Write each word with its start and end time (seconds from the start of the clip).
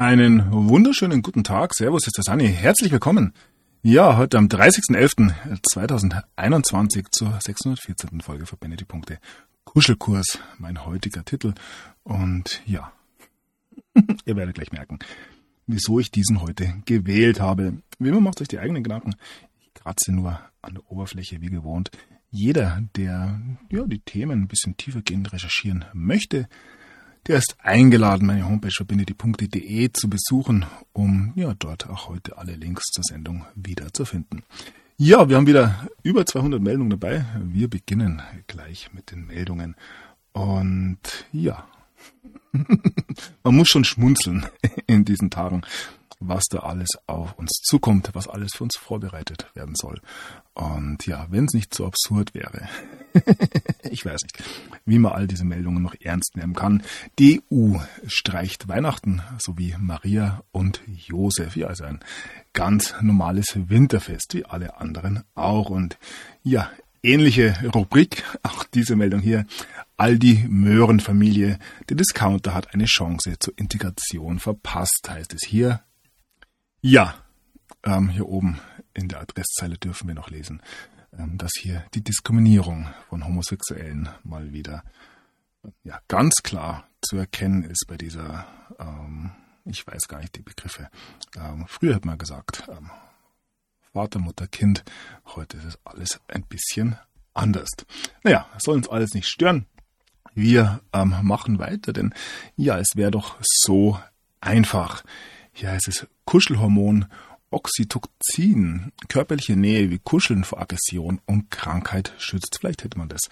Einen 0.00 0.50
wunderschönen 0.50 1.20
guten 1.20 1.44
Tag. 1.44 1.74
Servus, 1.74 2.06
ist 2.06 2.16
der 2.16 2.24
Sani. 2.24 2.48
Herzlich 2.48 2.90
willkommen. 2.90 3.34
Ja, 3.82 4.16
heute 4.16 4.38
am 4.38 4.46
30.11.2021 4.46 7.04
zur 7.10 7.38
614. 7.38 8.22
Folge 8.22 8.46
von 8.46 8.58
die 8.62 8.84
Punkte. 8.86 9.18
Kuschelkurs, 9.64 10.38
mein 10.56 10.86
heutiger 10.86 11.22
Titel. 11.22 11.52
Und 12.02 12.62
ja, 12.64 12.94
ihr 14.24 14.36
werdet 14.36 14.54
gleich 14.54 14.72
merken, 14.72 15.00
wieso 15.66 16.00
ich 16.00 16.10
diesen 16.10 16.40
heute 16.40 16.76
gewählt 16.86 17.38
habe. 17.38 17.82
Wie 17.98 18.08
immer 18.08 18.22
macht 18.22 18.40
euch 18.40 18.48
die 18.48 18.58
eigenen 18.58 18.82
Gedanken. 18.82 19.16
Ich 19.60 19.74
kratze 19.74 20.12
nur 20.12 20.40
an 20.62 20.76
der 20.76 20.90
Oberfläche 20.90 21.42
wie 21.42 21.50
gewohnt. 21.50 21.90
Jeder, 22.30 22.82
der 22.96 23.38
ja, 23.70 23.86
die 23.86 24.00
Themen 24.00 24.44
ein 24.44 24.48
bisschen 24.48 24.78
tiefergehend 24.78 25.34
recherchieren 25.34 25.84
möchte, 25.92 26.48
der 27.26 27.38
ist 27.38 27.56
eingeladen, 27.60 28.26
meine 28.26 28.48
Homepage 28.48 28.72
verbinde 28.74 29.04
zu 29.92 30.08
besuchen, 30.08 30.64
um 30.92 31.32
ja 31.34 31.54
dort 31.58 31.88
auch 31.88 32.08
heute 32.08 32.38
alle 32.38 32.54
Links 32.54 32.84
zur 32.92 33.04
Sendung 33.04 33.44
wieder 33.54 33.92
zu 33.92 34.04
finden. 34.04 34.42
Ja, 34.96 35.28
wir 35.28 35.36
haben 35.36 35.46
wieder 35.46 35.88
über 36.02 36.26
200 36.26 36.60
Meldungen 36.60 36.90
dabei. 36.90 37.24
Wir 37.42 37.68
beginnen 37.68 38.20
gleich 38.46 38.90
mit 38.92 39.10
den 39.10 39.26
Meldungen. 39.26 39.74
Und 40.32 40.98
ja, 41.32 41.66
man 43.42 43.56
muss 43.56 43.68
schon 43.68 43.84
schmunzeln 43.84 44.46
in 44.86 45.04
diesen 45.04 45.30
Tagen 45.30 45.62
was 46.20 46.44
da 46.44 46.60
alles 46.60 46.90
auf 47.06 47.36
uns 47.38 47.50
zukommt, 47.62 48.10
was 48.12 48.28
alles 48.28 48.52
für 48.54 48.64
uns 48.64 48.76
vorbereitet 48.76 49.46
werden 49.54 49.74
soll. 49.74 50.00
Und 50.54 51.06
ja, 51.06 51.26
wenn 51.30 51.46
es 51.46 51.54
nicht 51.54 51.74
so 51.74 51.86
absurd 51.86 52.34
wäre, 52.34 52.68
ich 53.90 54.04
weiß 54.04 54.22
nicht, 54.22 54.42
wie 54.84 54.98
man 54.98 55.12
all 55.12 55.26
diese 55.26 55.44
Meldungen 55.44 55.82
noch 55.82 55.94
ernst 56.00 56.36
nehmen 56.36 56.54
kann. 56.54 56.82
Die 57.18 57.42
EU 57.50 57.78
streicht 58.06 58.68
Weihnachten 58.68 59.22
sowie 59.38 59.74
Maria 59.78 60.42
und 60.52 60.82
Josef. 60.86 61.56
Ja, 61.56 61.68
also 61.68 61.84
ein 61.84 62.00
ganz 62.52 62.94
normales 63.00 63.46
Winterfest, 63.54 64.34
wie 64.34 64.44
alle 64.44 64.78
anderen 64.78 65.24
auch. 65.34 65.70
Und 65.70 65.98
ja, 66.42 66.70
ähnliche 67.02 67.56
Rubrik, 67.74 68.24
auch 68.42 68.64
diese 68.64 68.96
Meldung 68.96 69.20
hier. 69.20 69.46
Aldi 69.96 70.46
Möhrenfamilie, 70.48 71.58
der 71.88 71.96
Discounter 71.96 72.54
hat 72.54 72.74
eine 72.74 72.86
Chance 72.86 73.38
zur 73.38 73.54
Integration 73.58 74.38
verpasst, 74.38 75.08
heißt 75.08 75.34
es 75.34 75.46
hier. 75.46 75.82
Ja, 76.82 77.14
ähm, 77.82 78.08
hier 78.08 78.26
oben 78.26 78.58
in 78.94 79.08
der 79.08 79.20
Adresszeile 79.20 79.76
dürfen 79.76 80.08
wir 80.08 80.14
noch 80.14 80.30
lesen, 80.30 80.62
ähm, 81.18 81.36
dass 81.36 81.50
hier 81.60 81.84
die 81.92 82.02
Diskriminierung 82.02 82.88
von 83.10 83.22
Homosexuellen 83.22 84.08
mal 84.24 84.52
wieder 84.52 84.82
ja, 85.84 86.00
ganz 86.08 86.36
klar 86.42 86.88
zu 87.02 87.18
erkennen 87.18 87.64
ist 87.64 87.84
bei 87.86 87.98
dieser, 87.98 88.46
ähm, 88.78 89.32
ich 89.66 89.86
weiß 89.86 90.08
gar 90.08 90.20
nicht 90.20 90.34
die 90.36 90.42
Begriffe. 90.42 90.88
Ähm, 91.36 91.66
früher 91.68 91.94
hat 91.94 92.06
man 92.06 92.16
gesagt, 92.16 92.64
ähm, 92.70 92.90
Vater, 93.92 94.18
Mutter, 94.18 94.46
Kind. 94.46 94.82
Heute 95.34 95.58
ist 95.58 95.64
es 95.64 95.78
alles 95.84 96.18
ein 96.28 96.44
bisschen 96.44 96.96
anders. 97.34 97.68
Naja, 98.22 98.48
soll 98.56 98.76
uns 98.76 98.88
alles 98.88 99.12
nicht 99.12 99.28
stören. 99.28 99.66
Wir 100.32 100.80
ähm, 100.94 101.14
machen 101.22 101.58
weiter, 101.58 101.92
denn 101.92 102.14
ja, 102.56 102.78
es 102.78 102.94
wäre 102.94 103.10
doch 103.10 103.36
so 103.42 104.00
einfach. 104.40 105.02
Hier 105.52 105.70
heißt 105.72 105.88
es 105.88 106.06
Kuschelhormon 106.24 107.06
Oxytocin, 107.50 108.92
körperliche 109.08 109.56
Nähe 109.56 109.90
wie 109.90 109.98
Kuscheln 109.98 110.44
vor 110.44 110.60
Aggression 110.60 111.20
und 111.26 111.50
Krankheit 111.50 112.14
schützt. 112.18 112.58
Vielleicht 112.60 112.84
hätte 112.84 112.96
man 112.96 113.08
das 113.08 113.22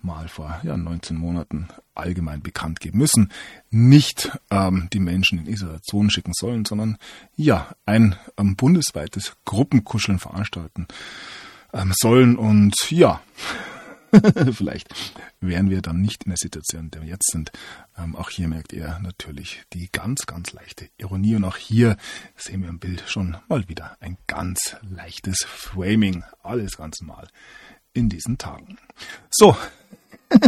mal 0.00 0.28
vor 0.28 0.58
ja, 0.62 0.76
19 0.76 1.16
Monaten 1.16 1.68
allgemein 1.94 2.40
bekannt 2.40 2.80
geben 2.80 2.98
müssen. 2.98 3.30
Nicht 3.70 4.30
ähm, 4.50 4.88
die 4.92 5.00
Menschen 5.00 5.38
in 5.38 5.46
Isolation 5.46 6.10
schicken 6.10 6.32
sollen, 6.34 6.64
sondern 6.64 6.96
ja, 7.36 7.74
ein 7.84 8.16
ähm, 8.38 8.56
bundesweites 8.56 9.36
Gruppenkuscheln 9.44 10.18
veranstalten 10.18 10.88
ähm, 11.74 11.92
sollen. 11.94 12.36
Und 12.36 12.74
ja, 12.90 13.20
Vielleicht 14.52 14.88
wären 15.40 15.70
wir 15.70 15.82
dann 15.82 16.00
nicht 16.00 16.24
in 16.24 16.30
der 16.30 16.38
Situation, 16.38 16.84
in 16.84 16.90
der 16.90 17.02
wir 17.02 17.08
jetzt 17.08 17.30
sind. 17.30 17.52
Ähm, 17.96 18.16
auch 18.16 18.30
hier 18.30 18.48
merkt 18.48 18.72
ihr 18.72 18.98
natürlich 19.02 19.62
die 19.72 19.88
ganz, 19.92 20.26
ganz 20.26 20.52
leichte 20.52 20.88
Ironie. 20.98 21.36
Und 21.36 21.44
auch 21.44 21.56
hier 21.56 21.96
sehen 22.36 22.62
wir 22.62 22.68
im 22.68 22.78
Bild 22.78 23.04
schon 23.06 23.36
mal 23.48 23.68
wieder 23.68 23.96
ein 24.00 24.16
ganz 24.26 24.76
leichtes 24.82 25.44
Framing. 25.46 26.24
Alles 26.42 26.76
ganz 26.76 27.00
normal 27.00 27.28
in 27.92 28.08
diesen 28.08 28.38
Tagen. 28.38 28.78
So. 29.30 29.56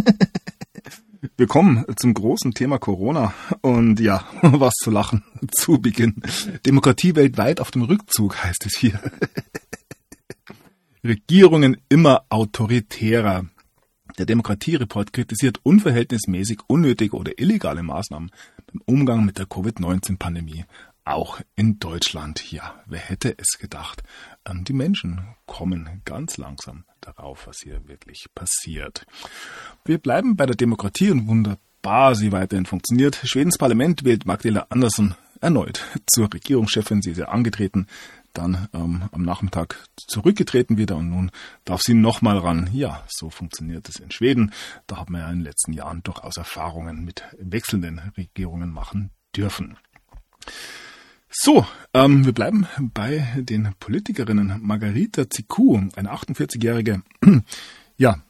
Wir 1.36 1.46
kommen 1.46 1.84
zum 1.96 2.14
großen 2.14 2.54
Thema 2.54 2.78
Corona 2.78 3.34
und 3.60 4.00
ja, 4.00 4.24
was 4.42 4.72
zu 4.82 4.90
lachen 4.90 5.22
zu 5.52 5.78
Beginn. 5.78 6.22
Demokratie 6.64 7.14
weltweit 7.14 7.60
auf 7.60 7.70
dem 7.70 7.82
Rückzug 7.82 8.42
heißt 8.42 8.64
es 8.64 8.78
hier. 8.78 8.98
Regierungen 11.04 11.78
immer 11.88 12.24
autoritärer. 12.28 13.46
Der 14.18 14.26
Demokratiereport 14.26 15.12
kritisiert 15.12 15.60
unverhältnismäßig 15.62 16.60
unnötige 16.66 17.16
oder 17.16 17.38
illegale 17.38 17.82
Maßnahmen 17.82 18.30
beim 18.66 18.82
Umgang 18.84 19.24
mit 19.24 19.38
der 19.38 19.46
Covid-19-Pandemie. 19.46 20.64
Auch 21.04 21.40
in 21.56 21.78
Deutschland. 21.78 22.52
Ja, 22.52 22.82
wer 22.86 23.00
hätte 23.00 23.34
es 23.38 23.58
gedacht? 23.58 24.02
Ähm, 24.44 24.64
die 24.64 24.74
Menschen 24.74 25.22
kommen 25.46 26.02
ganz 26.04 26.36
langsam 26.36 26.84
darauf, 27.00 27.46
was 27.46 27.60
hier 27.62 27.88
wirklich 27.88 28.26
passiert. 28.34 29.06
Wir 29.84 29.98
bleiben 29.98 30.36
bei 30.36 30.44
der 30.44 30.56
Demokratie 30.56 31.10
und 31.10 31.26
wunderbar 31.26 32.14
sie 32.14 32.32
weiterhin 32.32 32.66
funktioniert. 32.66 33.18
Schwedens 33.24 33.56
Parlament 33.56 34.04
wählt 34.04 34.26
Magdalena 34.26 34.66
Andersson 34.68 35.14
erneut 35.40 35.82
zur 36.06 36.32
Regierungschefin. 36.32 37.00
Sie 37.00 37.12
ist 37.12 37.18
ja 37.18 37.28
angetreten 37.28 37.86
dann 38.32 38.68
ähm, 38.72 39.08
am 39.12 39.22
Nachmittag 39.22 39.84
zurückgetreten 39.96 40.78
wieder 40.78 40.96
und 40.96 41.10
nun 41.10 41.30
darf 41.64 41.80
sie 41.82 41.94
nochmal 41.94 42.38
ran. 42.38 42.70
Ja, 42.72 43.04
so 43.08 43.30
funktioniert 43.30 43.88
es 43.88 43.96
in 43.96 44.10
Schweden. 44.10 44.52
Da 44.86 44.98
hat 44.98 45.10
man 45.10 45.20
ja 45.20 45.30
in 45.30 45.38
den 45.38 45.44
letzten 45.44 45.72
Jahren 45.72 46.02
durchaus 46.02 46.36
Erfahrungen 46.36 47.04
mit 47.04 47.24
wechselnden 47.38 48.12
Regierungen 48.16 48.70
machen 48.70 49.10
dürfen. 49.36 49.76
So, 51.28 51.64
ähm, 51.94 52.24
wir 52.24 52.32
bleiben 52.32 52.66
bei 52.92 53.24
den 53.36 53.74
Politikerinnen. 53.78 54.60
Margarita 54.62 55.30
Ziku, 55.30 55.80
eine 55.94 56.12
48-jährige, 56.12 57.02
ja, 57.96 58.20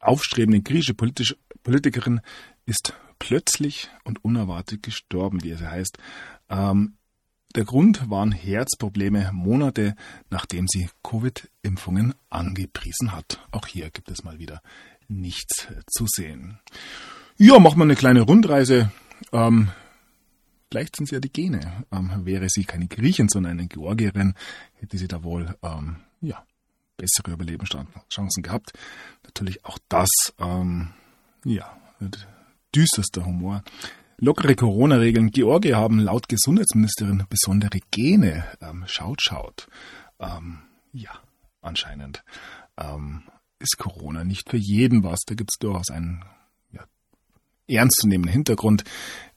aufstrebende 0.00 0.60
griechische 0.60 0.94
politische 0.94 1.36
Politikerin, 1.62 2.20
ist 2.64 2.94
plötzlich 3.20 3.90
und 4.02 4.24
unerwartet 4.24 4.82
gestorben, 4.82 5.44
wie 5.44 5.50
es 5.50 5.60
heißt. 5.60 5.98
Ähm, 6.50 6.94
der 7.54 7.64
Grund 7.64 8.10
waren 8.10 8.32
Herzprobleme 8.32 9.30
Monate 9.32 9.94
nachdem 10.30 10.66
sie 10.68 10.90
Covid-Impfungen 11.02 12.14
angepriesen 12.28 13.12
hat. 13.12 13.40
Auch 13.50 13.66
hier 13.66 13.90
gibt 13.90 14.10
es 14.10 14.24
mal 14.24 14.38
wieder 14.38 14.60
nichts 15.08 15.68
zu 15.86 16.06
sehen. 16.06 16.58
Ja, 17.38 17.58
machen 17.58 17.78
wir 17.78 17.84
eine 17.84 17.96
kleine 17.96 18.22
Rundreise. 18.22 18.90
Ähm, 19.32 19.68
vielleicht 20.70 20.96
sind 20.96 21.04
es 21.04 21.10
ja 21.10 21.20
die 21.20 21.32
Gene. 21.32 21.84
Ähm, 21.92 22.24
wäre 22.24 22.48
sie 22.48 22.64
keine 22.64 22.88
Griechin, 22.88 23.28
sondern 23.28 23.58
eine 23.58 23.68
Georgierin, 23.68 24.34
hätte 24.74 24.98
sie 24.98 25.08
da 25.08 25.22
wohl 25.22 25.54
ähm, 25.62 25.96
ja, 26.20 26.44
bessere 26.96 27.32
Überlebenschancen 27.32 28.42
gehabt. 28.42 28.72
Natürlich 29.24 29.64
auch 29.64 29.78
das, 29.88 30.08
ähm, 30.38 30.90
ja, 31.44 31.76
düsterster 32.74 33.24
Humor. 33.24 33.62
Lockere 34.18 34.54
Corona-Regeln. 34.54 35.30
Georgia 35.30 35.76
haben 35.76 35.98
laut 35.98 36.28
Gesundheitsministerin 36.28 37.24
besondere 37.28 37.80
Gene. 37.90 38.44
Ähm, 38.62 38.84
schaut, 38.86 39.20
schaut. 39.20 39.68
Ähm, 40.18 40.60
ja, 40.92 41.10
anscheinend 41.60 42.24
ähm, 42.78 43.24
ist 43.58 43.76
Corona 43.76 44.24
nicht 44.24 44.48
für 44.48 44.56
jeden 44.56 45.02
was. 45.02 45.20
Da 45.26 45.34
gibt 45.34 45.50
es 45.52 45.58
durchaus 45.58 45.90
einen 45.90 46.24
ja, 46.72 46.84
ernstzunehmenden 47.68 48.32
Hintergrund. 48.32 48.84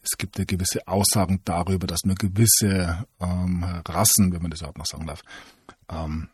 Es 0.02 0.18
gibt 0.18 0.40
ja 0.40 0.46
gewisse 0.46 0.88
Aussagen 0.88 1.42
darüber, 1.44 1.86
dass 1.86 2.06
nur 2.06 2.16
gewisse 2.16 3.06
ähm, 3.20 3.66
Rassen, 3.86 4.32
wenn 4.32 4.42
man 4.42 4.52
das 4.52 4.62
überhaupt 4.62 4.78
noch 4.78 4.86
sagen 4.86 5.08
darf, 5.08 5.24
ähm, 5.90 6.30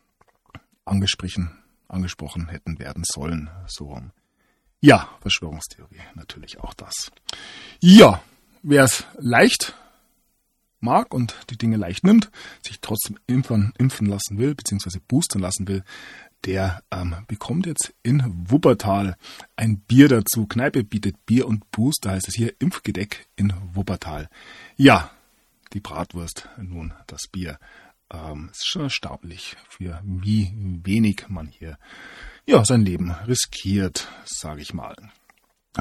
angesprochen, 0.84 1.50
angesprochen 1.88 2.48
hätten 2.48 2.78
werden 2.78 3.02
sollen. 3.04 3.50
So. 3.66 4.00
Ja, 4.80 5.08
Verschwörungstheorie, 5.20 6.00
natürlich 6.14 6.60
auch 6.60 6.74
das. 6.74 7.10
Ja, 7.80 8.22
wer 8.62 8.84
es 8.84 9.04
leicht 9.18 9.74
mag 10.80 11.14
und 11.14 11.34
die 11.50 11.58
Dinge 11.58 11.76
leicht 11.76 12.04
nimmt, 12.04 12.30
sich 12.64 12.80
trotzdem 12.80 13.18
impfen, 13.26 13.72
impfen 13.78 14.06
lassen 14.06 14.38
will, 14.38 14.54
beziehungsweise 14.54 15.00
boostern 15.00 15.42
lassen 15.42 15.68
will, 15.68 15.82
der 16.44 16.82
ähm, 16.90 17.16
bekommt 17.26 17.66
jetzt 17.66 17.92
in 18.02 18.22
Wuppertal 18.48 19.16
ein 19.56 19.80
Bier 19.80 20.08
dazu. 20.08 20.46
Kneipe 20.46 20.84
bietet 20.84 21.26
Bier 21.26 21.46
und 21.46 21.70
Booster, 21.70 22.12
heißt 22.12 22.28
es 22.28 22.34
hier 22.34 22.54
Impfgedeck 22.60 23.26
in 23.36 23.52
Wuppertal. 23.74 24.28
Ja, 24.76 25.10
die 25.72 25.80
Bratwurst, 25.80 26.48
nun 26.58 26.94
das 27.06 27.22
Bier. 27.30 27.58
Ähm, 28.12 28.50
ist 28.52 28.68
schon 28.68 28.82
erstaunlich, 28.82 29.56
für 29.68 30.00
wie 30.04 30.52
wenig 30.54 31.28
man 31.28 31.48
hier 31.48 31.78
ja, 32.44 32.64
sein 32.64 32.82
Leben 32.82 33.10
riskiert, 33.10 34.08
sage 34.24 34.62
ich 34.62 34.72
mal. 34.72 34.94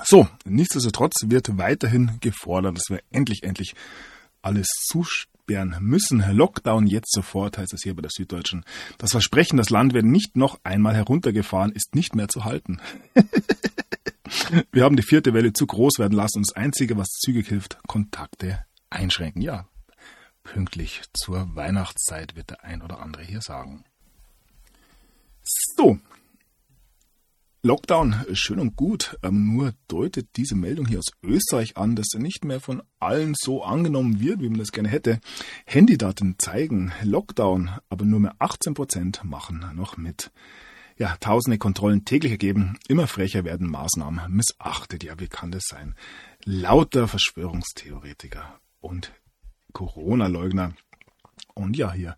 So, 0.03 0.27
nichtsdestotrotz 0.45 1.13
wird 1.27 1.57
weiterhin 1.57 2.17
gefordert, 2.19 2.77
dass 2.77 2.89
wir 2.89 3.01
endlich, 3.11 3.43
endlich 3.43 3.75
alles 4.41 4.67
zusperren 4.87 5.75
müssen. 5.79 6.23
Lockdown 6.31 6.87
jetzt 6.87 7.11
sofort, 7.11 7.57
heißt 7.57 7.73
es 7.73 7.83
hier 7.83 7.95
bei 7.95 8.01
der 8.01 8.11
Süddeutschen. 8.11 8.65
Das 8.97 9.11
Versprechen, 9.11 9.57
das 9.57 9.69
Land 9.69 9.93
wird 9.93 10.05
nicht 10.05 10.35
noch 10.35 10.59
einmal 10.63 10.95
heruntergefahren, 10.95 11.71
ist 11.71 11.95
nicht 11.95 12.15
mehr 12.15 12.27
zu 12.27 12.43
halten. 12.43 12.79
Wir 14.71 14.83
haben 14.83 14.95
die 14.95 15.03
vierte 15.03 15.33
Welle 15.33 15.53
zu 15.53 15.65
groß 15.67 15.99
werden 15.99 16.13
lassen 16.13 16.39
und 16.39 16.47
das 16.49 16.55
Einzige, 16.55 16.97
was 16.97 17.07
zügig 17.07 17.47
hilft, 17.47 17.77
Kontakte 17.87 18.65
einschränken. 18.89 19.41
Ja, 19.41 19.67
pünktlich 20.43 21.03
zur 21.13 21.55
Weihnachtszeit 21.55 22.35
wird 22.35 22.49
der 22.49 22.63
ein 22.63 22.81
oder 22.81 22.99
andere 22.99 23.23
hier 23.23 23.41
sagen. 23.41 23.83
So, 25.77 25.99
Lockdown, 27.65 28.27
schön 28.33 28.59
und 28.59 28.75
gut, 28.75 29.17
ähm, 29.23 29.55
nur 29.55 29.73
deutet 29.87 30.27
diese 30.35 30.53
Meldung 30.53 30.85
hier 30.85 30.99
aus 30.99 31.11
Österreich 31.23 31.77
an, 31.77 31.95
dass 31.95 32.13
er 32.13 32.19
nicht 32.19 32.45
mehr 32.45 32.59
von 32.59 32.83
allen 32.99 33.33
so 33.35 33.63
angenommen 33.63 34.19
wird, 34.19 34.39
wie 34.39 34.49
man 34.49 34.59
das 34.59 34.71
gerne 34.71 34.87
hätte. 34.87 35.19
Handydaten 35.65 36.35
zeigen 36.37 36.93
Lockdown, 37.01 37.71
aber 37.89 38.05
nur 38.05 38.19
mehr 38.19 38.35
18 38.37 38.75
Prozent 38.75 39.23
machen 39.23 39.65
noch 39.73 39.97
mit. 39.97 40.31
Ja, 40.99 41.17
tausende 41.19 41.57
Kontrollen 41.57 42.05
täglich 42.05 42.33
ergeben, 42.33 42.77
immer 42.87 43.07
frecher 43.07 43.43
werden 43.45 43.67
Maßnahmen 43.67 44.31
missachtet. 44.31 45.03
Ja, 45.03 45.19
wie 45.19 45.27
kann 45.27 45.49
das 45.49 45.63
sein? 45.67 45.95
Lauter 46.43 47.07
Verschwörungstheoretiker 47.07 48.59
und 48.79 49.11
Corona-Leugner. 49.73 50.73
Und 51.55 51.75
ja, 51.75 51.91
hier 51.93 52.15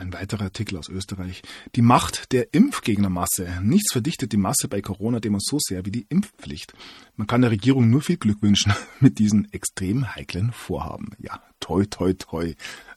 ein 0.00 0.12
weiterer 0.12 0.44
Artikel 0.44 0.76
aus 0.76 0.88
Österreich. 0.88 1.42
Die 1.76 1.82
Macht 1.82 2.32
der 2.32 2.52
Impfgegnermasse. 2.52 3.60
Nichts 3.62 3.92
verdichtet 3.92 4.32
die 4.32 4.38
Masse 4.38 4.66
bei 4.68 4.80
Corona-Demos 4.80 5.44
so 5.46 5.58
sehr 5.60 5.86
wie 5.86 5.92
die 5.92 6.06
Impfpflicht. 6.08 6.72
Man 7.16 7.26
kann 7.26 7.42
der 7.42 7.50
Regierung 7.50 7.90
nur 7.90 8.02
viel 8.02 8.16
Glück 8.16 8.42
wünschen 8.42 8.72
mit 9.00 9.18
diesen 9.18 9.52
extrem 9.52 10.14
heiklen 10.14 10.52
Vorhaben. 10.52 11.10
Ja, 11.18 11.42
toi, 11.60 11.84
toi, 11.84 12.14
toi. 12.14 12.54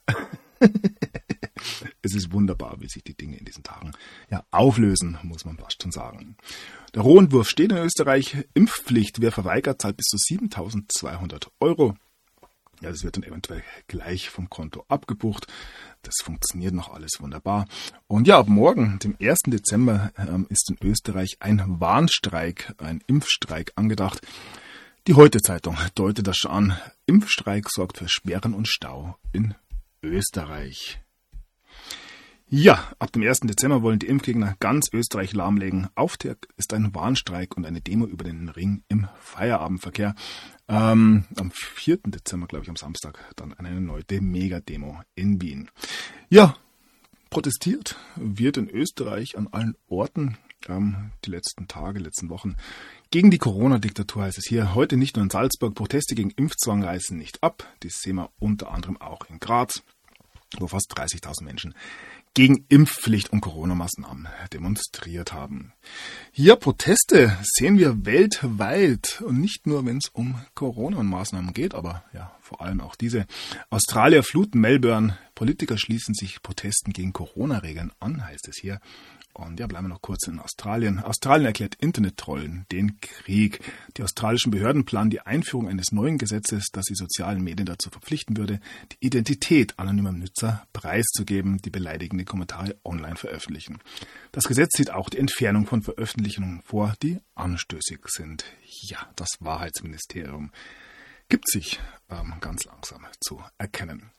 es 2.01 2.15
ist 2.15 2.31
wunderbar, 2.31 2.77
wie 2.79 2.87
sich 2.87 3.03
die 3.03 3.15
Dinge 3.15 3.37
in 3.37 3.45
diesen 3.45 3.63
Tagen 3.63 3.91
ja 4.31 4.43
auflösen, 4.51 5.17
muss 5.23 5.45
man 5.45 5.57
fast 5.57 5.81
schon 5.83 5.91
sagen. 5.91 6.37
Der 6.95 7.01
Rohentwurf 7.01 7.49
steht 7.49 7.71
in 7.71 7.77
Österreich. 7.77 8.45
Impfpflicht. 8.53 9.19
Wer 9.21 9.31
verweigert, 9.31 9.81
zahlt 9.81 9.97
bis 9.97 10.05
zu 10.05 10.17
7200 10.17 11.51
Euro. 11.59 11.95
Ja, 12.83 12.89
das 12.89 13.05
wird 13.05 13.15
dann 13.15 13.23
eventuell 13.23 13.63
gleich 13.87 14.29
vom 14.29 14.49
Konto 14.49 14.83
abgebucht. 14.89 15.47
Das 16.01 16.15
funktioniert 16.21 16.73
noch 16.73 16.93
alles 16.93 17.11
wunderbar. 17.21 17.65
Und 18.07 18.27
ja, 18.27 18.37
ab 18.37 18.49
morgen, 18.49 18.99
dem 18.99 19.15
1. 19.21 19.43
Dezember, 19.47 20.11
ähm, 20.17 20.47
ist 20.49 20.69
in 20.69 20.85
Österreich 20.85 21.37
ein 21.39 21.63
Warnstreik, 21.79 22.75
ein 22.79 23.01
Impfstreik 23.07 23.71
angedacht. 23.75 24.19
Die 25.07 25.13
Heute-Zeitung 25.13 25.77
deutet 25.95 26.27
das 26.27 26.35
schon 26.35 26.51
an. 26.51 26.77
Impfstreik 27.05 27.69
sorgt 27.69 27.99
für 27.99 28.09
Sperren 28.09 28.53
und 28.53 28.67
Stau 28.67 29.15
in 29.31 29.55
Österreich. 30.01 30.99
Ja, 32.55 32.91
ab 32.99 33.11
dem 33.13 33.23
1. 33.23 33.39
Dezember 33.39 33.81
wollen 33.81 33.97
die 33.97 34.07
Impfgegner 34.07 34.55
ganz 34.59 34.89
Österreich 34.93 35.33
lahmlegen. 35.33 35.87
Auftakt 35.95 36.49
ist 36.55 36.73
ein 36.73 36.93
Warnstreik 36.93 37.57
und 37.57 37.65
eine 37.65 37.81
Demo 37.81 38.05
über 38.05 38.25
den 38.25 38.49
Ring 38.49 38.83
im 38.89 39.07
Feierabendverkehr. 39.21 40.13
Ähm, 40.67 41.25
am 41.35 41.51
4. 41.51 41.97
Dezember, 42.05 42.47
glaube 42.47 42.63
ich, 42.63 42.69
am 42.69 42.75
Samstag, 42.75 43.19
dann 43.35 43.53
eine 43.53 43.81
neue 43.81 44.03
Mega-Demo 44.09 45.01
in 45.15 45.41
Wien. 45.41 45.69
Ja, 46.29 46.55
protestiert 47.29 47.97
wird 48.15 48.57
in 48.57 48.69
Österreich 48.69 49.37
an 49.37 49.47
allen 49.51 49.75
Orten 49.87 50.37
ähm, 50.69 51.11
die 51.25 51.31
letzten 51.31 51.67
Tage, 51.67 51.99
letzten 51.99 52.29
Wochen. 52.29 52.55
Gegen 53.11 53.31
die 53.31 53.37
Corona-Diktatur 53.37 54.23
heißt 54.23 54.37
es 54.37 54.47
hier 54.47 54.73
heute 54.75 54.97
nicht 54.97 55.15
nur 55.15 55.23
in 55.23 55.29
Salzburg. 55.29 55.75
Proteste 55.75 56.15
gegen 56.15 56.31
Impfzwang 56.31 56.83
reißen 56.83 57.17
nicht 57.17 57.43
ab. 57.43 57.67
Das 57.81 57.99
sehen 58.01 58.15
wir 58.15 58.29
unter 58.39 58.71
anderem 58.71 58.99
auch 58.99 59.25
in 59.29 59.39
Graz, 59.39 59.83
wo 60.59 60.67
fast 60.67 60.93
30.000 60.97 61.43
Menschen 61.43 61.73
gegen 62.33 62.65
Impfpflicht 62.69 63.31
und 63.31 63.41
Corona-Maßnahmen 63.41 64.27
demonstriert 64.51 65.33
haben. 65.33 65.73
Hier 66.31 66.55
Proteste 66.55 67.37
sehen 67.43 67.77
wir 67.77 68.05
weltweit 68.05 69.21
und 69.21 69.39
nicht 69.39 69.67
nur, 69.67 69.85
wenn 69.85 69.97
es 69.97 70.09
um 70.09 70.41
Corona-Maßnahmen 70.55 71.53
geht, 71.53 71.75
aber 71.75 72.03
ja, 72.13 72.35
vor 72.41 72.61
allem 72.61 72.81
auch 72.81 72.95
diese. 72.95 73.25
Australier 73.69 74.23
fluten 74.23 74.59
Melbourne, 74.59 75.17
Politiker 75.35 75.77
schließen 75.77 76.15
sich 76.15 76.41
Protesten 76.41 76.91
gegen 76.91 77.13
Corona-Regeln 77.13 77.91
an, 77.99 78.25
heißt 78.25 78.47
es 78.47 78.57
hier. 78.57 78.79
Und 79.33 79.59
ja, 79.59 79.65
bleiben 79.65 79.85
wir 79.85 79.89
noch 79.89 80.01
kurz 80.01 80.27
in 80.27 80.39
Australien. 80.39 80.99
Australien 80.99 81.47
erklärt 81.47 81.75
Internet-Trollen 81.75 82.67
den 82.71 82.99
Krieg. 83.01 83.61
Die 83.97 84.03
australischen 84.03 84.51
Behörden 84.51 84.85
planen 84.85 85.09
die 85.09 85.21
Einführung 85.21 85.67
eines 85.67 85.91
neuen 85.91 86.19
Gesetzes, 86.19 86.67
das 86.71 86.85
die 86.85 86.95
sozialen 86.95 87.43
Medien 87.43 87.65
dazu 87.65 87.89
verpflichten 87.89 88.37
würde, 88.37 88.59
die 88.91 89.07
Identität 89.07 89.79
anonymer 89.79 90.11
Nutzer 90.11 90.67
preiszugeben, 90.71 91.57
die 91.57 91.71
beleidigende 91.71 92.25
Kommentare 92.25 92.75
online 92.85 93.15
veröffentlichen. 93.15 93.79
Das 94.31 94.43
Gesetz 94.45 94.77
sieht 94.77 94.91
auch 94.91 95.09
die 95.09 95.17
Entfernung 95.17 95.65
von 95.65 95.81
Veröffentlichungen 95.81 96.61
vor, 96.63 96.93
die 97.01 97.19
anstößig 97.33 98.01
sind. 98.05 98.45
Ja, 98.81 98.99
das 99.15 99.29
Wahrheitsministerium 99.39 100.51
gibt 101.33 101.49
sich 101.49 101.79
ähm, 102.11 102.35
ganz 102.41 102.63
langsam 102.65 103.07
zu 103.19 103.41
erkennen. 103.57 104.11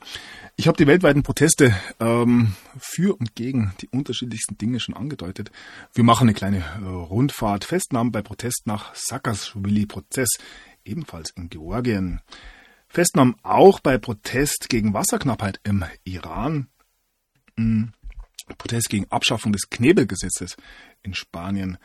Ich 0.56 0.66
habe 0.66 0.76
die 0.76 0.88
weltweiten 0.88 1.22
Proteste 1.22 1.72
ähm, 2.00 2.56
für 2.76 3.14
und 3.14 3.36
gegen 3.36 3.72
die 3.80 3.86
unterschiedlichsten 3.86 4.58
Dinge 4.58 4.80
schon 4.80 4.96
angedeutet. 4.96 5.52
Wir 5.92 6.02
machen 6.02 6.24
eine 6.24 6.34
kleine 6.34 6.58
äh, 6.58 6.88
Rundfahrt. 6.88 7.64
Festnahmen 7.64 8.10
bei 8.10 8.20
Protest 8.20 8.62
nach 8.64 8.96
Saakashvili-Prozess, 8.96 10.28
ebenfalls 10.84 11.30
in 11.36 11.50
Georgien. 11.50 12.20
Festnahmen 12.88 13.36
auch 13.44 13.78
bei 13.78 13.96
Protest 13.96 14.68
gegen 14.68 14.92
Wasserknappheit 14.92 15.60
im 15.62 15.84
Iran. 16.02 16.66
Hm. 17.56 17.92
Protest 18.58 18.90
gegen 18.90 19.08
Abschaffung 19.12 19.52
des 19.52 19.70
Knebelgesetzes 19.70 20.56
in 21.04 21.14
Spanien. 21.14 21.78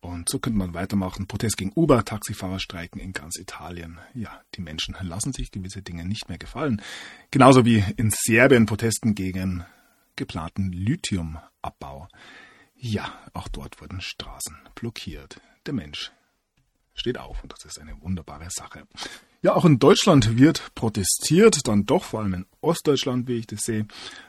Und 0.00 0.28
so 0.28 0.38
könnte 0.38 0.58
man 0.58 0.74
weitermachen. 0.74 1.26
Protest 1.26 1.56
gegen 1.56 1.72
Uber, 1.74 2.04
Taxifahrer 2.04 2.60
streiken 2.60 3.00
in 3.00 3.12
ganz 3.12 3.38
Italien. 3.38 3.98
Ja, 4.14 4.40
die 4.54 4.60
Menschen 4.60 4.94
lassen 5.00 5.32
sich 5.32 5.50
gewisse 5.50 5.82
Dinge 5.82 6.04
nicht 6.04 6.28
mehr 6.28 6.38
gefallen. 6.38 6.82
Genauso 7.30 7.64
wie 7.64 7.82
in 7.96 8.10
Serbien 8.10 8.66
Protesten 8.66 9.14
gegen 9.14 9.64
geplanten 10.14 10.72
Lithiumabbau. 10.72 12.08
Ja, 12.74 13.12
auch 13.32 13.48
dort 13.48 13.80
wurden 13.80 14.00
Straßen 14.00 14.56
blockiert. 14.74 15.40
Der 15.66 15.74
Mensch 15.74 16.12
steht 16.94 17.18
auf 17.18 17.42
und 17.42 17.52
das 17.52 17.64
ist 17.64 17.80
eine 17.80 18.00
wunderbare 18.00 18.48
Sache. 18.50 18.86
Ja, 19.42 19.54
auch 19.54 19.64
in 19.64 19.78
Deutschland 19.78 20.38
wird 20.38 20.74
protestiert, 20.74 21.68
dann 21.68 21.84
doch 21.84 22.04
vor 22.04 22.20
allem 22.20 22.34
in 22.34 22.46
Ostdeutschland, 22.60 23.28
wie 23.28 23.38
ich 23.38 23.46
das 23.46 23.60
sehe. 23.60 23.86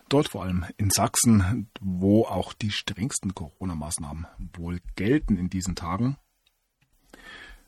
Dort 0.10 0.30
vor 0.30 0.44
allem 0.44 0.66
in 0.78 0.90
Sachsen, 0.90 1.70
wo 1.82 2.24
auch 2.26 2.54
die 2.54 2.72
strengsten 2.72 3.36
Corona-Maßnahmen 3.36 4.28
wohl 4.56 4.80
gelten 4.96 5.38
in 5.38 5.50
diesen 5.50 5.76
Tagen. 5.76 6.18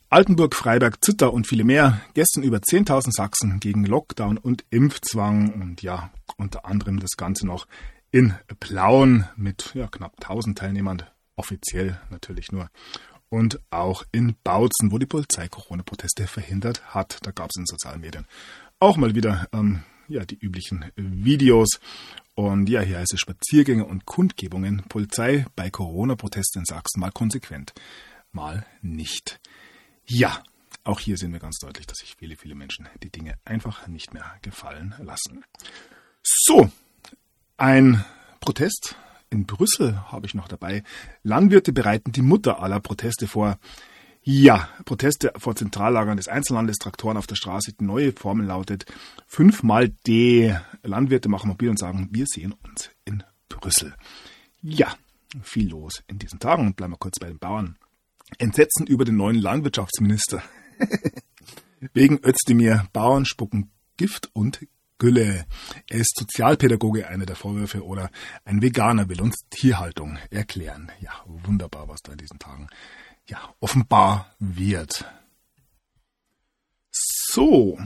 Altenburg, 0.09 0.55
Freiberg, 0.55 1.03
Zitter 1.03 1.33
und 1.33 1.45
viele 1.45 1.63
mehr. 1.63 2.01
Gestern 2.15 2.43
über 2.43 2.57
10.000 2.57 3.11
Sachsen 3.11 3.59
gegen 3.59 3.85
Lockdown 3.85 4.37
und 4.37 4.65
Impfzwang 4.71 5.53
und 5.53 5.81
ja, 5.83 6.11
unter 6.37 6.65
anderem 6.65 6.99
das 6.99 7.11
Ganze 7.17 7.45
noch 7.45 7.67
in 8.11 8.33
Plauen 8.59 9.27
mit 9.35 9.71
ja, 9.75 9.87
knapp 9.87 10.15
1000 10.21 10.57
Teilnehmern, 10.57 11.03
offiziell 11.35 11.99
natürlich 12.09 12.51
nur 12.51 12.69
und 13.29 13.59
auch 13.69 14.03
in 14.11 14.35
Bautzen, 14.43 14.91
wo 14.91 14.97
die 14.97 15.05
Polizei 15.05 15.47
Corona-Proteste 15.47 16.25
verhindert 16.25 16.95
hat. 16.95 17.19
Da 17.21 17.31
gab 17.31 17.51
es 17.51 17.57
in 17.57 17.65
sozialen 17.67 18.01
Medien 18.01 18.25
auch 18.79 18.97
mal 18.97 19.13
wieder 19.13 19.47
ähm, 19.53 19.83
ja, 20.09 20.25
die 20.25 20.37
üblichen 20.37 20.85
Videos. 20.95 21.79
Und 22.35 22.69
ja, 22.69 22.81
hier 22.81 22.99
heißt 22.99 23.13
es 23.13 23.19
Spaziergänge 23.19 23.85
und 23.85 24.05
Kundgebungen. 24.05 24.83
Polizei 24.89 25.45
bei 25.55 25.69
Corona-Protesten 25.69 26.59
in 26.59 26.65
Sachsen 26.65 26.99
mal 26.99 27.11
konsequent, 27.11 27.73
mal 28.31 28.65
nicht. 28.81 29.39
Ja, 30.05 30.43
auch 30.83 30.99
hier 30.99 31.17
sehen 31.17 31.33
wir 31.33 31.39
ganz 31.39 31.59
deutlich, 31.59 31.85
dass 31.85 31.99
sich 31.99 32.15
viele, 32.17 32.35
viele 32.35 32.55
Menschen 32.55 32.87
die 33.03 33.11
Dinge 33.11 33.35
einfach 33.45 33.87
nicht 33.87 34.13
mehr 34.13 34.37
gefallen 34.41 34.95
lassen. 34.99 35.43
So, 36.23 36.71
ein 37.57 38.03
Protest 38.39 38.95
in 39.29 39.45
Brüssel 39.45 40.11
habe 40.11 40.25
ich 40.25 40.33
noch 40.33 40.47
dabei. 40.47 40.83
Landwirte 41.23 41.73
bereiten 41.73 42.11
die 42.11 42.21
Mutter 42.21 42.61
aller 42.61 42.79
Proteste 42.79 43.27
vor. 43.27 43.59
Ja, 44.31 44.69
Proteste 44.85 45.33
vor 45.37 45.55
Zentrallagern 45.55 46.17
des 46.17 46.27
Einzellandes, 46.27 46.77
Traktoren 46.77 47.17
auf 47.17 47.25
der 47.25 47.33
Straße. 47.33 47.73
Die 47.73 47.83
neue 47.83 48.11
Formel 48.11 48.45
lautet 48.45 48.85
fünfmal 49.25 49.89
D. 50.05 50.55
Landwirte 50.83 51.29
machen 51.29 51.47
mobil 51.47 51.67
und 51.67 51.79
sagen, 51.79 52.09
wir 52.11 52.25
sehen 52.27 52.53
uns 52.63 52.91
in 53.05 53.23
Brüssel. 53.49 53.95
Ja, 54.61 54.93
viel 55.41 55.71
los 55.71 56.03
in 56.05 56.19
diesen 56.19 56.37
Tagen 56.37 56.75
bleiben 56.75 56.93
wir 56.93 56.99
kurz 56.99 57.17
bei 57.17 57.25
den 57.25 57.39
Bauern. 57.39 57.79
Entsetzen 58.37 58.85
über 58.85 59.03
den 59.03 59.17
neuen 59.17 59.41
Landwirtschaftsminister. 59.41 60.43
Wegen 61.93 62.19
Özdemir, 62.23 62.85
Bauern 62.93 63.25
spucken 63.25 63.71
Gift 63.97 64.29
und 64.33 64.59
Gülle. 64.99 65.47
Er 65.89 65.97
ist 65.97 66.15
Sozialpädagoge, 66.15 67.07
einer 67.07 67.25
der 67.25 67.35
Vorwürfe, 67.35 67.83
oder 67.83 68.11
ein 68.45 68.61
Veganer 68.61 69.09
will 69.09 69.21
uns 69.21 69.37
Tierhaltung 69.49 70.19
erklären. 70.29 70.91
Ja, 70.99 71.13
wunderbar, 71.25 71.87
was 71.87 72.01
da 72.03 72.11
in 72.11 72.19
diesen 72.19 72.37
Tagen 72.37 72.67
ja 73.29 73.53
offenbar 73.59 74.35
wird. 74.39 75.05
So. 76.91 77.79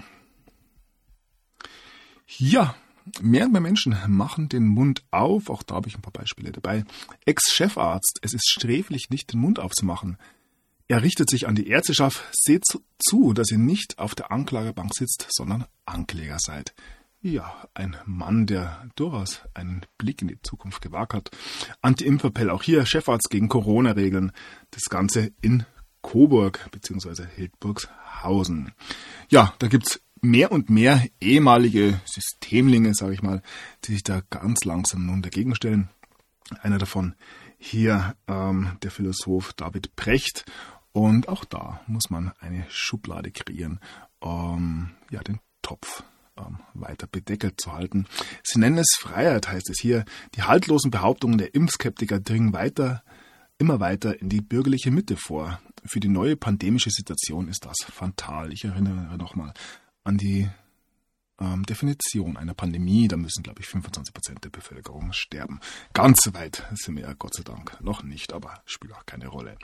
Ja, 2.37 2.75
mehr 3.21 3.45
und 3.45 3.51
mehr 3.51 3.61
Menschen 3.61 3.95
machen 4.07 4.49
den 4.49 4.65
Mund 4.67 5.03
auf. 5.11 5.49
Auch 5.49 5.63
da 5.63 5.75
habe 5.75 5.87
ich 5.87 5.95
ein 5.95 6.01
paar 6.01 6.13
Beispiele 6.13 6.51
dabei. 6.51 6.85
Ex-Chefarzt, 7.25 8.19
es 8.21 8.33
ist 8.33 8.49
sträflich, 8.49 9.09
nicht 9.09 9.33
den 9.33 9.39
Mund 9.39 9.59
aufzumachen. 9.59 10.17
Er 10.87 11.01
richtet 11.01 11.29
sich 11.29 11.47
an 11.47 11.55
die 11.55 11.67
Ärzteschaft, 11.67 12.23
seht 12.31 12.63
zu, 12.99 13.33
dass 13.33 13.51
ihr 13.51 13.57
nicht 13.57 13.99
auf 13.99 14.15
der 14.15 14.31
Anklagebank 14.31 14.93
sitzt, 14.93 15.27
sondern 15.29 15.65
Ankläger 15.85 16.37
seid. 16.39 16.73
Ja, 17.25 17.69
ein 17.73 17.95
Mann, 18.05 18.47
der 18.47 18.85
durchaus 18.97 19.43
einen 19.53 19.85
Blick 19.97 20.21
in 20.21 20.27
die 20.27 20.41
Zukunft 20.41 20.81
gewagt 20.81 21.13
hat. 21.13 21.31
Anti-Impf-Appell 21.81 22.49
auch 22.49 22.63
hier, 22.63 22.85
Chefarzt 22.85 23.29
gegen 23.29 23.47
Corona-Regeln. 23.47 24.33
Das 24.71 24.89
Ganze 24.89 25.31
in 25.39 25.65
Coburg 26.01 26.69
bzw. 26.71 27.25
Hildburgshausen. 27.33 28.73
Ja, 29.29 29.53
da 29.59 29.69
gibt's 29.69 30.01
mehr 30.19 30.51
und 30.51 30.69
mehr 30.69 31.01
ehemalige 31.21 32.01
Systemlinge, 32.03 32.93
sage 32.93 33.13
ich 33.13 33.23
mal, 33.23 33.41
die 33.85 33.93
sich 33.93 34.03
da 34.03 34.21
ganz 34.29 34.65
langsam 34.65 35.05
nun 35.05 35.21
dagegen 35.21 35.55
stellen. 35.55 35.87
Einer 36.61 36.77
davon 36.77 37.15
hier 37.57 38.17
ähm, 38.27 38.77
der 38.83 38.91
Philosoph 38.91 39.53
David 39.53 39.95
Precht. 39.95 40.43
Und 40.91 41.29
auch 41.29 41.45
da 41.45 41.79
muss 41.87 42.09
man 42.09 42.33
eine 42.41 42.65
Schublade 42.67 43.31
kreieren, 43.31 43.79
um 44.19 44.91
ja, 45.09 45.21
den 45.21 45.39
Topf 45.61 46.03
ähm, 46.37 46.59
weiter 46.73 47.07
bedeckelt 47.07 47.59
zu 47.61 47.73
halten. 47.73 48.07
Sie 48.43 48.59
nennen 48.59 48.77
es 48.77 48.97
Freiheit, 48.99 49.47
heißt 49.47 49.69
es 49.69 49.79
hier. 49.79 50.05
Die 50.35 50.43
haltlosen 50.43 50.91
Behauptungen 50.91 51.37
der 51.37 51.53
Impfskeptiker 51.53 52.19
dringen 52.19 52.53
weiter, 52.53 53.03
immer 53.57 53.79
weiter 53.79 54.19
in 54.19 54.29
die 54.29 54.41
bürgerliche 54.41 54.91
Mitte 54.91 55.15
vor. 55.15 55.59
Für 55.85 55.99
die 55.99 56.09
neue 56.09 56.35
pandemische 56.35 56.89
Situation 56.89 57.47
ist 57.47 57.65
das 57.65 57.77
fatal. 57.83 58.51
Ich 58.51 58.63
erinnere 58.63 59.17
nochmal 59.17 59.53
an 60.03 60.17
die 60.17 60.49
ähm, 61.39 61.63
Definition 61.63 62.37
einer 62.37 62.53
Pandemie. 62.53 63.07
Da 63.07 63.17
müssen, 63.17 63.43
glaube 63.43 63.61
ich, 63.61 63.67
25 63.67 64.13
Prozent 64.13 64.43
der 64.43 64.49
Bevölkerung 64.49 65.13
sterben. 65.13 65.59
Ganz 65.93 66.23
so 66.23 66.33
weit 66.33 66.63
sind 66.73 66.95
wir 66.95 67.03
ja 67.03 67.13
Gott 67.13 67.35
sei 67.35 67.43
Dank 67.43 67.79
noch 67.81 68.03
nicht, 68.03 68.33
aber 68.33 68.61
spielt 68.65 68.93
auch 68.93 69.05
keine 69.05 69.27
Rolle. 69.27 69.57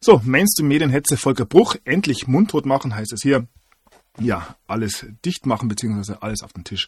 So, 0.00 0.20
Mainstream-Medienhetze 0.22 1.16
Volker 1.16 1.46
Bruch, 1.46 1.76
endlich 1.84 2.26
mundtot 2.26 2.66
machen, 2.66 2.94
heißt 2.94 3.14
es 3.14 3.22
hier 3.22 3.48
ja, 4.18 4.56
alles 4.66 5.06
dicht 5.24 5.46
machen, 5.46 5.68
beziehungsweise 5.68 6.22
alles 6.22 6.42
auf 6.42 6.52
den 6.52 6.64
Tisch. 6.64 6.86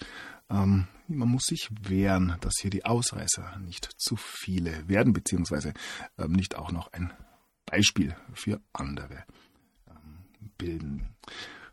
Ähm, 0.48 0.86
man 1.08 1.28
muss 1.28 1.44
sich 1.46 1.68
wehren, 1.82 2.36
dass 2.40 2.54
hier 2.60 2.70
die 2.70 2.84
Ausreißer 2.84 3.58
nicht 3.58 3.90
zu 3.96 4.16
viele 4.16 4.88
werden, 4.88 5.12
beziehungsweise 5.12 5.72
ähm, 6.18 6.32
nicht 6.32 6.54
auch 6.56 6.70
noch 6.70 6.92
ein 6.92 7.12
Beispiel 7.64 8.14
für 8.32 8.60
andere 8.72 9.24
ähm, 9.88 10.50
bilden. 10.56 11.16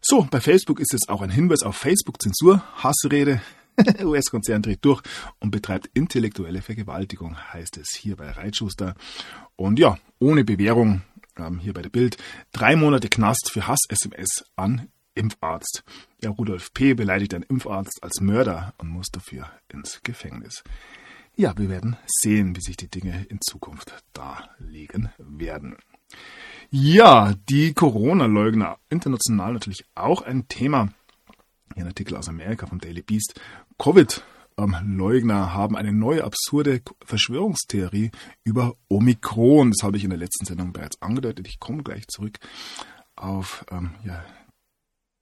So, 0.01 0.27
bei 0.29 0.41
Facebook 0.41 0.79
ist 0.79 0.93
es 0.93 1.07
auch 1.07 1.21
ein 1.21 1.29
Hinweis 1.29 1.61
auf 1.63 1.77
Facebook-Zensur, 1.77 2.63
Hassrede. 2.83 3.41
US-Konzern 4.03 4.61
dreht 4.61 4.85
durch 4.85 5.01
und 5.39 5.49
betreibt 5.49 5.89
intellektuelle 5.95 6.61
Vergewaltigung, 6.61 7.35
heißt 7.53 7.77
es 7.77 7.89
hier 7.95 8.15
bei 8.15 8.29
Reitschuster. 8.29 8.95
Und 9.55 9.79
ja, 9.79 9.97
ohne 10.19 10.43
Bewährung, 10.43 11.01
ähm, 11.37 11.59
hier 11.59 11.73
bei 11.73 11.81
der 11.81 11.89
Bild, 11.89 12.17
drei 12.51 12.75
Monate 12.75 13.09
Knast 13.09 13.49
für 13.51 13.65
Hass-SMS 13.65 14.45
an 14.55 14.89
Impfarzt. 15.15 15.83
Ja, 16.21 16.29
Rudolf 16.29 16.73
P. 16.73 16.93
beleidigt 16.93 17.33
einen 17.33 17.43
Impfarzt 17.43 18.01
als 18.01 18.21
Mörder 18.21 18.73
und 18.77 18.89
muss 18.89 19.07
dafür 19.11 19.49
ins 19.69 20.01
Gefängnis. 20.03 20.63
Ja, 21.35 21.57
wir 21.57 21.69
werden 21.69 21.97
sehen, 22.05 22.55
wie 22.55 22.61
sich 22.61 22.77
die 22.77 22.89
Dinge 22.89 23.25
in 23.29 23.39
Zukunft 23.41 24.03
darlegen 24.13 25.09
werden. 25.17 25.77
Ja, 26.69 27.33
die 27.49 27.73
Corona-Leugner, 27.73 28.77
international 28.89 29.53
natürlich 29.53 29.85
auch 29.95 30.21
ein 30.21 30.47
Thema. 30.47 30.89
Hier 31.73 31.83
ein 31.83 31.87
Artikel 31.87 32.15
aus 32.15 32.29
Amerika 32.29 32.67
vom 32.67 32.79
Daily 32.79 33.01
Beast. 33.01 33.39
Covid-Leugner 33.79 35.53
haben 35.53 35.75
eine 35.75 35.91
neue 35.91 36.23
absurde 36.23 36.81
Verschwörungstheorie 37.03 38.11
über 38.43 38.75
Omikron. 38.87 39.71
Das 39.71 39.83
habe 39.83 39.97
ich 39.97 40.03
in 40.03 40.11
der 40.11 40.19
letzten 40.19 40.45
Sendung 40.45 40.71
bereits 40.71 41.01
angedeutet. 41.01 41.47
Ich 41.47 41.59
komme 41.59 41.81
gleich 41.81 42.07
zurück 42.07 42.37
auf 43.15 43.65
ähm, 43.71 43.95
ja, 44.05 44.23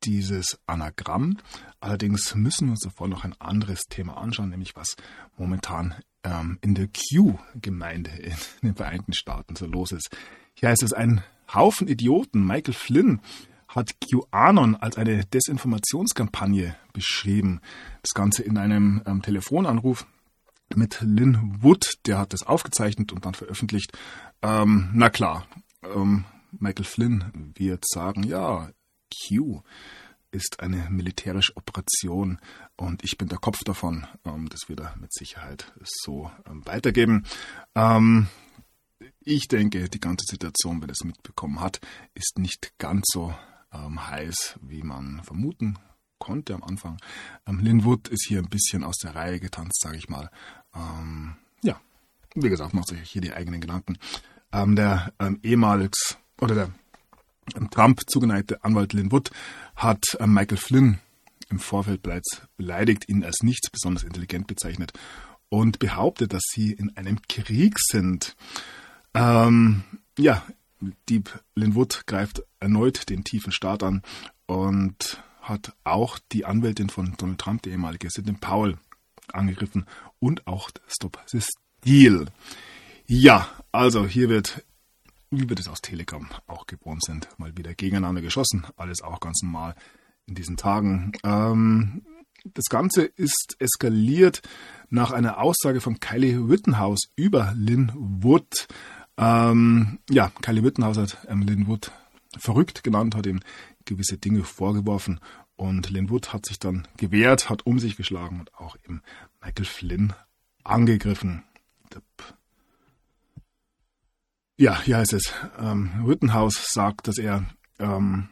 dieses 0.04 0.60
Anagramm. 0.66 1.38
Allerdings 1.80 2.36
müssen 2.36 2.68
wir 2.68 2.72
uns 2.72 2.82
davor 2.82 3.08
noch 3.08 3.24
ein 3.24 3.36
anderes 3.40 3.84
Thema 3.90 4.18
anschauen, 4.18 4.50
nämlich 4.50 4.76
was 4.76 4.96
momentan 5.38 5.96
ähm, 6.24 6.58
in 6.62 6.76
der 6.76 6.88
Q-Gemeinde 6.88 8.12
in 8.12 8.34
den 8.62 8.76
Vereinigten 8.76 9.14
Staaten 9.14 9.56
so 9.56 9.66
los 9.66 9.92
ist. 9.92 10.10
Hier 10.54 10.70
heißt 10.70 10.84
es, 10.84 10.94
ein 10.94 11.24
Haufen 11.54 11.88
Idioten, 11.88 12.46
Michael 12.46 12.74
Flynn, 12.74 13.22
hat 13.68 13.96
QAnon 14.02 14.76
als 14.76 14.98
eine 14.98 15.26
Desinformationskampagne 15.26 16.76
beschrieben. 16.94 17.62
Das 18.02 18.14
Ganze 18.14 18.44
in 18.44 18.58
einem 18.58 19.02
ähm, 19.06 19.22
Telefonanruf 19.22 20.06
mit 20.76 21.00
Lynn 21.02 21.58
Wood, 21.62 21.94
der 22.06 22.18
hat 22.18 22.34
das 22.34 22.44
aufgezeichnet 22.44 23.12
und 23.12 23.26
dann 23.26 23.34
veröffentlicht. 23.34 23.98
Ähm, 24.42 24.90
na 24.94 25.10
klar, 25.10 25.46
ähm, 25.84 26.26
Michael 26.52 26.86
Flynn 26.86 27.54
wird 27.56 27.86
sagen, 27.88 28.24
ja, 28.24 28.70
Q 29.12 29.62
ist 30.32 30.62
eine 30.62 30.90
militärische 30.90 31.56
Operation 31.58 32.40
und 32.78 33.04
ich 33.04 33.18
bin 33.18 33.28
der 33.28 33.38
Kopf 33.38 33.64
davon. 33.64 34.08
Ähm, 34.26 34.50
das 34.50 34.70
wird 34.70 34.80
er 34.80 34.96
mit 34.98 35.14
Sicherheit 35.14 35.72
so 35.84 36.32
ähm, 36.50 36.66
weitergeben. 36.66 37.26
Ähm, 37.76 38.28
ich 39.20 39.48
denke, 39.48 39.90
die 39.90 40.00
ganze 40.00 40.26
Situation, 40.28 40.82
wenn 40.82 40.90
er 40.90 40.94
es 40.94 41.04
mitbekommen 41.04 41.60
hat, 41.60 41.80
ist 42.14 42.40
nicht 42.40 42.74
ganz 42.78 43.06
so 43.12 43.34
heiß, 43.74 44.60
wie 44.62 44.84
man 44.84 45.24
vermuten 45.24 45.80
konnte 46.20 46.54
am 46.54 46.62
Anfang. 46.62 46.98
Ähm, 47.48 47.60
Linwood 47.60 48.10
ist 48.10 48.26
hier 48.28 48.40
ein 48.40 48.50
bisschen 48.50 48.84
aus 48.84 48.98
der 48.98 49.16
Reihe 49.16 49.40
getanzt, 49.40 49.80
sage 49.82 49.96
ich 49.96 50.10
mal. 50.10 50.30
Ja, 51.62 51.80
wie 52.36 52.50
gesagt, 52.50 52.74
macht 52.74 52.90
sich 52.90 53.10
hier 53.10 53.22
die 53.22 53.32
eigenen 53.32 53.62
Gedanken. 53.62 53.98
Der 54.52 55.14
ehemals 55.42 56.18
oder 56.42 56.56
der 56.56 56.74
Trump 57.72 58.10
zugeneigte 58.10 58.64
Anwalt 58.64 58.94
Lynn 58.94 59.12
Wood 59.12 59.32
hat 59.76 60.04
äh, 60.20 60.28
Michael 60.28 60.58
Flynn 60.58 61.00
im 61.50 61.60
Vorfeld 61.60 62.02
bereits 62.02 62.42
beleidigt, 62.58 63.10
ihn 63.10 63.24
als 63.24 63.44
nicht 63.44 63.70
besonders 63.72 64.04
intelligent 64.04 64.48
bezeichnet 64.48 64.94
und 65.50 65.80
behauptet, 65.80 66.34
dass 66.34 66.44
sie 66.50 66.72
in 66.72 66.96
einem 66.96 67.22
Krieg 67.28 67.78
sind. 67.78 68.36
Ähm, 69.14 69.84
ja, 70.18 70.44
Dieb 71.10 71.40
Lynn 71.56 71.76
Wood 71.76 72.08
greift 72.08 72.42
erneut 72.60 73.10
den 73.10 73.24
tiefen 73.24 73.52
Staat 73.52 73.84
an 73.84 74.02
und 74.48 75.22
hat 75.42 75.74
auch 75.84 76.20
die 76.32 76.46
Anwältin 76.46 76.90
von 76.90 77.14
Donald 77.18 77.40
Trump, 77.40 77.62
die 77.64 77.72
ehemalige 77.72 78.10
Sidney 78.10 78.34
Powell, 78.34 78.78
angegriffen 79.34 79.86
und 80.20 80.48
auch 80.48 80.70
Stop 80.88 81.22
the 81.28 81.42
Steal. 81.42 82.28
Ja, 83.06 83.50
also 83.72 84.06
hier 84.06 84.30
wird 84.30 84.64
wie 85.32 85.48
wir 85.48 85.56
das 85.56 85.70
aus 85.70 85.82
Telegram 85.82 86.30
auch 86.46 86.68
gewohnt 86.68 87.04
sind, 87.04 87.28
mal 87.40 87.58
wieder 87.58 87.74
gegeneinander 87.74 88.22
geschossen. 88.22 88.68
Alles 88.76 89.02
auch 89.02 89.20
ganz 89.22 89.42
normal 89.42 89.76
in 90.28 90.36
diesen 90.36 90.58
Tagen. 90.58 91.14
Ähm, 91.24 92.04
das 92.44 92.66
Ganze 92.66 93.04
ist 93.04 93.56
eskaliert 93.60 94.42
nach 94.90 95.12
einer 95.12 95.40
Aussage 95.40 95.80
von 95.80 96.00
Kylie 96.00 96.38
Rittenhouse 96.38 97.12
über 97.16 97.54
Lynn 97.56 97.92
Wood. 97.96 98.68
Ähm, 99.18 100.00
ja, 100.10 100.32
Kylie 100.42 100.64
Rittenhouse 100.64 100.98
hat 100.98 101.18
ähm, 101.28 101.44
Lynn 101.44 101.68
Wood 101.68 101.92
verrückt 102.38 102.84
genannt, 102.84 103.16
hat 103.16 103.26
ihm 103.26 103.40
gewisse 103.86 104.18
Dinge 104.18 104.44
vorgeworfen 104.44 105.20
und 105.56 105.90
Lynn 105.90 106.10
Wood 106.10 106.34
hat 106.34 106.46
sich 106.46 106.60
dann 106.60 106.88
gewehrt, 106.98 107.50
hat 107.50 107.66
um 107.66 107.80
sich 107.80 107.96
geschlagen 107.96 108.40
und 108.40 108.54
auch 108.56 108.76
eben 108.84 109.02
Michael 109.42 109.66
Flynn 109.66 110.14
angegriffen. 110.64 111.44
Ja, 114.62 114.80
hier 114.80 114.98
heißt 114.98 115.14
es, 115.14 115.34
ähm, 115.58 116.06
Rittenhouse 116.06 116.72
sagt, 116.72 117.08
dass 117.08 117.18
er 117.18 117.48
ähm, 117.80 118.30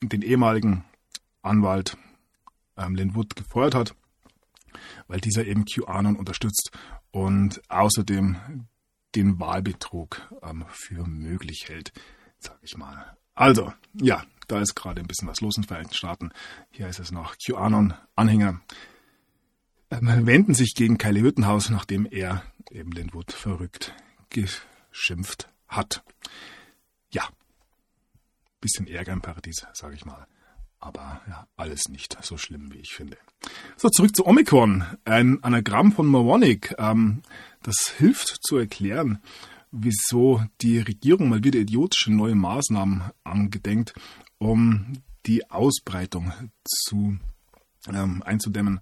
den 0.00 0.22
ehemaligen 0.22 0.84
Anwalt 1.42 1.96
ähm, 2.76 2.94
Lynn 2.94 3.16
Wood 3.16 3.34
gefeuert 3.34 3.74
hat, 3.74 3.96
weil 5.08 5.20
dieser 5.20 5.44
eben 5.44 5.64
QAnon 5.64 6.14
unterstützt 6.14 6.70
und 7.10 7.60
außerdem 7.68 8.68
den 9.16 9.40
Wahlbetrug 9.40 10.30
ähm, 10.44 10.64
für 10.68 11.08
möglich 11.08 11.64
hält, 11.66 11.92
sag 12.38 12.60
ich 12.62 12.76
mal. 12.76 13.16
Also, 13.34 13.72
ja, 13.94 14.22
da 14.46 14.60
ist 14.60 14.76
gerade 14.76 15.00
ein 15.00 15.08
bisschen 15.08 15.26
was 15.26 15.40
los 15.40 15.56
in 15.56 15.62
den 15.62 15.68
Vereinigten 15.68 15.96
Staaten. 15.96 16.30
Hier 16.70 16.86
ist 16.86 17.00
es 17.00 17.10
noch 17.10 17.34
QAnon-Anhänger 17.44 18.60
ähm, 19.90 20.26
wenden 20.26 20.54
sich 20.54 20.76
gegen 20.76 20.98
Kylie 20.98 21.24
Rittenhouse, 21.24 21.68
nachdem 21.70 22.06
er 22.06 22.44
eben 22.70 22.92
Lynn 22.92 23.12
Wood 23.12 23.32
verrückt 23.32 23.92
geschimpft 24.92 25.48
hat. 25.66 26.04
Ja, 27.10 27.28
bisschen 28.60 28.86
Ärger 28.86 29.12
im 29.12 29.20
Paradies, 29.20 29.66
sage 29.72 29.94
ich 29.94 30.04
mal. 30.04 30.26
Aber 30.78 31.20
ja, 31.28 31.46
alles 31.56 31.88
nicht 31.88 32.16
so 32.22 32.36
schlimm, 32.36 32.72
wie 32.72 32.78
ich 32.78 32.92
finde. 32.92 33.16
So, 33.76 33.88
zurück 33.88 34.16
zu 34.16 34.26
Omikron. 34.26 34.84
Ein 35.04 35.42
Anagramm 35.42 35.92
von 35.92 36.06
Moronic. 36.06 36.74
Ähm, 36.78 37.22
das 37.62 37.76
hilft 37.98 38.38
zu 38.42 38.56
erklären, 38.56 39.22
wieso 39.70 40.44
die 40.60 40.78
Regierung 40.78 41.28
mal 41.28 41.44
wieder 41.44 41.60
idiotische 41.60 42.12
neue 42.12 42.34
Maßnahmen 42.34 43.02
angedenkt, 43.24 43.94
um 44.38 44.92
die 45.26 45.48
Ausbreitung 45.50 46.32
zu 46.64 47.16
ähm, 47.88 48.22
einzudämmen, 48.24 48.80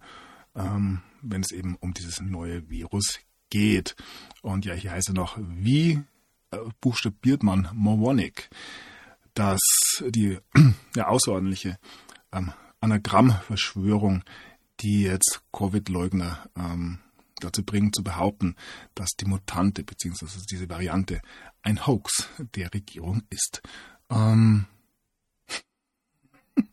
ähm, 0.54 1.02
wenn 1.22 1.42
es 1.42 1.52
eben 1.52 1.76
um 1.76 1.92
dieses 1.92 2.20
neue 2.20 2.68
Virus 2.70 3.20
geht. 3.50 3.96
Und 4.42 4.64
ja, 4.64 4.74
hier 4.74 4.92
heißt 4.92 5.10
es 5.10 5.14
noch, 5.14 5.38
wie 5.38 6.00
äh, 6.50 6.58
buchstabiert 6.80 7.42
man 7.42 7.68
Moronic? 7.74 8.48
dass 9.34 9.60
die 10.00 10.38
ja, 10.96 11.08
außerordentliche 11.08 11.78
ähm, 12.32 12.52
Anagrammverschwörung, 12.80 14.22
die 14.80 15.02
jetzt 15.02 15.42
Covid-Leugner 15.52 16.48
ähm, 16.56 16.98
dazu 17.40 17.62
bringt 17.64 17.94
zu 17.94 18.02
behaupten, 18.02 18.56
dass 18.94 19.10
die 19.18 19.24
Mutante 19.24 19.82
bzw. 19.82 20.26
diese 20.50 20.68
Variante 20.68 21.20
ein 21.62 21.86
Hoax 21.86 22.28
der 22.54 22.72
Regierung 22.72 23.22
ist. 23.30 23.62
Ähm 24.10 24.66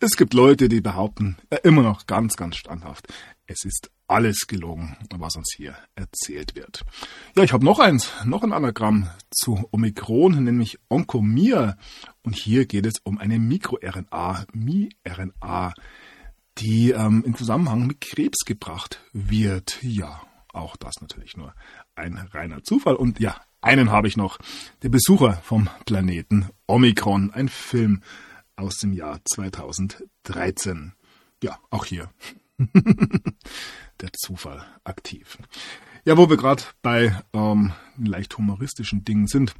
es 0.00 0.16
gibt 0.16 0.34
Leute, 0.34 0.68
die 0.68 0.80
behaupten, 0.80 1.36
äh, 1.50 1.58
immer 1.62 1.82
noch 1.82 2.06
ganz, 2.06 2.36
ganz 2.36 2.56
standhaft, 2.56 3.06
es 3.46 3.64
ist 3.64 3.90
alles 4.06 4.46
gelogen, 4.46 4.96
was 5.16 5.36
uns 5.36 5.52
hier 5.56 5.76
erzählt 5.94 6.54
wird. 6.54 6.84
Ja, 7.36 7.42
ich 7.42 7.52
habe 7.52 7.64
noch 7.64 7.78
eins, 7.78 8.10
noch 8.24 8.42
ein 8.42 8.52
Anagramm 8.52 9.08
zu 9.30 9.68
Omikron, 9.70 10.44
nämlich 10.44 10.78
Oncomir. 10.88 11.76
Und 12.22 12.36
hier 12.36 12.66
geht 12.66 12.86
es 12.86 13.00
um 13.02 13.18
eine 13.18 13.38
MikroRNA, 13.38 14.46
Mi-RNA, 14.52 15.74
die 16.58 16.90
ähm, 16.92 17.22
in 17.26 17.34
Zusammenhang 17.34 17.86
mit 17.86 18.00
Krebs 18.00 18.44
gebracht 18.44 19.00
wird. 19.12 19.78
Ja, 19.82 20.22
auch 20.52 20.76
das 20.76 21.00
natürlich 21.00 21.36
nur 21.36 21.54
ein 21.94 22.16
reiner 22.16 22.62
Zufall. 22.62 22.94
Und 22.94 23.20
ja, 23.20 23.40
einen 23.60 23.90
habe 23.90 24.08
ich 24.08 24.16
noch. 24.16 24.38
Der 24.82 24.90
Besucher 24.90 25.34
vom 25.42 25.68
Planeten 25.86 26.50
Omikron, 26.66 27.32
ein 27.32 27.48
Film 27.48 28.02
aus 28.56 28.76
dem 28.76 28.92
Jahr 28.92 29.20
2013. 29.24 30.92
Ja, 31.42 31.58
auch 31.70 31.84
hier 31.84 32.10
der 34.00 34.12
Zufall 34.12 34.64
aktiv. 34.84 35.38
Ja, 36.04 36.16
wo 36.16 36.28
wir 36.28 36.36
gerade 36.36 36.62
bei 36.82 37.18
ähm, 37.32 37.72
leicht 37.96 38.36
humoristischen 38.36 39.04
Dingen 39.04 39.26
sind, 39.26 39.54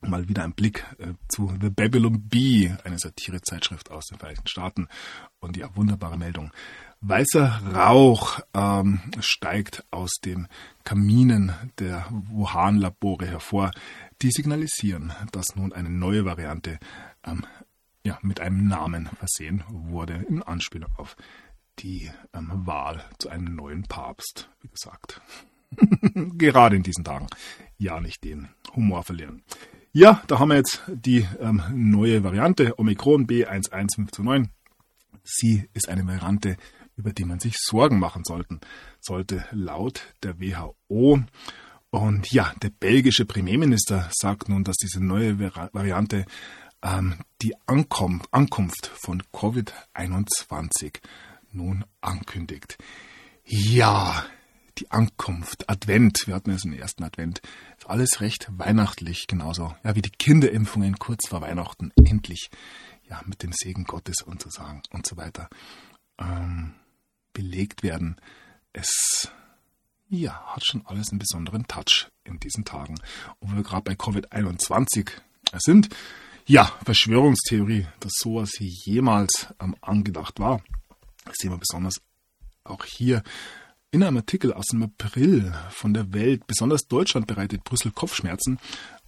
mal 0.00 0.28
wieder 0.28 0.44
ein 0.44 0.54
Blick 0.54 0.84
äh, 0.98 1.14
zu 1.28 1.52
The 1.60 1.70
Babylon 1.70 2.28
Bee, 2.28 2.74
eine 2.84 2.98
Satirezeitschrift 2.98 3.90
aus 3.90 4.06
den 4.06 4.18
Vereinigten 4.18 4.48
Staaten. 4.48 4.88
Und 5.40 5.56
ja, 5.56 5.74
wunderbare 5.74 6.16
Meldung. 6.16 6.52
Weißer 7.02 7.62
Rauch 7.74 8.40
ähm, 8.52 9.00
steigt 9.20 9.84
aus 9.90 10.10
den 10.24 10.48
Kaminen 10.84 11.52
der 11.78 12.06
Wuhan-Labore 12.10 13.26
hervor, 13.26 13.70
die 14.20 14.30
signalisieren, 14.30 15.12
dass 15.32 15.56
nun 15.56 15.72
eine 15.72 15.88
neue 15.88 16.26
Variante 16.26 16.78
ähm, 17.24 17.46
ja, 18.04 18.18
mit 18.22 18.40
einem 18.40 18.66
Namen 18.66 19.06
versehen 19.18 19.64
wurde, 19.68 20.24
in 20.28 20.42
Anspielung 20.42 20.90
auf 20.96 21.16
die 21.80 22.10
ähm, 22.32 22.50
Wahl 22.66 23.04
zu 23.18 23.28
einem 23.28 23.54
neuen 23.54 23.84
Papst, 23.84 24.48
wie 24.60 24.68
gesagt. 24.68 25.20
Gerade 26.38 26.76
in 26.76 26.82
diesen 26.82 27.04
Tagen. 27.04 27.26
Ja, 27.78 28.00
nicht 28.00 28.24
den 28.24 28.48
Humor 28.74 29.02
verlieren. 29.02 29.42
Ja, 29.92 30.22
da 30.28 30.38
haben 30.38 30.50
wir 30.50 30.56
jetzt 30.56 30.82
die 30.88 31.26
ähm, 31.40 31.62
neue 31.72 32.22
Variante 32.22 32.78
Omikron 32.78 33.26
B11529. 33.26 34.48
Sie 35.24 35.68
ist 35.72 35.88
eine 35.88 36.06
Variante, 36.06 36.56
über 36.96 37.12
die 37.12 37.24
man 37.24 37.40
sich 37.40 37.56
Sorgen 37.58 37.98
machen 37.98 38.24
sollten, 38.24 38.60
sollte 39.00 39.44
laut 39.50 40.14
der 40.22 40.38
WHO. 40.40 41.20
Und 41.90 42.32
ja, 42.32 42.52
der 42.62 42.70
belgische 42.70 43.24
Premierminister 43.24 44.08
sagt 44.12 44.48
nun, 44.48 44.62
dass 44.62 44.76
diese 44.76 45.02
neue 45.02 45.40
Variante 45.40 46.24
ähm, 46.82 47.16
die 47.42 47.54
Ankunft, 47.66 48.86
von 49.02 49.22
Covid-21 49.32 51.00
nun 51.52 51.84
ankündigt. 52.00 52.78
Ja, 53.44 54.24
die 54.78 54.90
Ankunft, 54.90 55.68
Advent, 55.68 56.26
wir 56.26 56.34
hatten 56.34 56.50
es 56.50 56.64
im 56.64 56.72
ersten 56.72 57.04
Advent, 57.04 57.42
ist 57.78 57.88
alles 57.88 58.20
recht 58.20 58.48
weihnachtlich, 58.50 59.26
genauso, 59.26 59.74
ja, 59.84 59.94
wie 59.94 60.02
die 60.02 60.10
Kinderimpfungen 60.10 60.98
kurz 60.98 61.28
vor 61.28 61.42
Weihnachten 61.42 61.92
endlich, 62.04 62.50
ja, 63.08 63.20
mit 63.26 63.42
dem 63.42 63.52
Segen 63.52 63.84
Gottes 63.84 64.22
und 64.22 64.40
so 64.40 64.48
sagen 64.50 64.82
und 64.90 65.06
so 65.06 65.16
weiter, 65.16 65.48
ähm, 66.18 66.74
belegt 67.32 67.82
werden. 67.82 68.16
Es, 68.72 69.30
ja, 70.08 70.40
hat 70.46 70.64
schon 70.64 70.86
alles 70.86 71.10
einen 71.10 71.18
besonderen 71.18 71.66
Touch 71.66 72.08
in 72.24 72.38
diesen 72.38 72.64
Tagen. 72.64 72.94
Und 73.40 73.56
wir 73.56 73.62
gerade 73.62 73.82
bei 73.82 73.94
Covid-21 73.94 75.10
sind, 75.58 75.88
ja, 76.46 76.64
Verschwörungstheorie, 76.84 77.86
dass 78.00 78.12
sowas 78.14 78.50
jemals 78.58 79.48
ähm, 79.60 79.76
angedacht 79.80 80.40
war. 80.40 80.62
Das 81.24 81.36
sehen 81.38 81.50
wir 81.50 81.58
besonders 81.58 82.00
auch 82.64 82.84
hier 82.84 83.22
in 83.92 84.02
einem 84.02 84.18
Artikel 84.18 84.52
aus 84.52 84.66
dem 84.66 84.82
April 84.84 85.52
von 85.70 85.92
der 85.92 86.12
Welt. 86.12 86.46
Besonders 86.46 86.86
Deutschland 86.86 87.26
bereitet 87.26 87.64
Brüssel 87.64 87.90
Kopfschmerzen. 87.90 88.58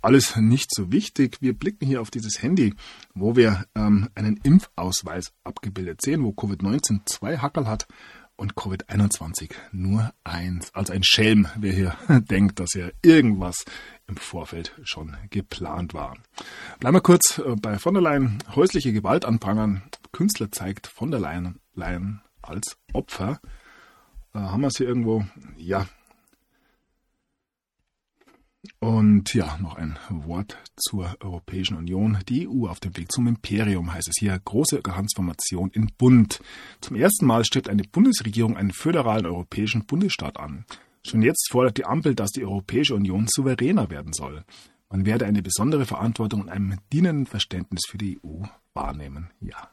Alles 0.00 0.34
nicht 0.36 0.74
so 0.74 0.90
wichtig. 0.90 1.38
Wir 1.40 1.56
blicken 1.56 1.86
hier 1.86 2.00
auf 2.00 2.10
dieses 2.10 2.42
Handy, 2.42 2.74
wo 3.14 3.36
wir 3.36 3.64
ähm, 3.76 4.08
einen 4.16 4.36
Impfausweis 4.38 5.32
abgebildet 5.44 6.02
sehen, 6.02 6.24
wo 6.24 6.30
Covid-19 6.30 7.06
zwei 7.06 7.38
Hackerl 7.38 7.68
hat 7.68 7.86
und 8.34 8.54
Covid-21 8.54 9.52
nur 9.70 10.12
eins. 10.24 10.74
Also 10.74 10.92
ein 10.92 11.04
Schelm, 11.04 11.46
wer 11.56 11.72
hier 11.72 11.96
denkt, 12.30 12.58
dass 12.58 12.74
ja 12.74 12.88
irgendwas 13.02 13.64
im 14.08 14.16
Vorfeld 14.16 14.74
schon 14.82 15.16
geplant 15.30 15.94
war. 15.94 16.16
Bleiben 16.80 16.96
wir 16.96 17.02
kurz 17.02 17.38
äh, 17.38 17.54
bei 17.54 17.78
von 17.78 17.94
der 17.94 18.02
Leyen. 18.02 18.38
Häusliche 18.56 18.92
Gewalt 18.92 19.24
anprangern. 19.24 19.84
Künstler 20.12 20.52
zeigt 20.52 20.86
von 20.86 21.10
der 21.10 21.20
Leyen 21.20 21.58
Laien 21.74 22.22
als 22.42 22.76
Opfer. 22.92 23.40
Äh, 24.34 24.38
haben 24.38 24.60
wir 24.60 24.68
es 24.68 24.76
hier 24.76 24.88
irgendwo? 24.88 25.24
Ja. 25.56 25.86
Und 28.78 29.34
ja, 29.34 29.58
noch 29.58 29.74
ein 29.74 29.98
Wort 30.08 30.56
zur 30.76 31.16
Europäischen 31.20 31.76
Union. 31.76 32.18
Die 32.28 32.46
EU 32.46 32.68
auf 32.68 32.78
dem 32.78 32.96
Weg 32.96 33.10
zum 33.10 33.26
Imperium 33.26 33.92
heißt 33.92 34.08
es 34.08 34.14
hier. 34.18 34.38
Große 34.38 34.82
Transformation 34.82 35.70
in 35.70 35.90
Bund. 35.98 36.40
Zum 36.80 36.96
ersten 36.96 37.26
Mal 37.26 37.44
strebt 37.44 37.68
eine 37.68 37.82
Bundesregierung 37.82 38.56
einen 38.56 38.72
föderalen 38.72 39.26
europäischen 39.26 39.84
Bundesstaat 39.86 40.38
an. 40.38 40.64
Schon 41.04 41.22
jetzt 41.22 41.48
fordert 41.50 41.78
die 41.78 41.84
Ampel, 41.84 42.14
dass 42.14 42.30
die 42.30 42.44
Europäische 42.44 42.94
Union 42.94 43.26
souveräner 43.28 43.90
werden 43.90 44.12
soll. 44.12 44.44
Man 44.88 45.06
werde 45.06 45.26
eine 45.26 45.42
besondere 45.42 45.86
Verantwortung 45.86 46.42
und 46.42 46.48
einem 46.48 46.78
dienenden 46.92 47.26
Verständnis 47.26 47.82
für 47.88 47.98
die 47.98 48.20
EU 48.22 48.44
wahrnehmen. 48.74 49.30
Ja, 49.40 49.70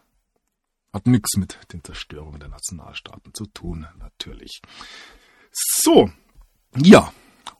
hat 0.93 1.07
nichts 1.07 1.37
mit 1.37 1.57
den 1.73 1.83
Zerstörungen 1.83 2.39
der 2.39 2.49
Nationalstaaten 2.49 3.33
zu 3.33 3.45
tun, 3.45 3.87
natürlich. 3.99 4.61
So, 5.51 6.11
ja, 6.75 7.11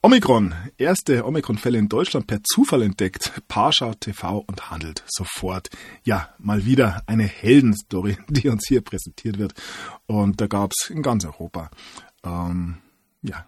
Omikron. 0.02 0.54
Erste 0.78 1.26
Omikron-Fälle 1.26 1.78
in 1.78 1.90
Deutschland 1.90 2.26
per 2.28 2.42
Zufall 2.44 2.84
entdeckt. 2.84 3.42
Pascha 3.48 3.94
TV 3.96 4.46
und 4.48 4.72
handelt 4.72 5.04
sofort. 5.08 5.70
Ja, 6.04 6.34
mal 6.38 6.66
wieder 6.66 7.04
eine 7.06 7.26
Heldenstory, 7.26 8.18
die 8.30 8.48
uns 8.48 8.66
hier 8.68 8.82
präsentiert 8.82 9.38
wird. 9.38 9.54
Und 10.06 10.40
da 10.40 10.48
gab 10.48 10.72
es 10.72 10.90
in 10.90 11.02
ganz 11.02 11.26
Europa 11.26 11.70
ähm, 12.24 12.78
ja, 13.22 13.46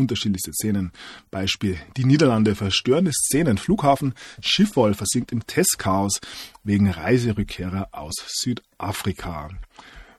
unterschiedlichste 0.00 0.52
Szenen. 0.52 0.90
Beispiel 1.30 1.76
die 1.96 2.04
Niederlande 2.04 2.54
verstörende 2.54 3.12
Szenen. 3.12 3.58
Flughafen 3.58 4.14
Schiffwohl 4.40 4.94
versinkt 4.94 5.32
im 5.32 5.46
Testchaos 5.46 6.20
wegen 6.64 6.90
Reiserückkehrer 6.90 7.88
aus 7.92 8.14
Südafrika. 8.26 9.50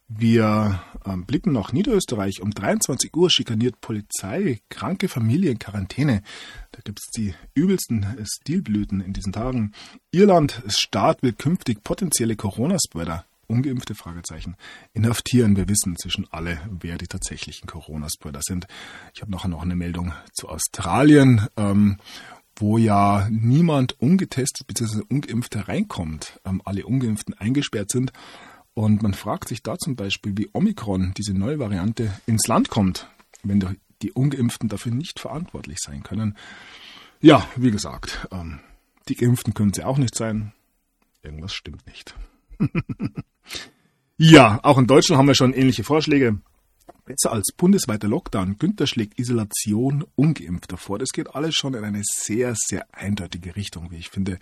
Wir 0.08 0.82
ähm, 1.06 1.26
blicken 1.26 1.54
nach 1.54 1.72
Niederösterreich. 1.72 2.42
Um 2.42 2.52
23 2.52 3.16
Uhr 3.16 3.30
schikaniert 3.30 3.80
Polizei 3.80 4.60
kranke 4.68 5.08
Familie 5.08 5.52
in 5.52 5.60
Quarantäne. 5.60 6.22
Da 6.74 6.82
gibt 6.84 7.00
es 7.00 7.08
die 7.16 7.34
übelsten 7.54 8.06
Stilblüten 8.26 9.00
in 9.00 9.14
diesen 9.14 9.32
Tagen. 9.32 9.72
Irland 10.12 10.64
Staat 10.68 11.24
will 11.24 11.32
künftig 11.32 11.84
potenzielle 11.84 12.36
Corona-Spreader 12.36 13.26
ungeimpfte 13.52 13.94
Fragezeichen 13.94 14.56
inhaftieren. 14.94 15.58
Wir 15.58 15.68
wissen 15.68 15.94
inzwischen 15.94 16.28
alle, 16.32 16.60
wer 16.70 16.98
die 16.98 17.08
tatsächlichen 17.08 17.68
Corona-Spreader 17.68 18.42
sind. 18.42 18.66
Ich 19.14 19.22
habe 19.22 19.32
nachher 19.32 19.50
noch 19.50 19.62
eine 19.62 19.76
Meldung 19.76 20.14
zu 20.34 20.50
Australien, 20.50 21.48
ähm, 21.58 21.98
wo 22.56 22.78
ja 22.78 23.28
niemand 23.30 24.00
ungetestet 24.00 24.68
bzw. 24.68 25.02
ungeimpft 25.10 25.68
reinkommt. 25.68 26.40
Ähm, 26.46 26.62
alle 26.66 26.86
Ungeimpften 26.86 27.34
eingesperrt 27.34 27.92
sind. 27.92 28.14
Und 28.74 29.04
man 29.04 29.14
fragt 29.14 29.50
sich 29.50 29.62
da 29.64 29.78
zum 29.78 29.96
Beispiel, 29.96 30.38
wie 30.38 30.50
Omikron, 30.54 31.14
diese 31.18 31.34
neue 31.34 31.60
Variante, 31.60 32.14
ins 32.26 32.48
Land 32.48 32.70
kommt, 32.70 33.10
wenn 33.44 33.78
die 34.02 34.12
Ungeimpften 34.12 34.70
dafür 34.70 34.94
nicht 34.94 35.20
verantwortlich 35.20 35.80
sein 35.80 36.04
können. 36.04 36.38
Ja, 37.20 37.48
wie 37.56 37.72
gesagt, 37.72 38.28
ähm, 38.32 38.60
die 39.10 39.16
Geimpften 39.16 39.54
können 39.54 39.74
sie 39.74 39.84
auch 39.84 39.98
nicht 39.98 40.16
sein. 40.16 40.54
Irgendwas 41.22 41.54
stimmt 41.54 41.86
nicht. 41.86 42.16
ja, 44.18 44.60
auch 44.64 44.78
in 44.78 44.88
Deutschland 44.88 45.18
haben 45.18 45.28
wir 45.28 45.36
schon 45.36 45.54
ähnliche 45.54 45.84
Vorschläge. 45.84 46.40
Besser 47.06 47.32
als 47.32 47.52
bundesweiter 47.58 48.08
Lockdown. 48.08 48.60
Günther 48.60 48.86
schlägt 48.86 49.20
Isolation 49.20 50.06
ungeimpfter 50.16 50.78
vor. 50.78 51.00
Das 51.00 51.10
geht 51.12 51.34
alles 51.34 51.56
schon 51.56 51.74
in 51.74 51.84
eine 51.84 52.02
sehr, 52.04 52.54
sehr 52.56 52.86
eindeutige 52.94 53.56
Richtung, 53.56 53.90
wie 53.90 53.98
ich 53.98 54.10
finde. 54.10 54.38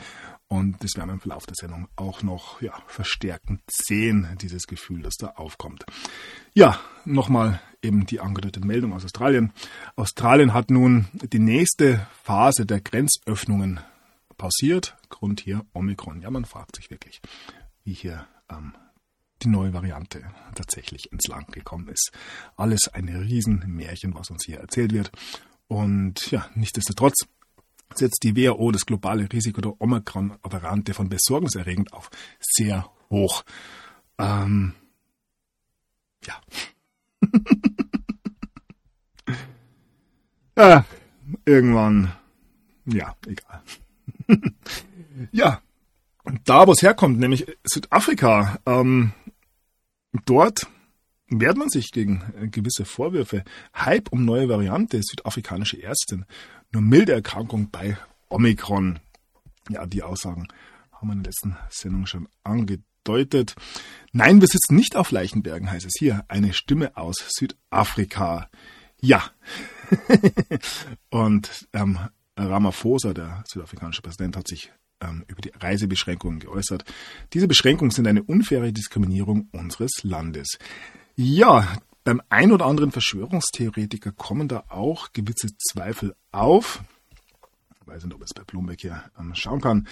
Und 0.50 0.84
das 0.84 0.96
werden 0.98 1.10
wir 1.10 1.14
im 1.14 1.22
Verlauf 1.22 1.46
der 1.46 1.56
Sendung 1.56 1.88
auch 1.96 2.24
noch 2.24 2.62
ja, 2.62 2.74
verstärkend 2.88 3.62
sehen, 3.72 4.28
dieses 4.42 4.68
Gefühl, 4.68 5.02
das 5.02 5.16
da 5.16 5.28
aufkommt. 5.38 5.86
Ja, 6.54 6.80
nochmal 7.06 7.62
eben 7.82 8.06
die 8.06 8.20
angedeutete 8.20 8.66
Meldung 8.68 8.94
aus 8.94 9.06
Australien. 9.06 9.54
Australien 9.96 10.54
hat 10.54 10.70
nun 10.70 11.08
die 11.14 11.40
nächste 11.40 12.06
Phase 12.24 12.66
der 12.66 12.82
Grenzöffnungen 12.82 13.80
pausiert. 14.38 14.98
Grund 15.08 15.40
hier 15.40 15.66
Omikron. 15.74 16.22
Ja, 16.22 16.30
man 16.32 16.46
fragt 16.46 16.76
sich 16.76 16.90
wirklich, 16.90 17.22
wie 17.86 17.94
hier 17.94 18.28
ähm, 18.52 18.74
die 19.44 19.50
neue 19.50 19.74
Variante 19.74 20.24
tatsächlich 20.56 21.12
ins 21.12 21.28
Land 21.28 21.52
gekommen 21.52 21.88
ist. 21.90 22.12
Alles 22.56 22.88
ein 22.94 23.08
Riesenmärchen, 23.08 24.14
was 24.16 24.30
uns 24.30 24.46
hier 24.46 24.60
erzählt 24.60 24.94
wird. 24.94 25.12
Und 25.68 26.32
ja, 26.32 26.50
nichtsdestotrotz 26.56 27.28
setzt 27.96 28.24
die 28.24 28.36
WHO 28.36 28.72
das 28.72 28.86
globale 28.86 29.32
Risiko 29.32 29.62
der 29.62 29.80
Omikron-Variante 29.80 30.94
von 30.94 31.10
besorgniserregend 31.10 31.94
auf 31.94 32.10
sehr 32.40 32.90
hoch. 33.10 33.44
Ähm, 34.18 34.74
ja. 36.26 36.42
ja. 40.58 40.86
Irgendwann, 41.46 42.12
ja, 42.86 43.16
egal. 43.28 43.62
ja, 45.32 45.62
da, 46.46 46.68
wo 46.68 46.72
es 46.72 46.82
herkommt, 46.82 47.20
nämlich 47.20 47.46
Südafrika, 47.64 48.60
ähm, 48.66 49.14
dort 50.26 50.68
wehrt 51.30 51.58
man 51.58 51.70
sich 51.70 51.92
gegen 51.92 52.24
äh, 52.40 52.48
gewisse 52.48 52.86
Vorwürfe. 52.86 53.44
Hype 53.76 54.12
um 54.12 54.26
neue 54.26 54.50
Variante, 54.50 55.00
südafrikanische 55.02 55.82
Ärztin. 55.82 56.26
Nur 56.72 56.82
milde 56.82 57.14
Erkrankung 57.14 57.70
bei 57.72 57.98
Omikron. 58.30 59.00
Ja, 59.70 59.86
die 59.86 60.04
Aussagen 60.04 60.48
haben 60.92 61.08
wir 61.08 61.14
in 61.14 61.24
der 61.24 61.32
letzten 61.32 61.58
Sendung 61.70 62.06
schon 62.06 62.28
angedeutet. 62.44 63.56
Nein, 64.12 64.42
wir 64.42 64.48
sitzen 64.48 64.76
nicht 64.76 64.96
auf 64.96 65.12
Leichenbergen, 65.12 65.72
heißt 65.72 65.86
es 65.86 65.94
hier. 65.98 66.26
Eine 66.28 66.54
Stimme 66.54 66.98
aus 66.98 67.26
Südafrika. 67.30 68.50
Ja. 69.00 69.24
Und 71.10 71.68
ähm, 71.74 72.00
Ramaphosa, 72.36 73.14
der 73.14 73.44
südafrikanische 73.48 74.02
Präsident, 74.02 74.36
hat 74.36 74.48
sich 74.48 74.72
ähm, 75.02 75.24
über 75.28 75.42
die 75.42 75.52
Reisebeschränkungen 75.60 76.40
geäußert. 76.40 76.84
Diese 77.34 77.48
Beschränkungen 77.48 77.92
sind 77.92 78.08
eine 78.08 78.24
unfaire 78.24 78.72
Diskriminierung 78.72 79.50
unseres 79.52 80.04
Landes. 80.04 80.58
Ja, 81.16 81.78
beim 82.04 82.22
ein 82.30 82.52
oder 82.52 82.66
anderen 82.66 82.92
Verschwörungstheoretiker 82.92 84.12
kommen 84.12 84.48
da 84.48 84.64
auch 84.70 85.12
gewisse 85.14 85.50
Zweifel 85.58 86.16
auf. 86.32 86.84
Ich 87.82 87.88
weiß 87.88 88.04
nicht, 88.06 88.16
ob 88.16 88.24
es 88.24 88.34
bei 88.34 88.44
Bloomberg 88.44 88.80
hier 88.80 89.04
ähm, 89.20 89.36
schauen 89.36 89.62
kann. 89.62 89.88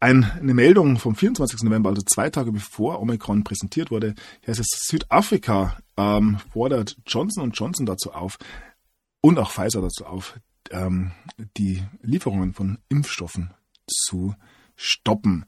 eine 0.00 0.54
Meldung 0.54 0.98
vom 0.98 1.16
24. 1.16 1.62
November, 1.62 1.90
also 1.90 2.02
zwei 2.02 2.30
Tage 2.30 2.52
bevor 2.52 3.00
Omikron 3.00 3.44
präsentiert 3.44 3.90
wurde, 3.90 4.14
heißt 4.46 4.60
es, 4.60 4.68
Südafrika 4.86 5.78
ähm, 5.96 6.38
fordert 6.52 6.96
Johnson 7.06 7.50
Johnson 7.50 7.86
dazu 7.86 8.12
auf 8.12 8.38
und 9.20 9.38
auch 9.38 9.50
Pfizer 9.50 9.80
dazu 9.80 10.06
auf, 10.06 10.38
ähm, 10.70 11.12
die 11.56 11.82
Lieferungen 12.02 12.52
von 12.52 12.78
Impfstoffen 12.88 13.52
zu 13.88 14.34
stoppen. 14.76 15.44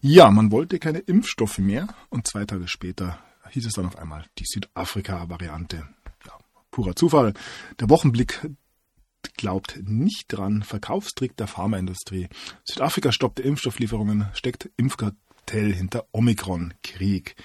Ja, 0.00 0.30
man 0.30 0.52
wollte 0.52 0.78
keine 0.78 1.00
Impfstoffe 1.00 1.58
mehr 1.58 1.88
und 2.10 2.26
zwei 2.26 2.44
Tage 2.44 2.68
später 2.68 3.18
hieß 3.50 3.66
es 3.66 3.72
dann 3.72 3.86
auf 3.86 3.98
einmal 3.98 4.24
die 4.38 4.44
Südafrika-Variante. 4.46 5.88
Ja, 6.26 6.32
purer 6.70 6.94
Zufall. 6.94 7.34
Der 7.80 7.88
Wochenblick 7.88 8.48
glaubt 9.36 9.78
nicht 9.82 10.26
dran. 10.28 10.62
Verkaufstrick 10.62 11.36
der 11.36 11.46
Pharmaindustrie. 11.46 12.28
Südafrika 12.64 13.12
stoppte 13.12 13.42
Impfstofflieferungen, 13.42 14.28
steckt 14.34 14.70
Impfkartell 14.76 15.72
hinter 15.72 16.06
Omikron-Krieg. 16.12 17.36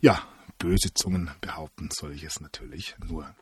Ja, 0.00 0.22
böse 0.58 0.94
Zungen 0.94 1.30
behaupten 1.40 1.88
soll 1.92 2.12
ich 2.12 2.24
es 2.24 2.40
natürlich 2.40 2.94
nur. 3.06 3.34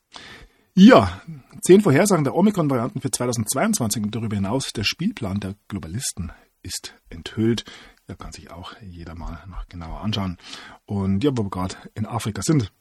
Ja, 0.75 1.21
zehn 1.63 1.81
Vorhersagen 1.81 2.25
der 2.25 2.35
Omikron-Varianten 2.35 3.01
für 3.01 3.11
2022 3.11 4.03
und 4.05 4.15
darüber 4.15 4.37
hinaus 4.37 4.73
der 4.73 4.85
Spielplan 4.85 5.41
der 5.41 5.55
Globalisten 5.67 6.33
ist 6.63 6.95
enthüllt. 7.11 7.65
Da 8.07 8.15
kann 8.15 8.33
sich 8.33 8.51
auch 8.51 8.75
jeder 8.81 9.15
mal 9.15 9.45
noch 9.49 9.67
genauer 9.69 10.01
anschauen. 10.01 10.39
Und 10.87 11.25
ja, 11.25 11.31
wo 11.35 11.45
wir 11.45 11.51
gerade 11.51 11.77
in 11.95 12.07
Afrika 12.07 12.43
sind. 12.43 12.73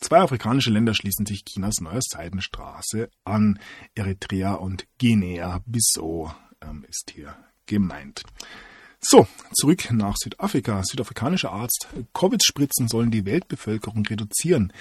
Zwei 0.00 0.20
afrikanische 0.20 0.70
Länder 0.70 0.94
schließen 0.94 1.26
sich 1.26 1.44
Chinas 1.44 1.80
neuer 1.80 2.00
Seidenstraße 2.00 3.10
an. 3.24 3.58
Eritrea 3.94 4.54
und 4.54 4.86
Guinea-Bissau 4.98 6.34
ähm, 6.62 6.84
ist 6.88 7.12
hier 7.14 7.36
gemeint. 7.66 8.22
So, 9.00 9.26
zurück 9.52 9.90
nach 9.90 10.16
Südafrika. 10.16 10.82
Südafrikanischer 10.82 11.52
Arzt. 11.52 11.88
Covid-Spritzen 12.14 12.88
sollen 12.88 13.10
die 13.10 13.26
Weltbevölkerung 13.26 14.06
reduzieren 14.06 14.72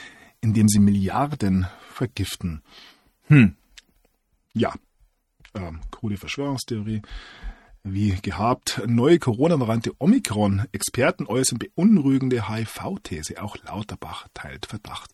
indem 0.43 0.67
sie 0.67 0.79
Milliarden 0.79 1.67
vergiften. 1.89 2.61
Hm. 3.27 3.55
Ja. 4.53 4.73
Ähm, 5.55 5.79
krude 5.89 6.17
Verschwörungstheorie. 6.17 7.01
Wie 7.83 8.11
gehabt, 8.21 8.81
neue 8.85 9.19
Corona-Variante 9.19 9.91
Omikron. 9.99 10.65
Experten 10.71 11.25
äußern 11.25 11.59
beunruhigende 11.59 12.49
HIV-These. 12.49 13.41
Auch 13.41 13.57
Lauterbach 13.63 14.27
teilt 14.33 14.65
Verdacht. 14.65 15.11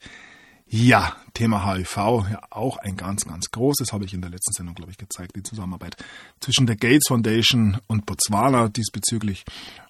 Ja, 0.66 1.16
Thema 1.34 1.66
HIV, 1.66 1.96
ja 2.30 2.42
auch 2.52 2.78
ein 2.78 2.96
ganz, 2.96 3.26
ganz 3.26 3.50
großes, 3.50 3.92
habe 3.92 4.06
ich 4.06 4.14
in 4.14 4.22
der 4.22 4.30
letzten 4.30 4.54
Sendung, 4.54 4.76
glaube 4.76 4.92
ich, 4.92 5.00
gezeigt, 5.00 5.36
die 5.36 5.42
Zusammenarbeit 5.42 5.96
zwischen 6.40 6.68
der 6.68 6.76
Gates 6.76 7.08
Foundation 7.08 7.80
und 7.88 8.06
Botswana 8.06 8.68
diesbezüglich. 8.70 9.46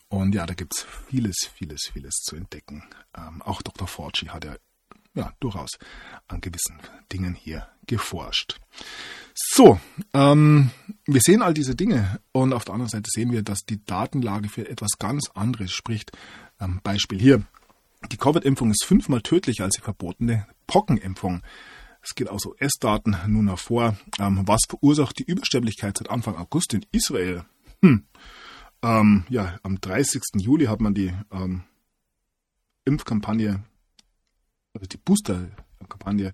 Und 0.08 0.34
ja, 0.34 0.46
da 0.46 0.54
gibt 0.54 0.74
es 0.76 0.86
vieles, 1.10 1.50
vieles, 1.54 1.90
vieles 1.92 2.16
zu 2.16 2.38
entdecken. 2.38 2.84
Ähm, 3.16 3.42
auch 3.42 3.62
Dr. 3.62 3.88
Forci 3.88 4.28
hat 4.28 4.46
ja 4.46 4.56
ja, 5.14 5.34
durchaus 5.40 5.72
an 6.28 6.42
gewissen 6.42 6.80
Dingen 7.12 7.34
hier 7.34 7.68
geforscht. 7.88 8.60
So, 9.34 9.80
ähm, 10.14 10.72
wir 11.06 11.22
sehen 11.22 11.42
all 11.42 11.54
diese 11.54 11.76
Dinge 11.76 12.20
und 12.32 12.54
auf 12.54 12.66
der 12.66 12.74
anderen 12.74 12.90
Seite 12.90 13.10
sehen 13.10 13.32
wir, 13.32 13.42
dass 13.42 13.66
die 13.66 13.84
Datenlage 13.86 14.50
für 14.50 14.70
etwas 14.70 14.98
ganz 15.00 15.30
anderes 15.34 15.72
spricht. 15.72 16.12
Ähm, 16.60 16.82
Beispiel 16.84 17.20
hier. 17.20 17.44
Die 18.12 18.18
Covid-Impfung 18.18 18.72
ist 18.72 18.86
fünfmal 18.86 19.22
tödlicher 19.22 19.66
als 19.66 19.76
die 19.76 19.82
verbotene 19.82 20.48
Pockenimpfung. 20.68 21.42
Es 22.02 22.16
geht 22.16 22.30
aus 22.30 22.46
US-Daten 22.46 23.18
nun 23.28 23.48
hervor. 23.48 23.98
Ähm, 24.20 24.44
was 24.46 24.62
verursacht 24.68 25.20
die 25.20 25.24
Übersterblichkeit 25.24 25.98
seit 25.98 26.10
Anfang 26.10 26.36
August 26.38 26.74
in 26.74 26.86
Israel? 26.92 27.44
Hm. 27.82 28.06
Ähm, 28.82 29.26
ja, 29.30 29.58
am 29.64 29.82
30. 29.82 30.22
Juli 30.36 30.66
hat 30.66 30.80
man 30.80 30.94
die 30.94 31.14
ähm, 31.32 31.64
Impfkampagne 32.86 33.64
also 34.74 34.88
die 34.88 34.98
Booster-Kampagne, 34.98 36.34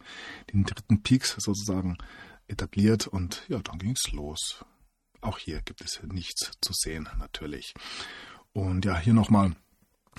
den 0.54 0.64
dritten 0.64 1.02
Peaks 1.02 1.36
sozusagen 1.38 1.98
etabliert 2.48 3.08
und 3.08 3.44
ja, 3.48 3.60
dann 3.60 3.80
ging 3.80 3.96
es 3.96 4.12
los. 4.12 4.64
Auch 5.22 5.40
hier 5.40 5.62
gibt 5.62 5.82
es 5.82 6.02
nichts 6.04 6.52
zu 6.62 6.74
sehen, 6.74 7.10
natürlich. 7.18 7.74
Und 8.54 8.86
ja, 8.86 8.98
hier 8.98 9.14
nochmal 9.14 9.56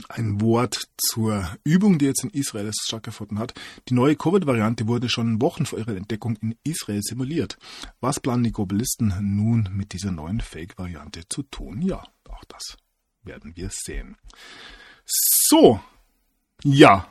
ein 0.09 0.41
Wort 0.41 0.89
zur 0.99 1.57
Übung, 1.65 1.99
die 1.99 2.07
jetzt 2.07 2.25
in 2.25 2.31
Israel 2.31 2.71
stattgefunden 2.73 3.39
hat. 3.39 3.55
Die 3.89 3.95
neue 3.95 4.17
Covid-Variante 4.17 4.87
wurde 4.87 5.09
schon 5.09 5.41
Wochen 5.41 5.65
vor 5.65 5.79
ihrer 5.79 5.97
Entdeckung 5.97 6.37
in 6.37 6.57
Israel 6.65 7.01
simuliert. 7.03 7.57
Was 8.01 8.21
planen 8.21 8.45
die 8.45 8.53
Globalisten 8.53 9.15
nun 9.21 9.71
mit 9.73 9.93
dieser 9.93 10.13
neuen 10.13 10.41
Fake-Variante 10.41 11.29
zu 11.29 11.43
tun? 11.45 11.81
Ja, 11.83 12.03
auch 12.29 12.45
das 12.45 12.77
werden 13.23 13.57
wir 13.57 13.71
sehen. 13.73 14.17
So, 15.05 15.81
ja, 16.63 17.09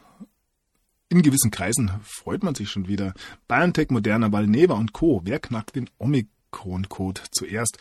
in 1.10 1.22
gewissen 1.22 1.52
Kreisen 1.52 1.92
freut 2.04 2.44
man 2.44 2.56
sich 2.56 2.70
schon 2.70 2.88
wieder. 2.88 3.14
BioNTech, 3.48 3.90
Moderna, 3.90 4.32
Valneva 4.32 4.74
und 4.74 4.94
Co. 4.94 5.22
Wer 5.24 5.40
knackt 5.40 5.76
den 5.76 5.90
Omikron-Code 5.98 7.22
zuerst? 7.32 7.78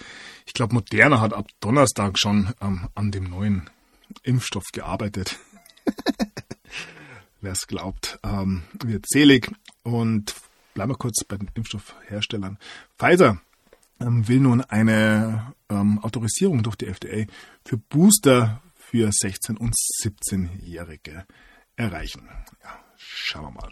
Ich 0.47 0.53
glaube, 0.53 0.75
Moderna 0.75 1.21
hat 1.21 1.33
ab 1.33 1.49
Donnerstag 1.61 2.19
schon 2.19 2.53
ähm, 2.61 2.89
an 2.95 3.11
dem 3.11 3.25
neuen 3.25 3.71
Impfstoff 4.23 4.65
gearbeitet. 4.73 5.39
Wer 7.41 7.53
es 7.53 7.67
glaubt, 7.67 8.19
ähm, 8.23 8.63
wird 8.83 9.07
selig. 9.09 9.51
Und 9.83 10.35
bleiben 10.75 10.93
wir 10.93 10.97
kurz 10.97 11.25
bei 11.25 11.37
den 11.37 11.51
Impfstoffherstellern. 11.55 12.59
Pfizer 12.99 13.41
ähm, 14.01 14.29
will 14.29 14.41
nun 14.41 14.61
eine 14.61 15.55
ähm, 15.71 15.99
Autorisierung 16.01 16.63
durch 16.63 16.77
die 16.77 16.87
FDA 16.87 17.27
für 17.65 17.79
Booster 17.79 18.63
für 18.75 19.09
16- 19.09 19.57
und 19.57 19.75
17-Jährige 19.75 21.27
erreichen. 21.77 22.29
Ja, 22.63 22.84
Schauen 23.17 23.45
wir 23.45 23.63
mal. 23.63 23.71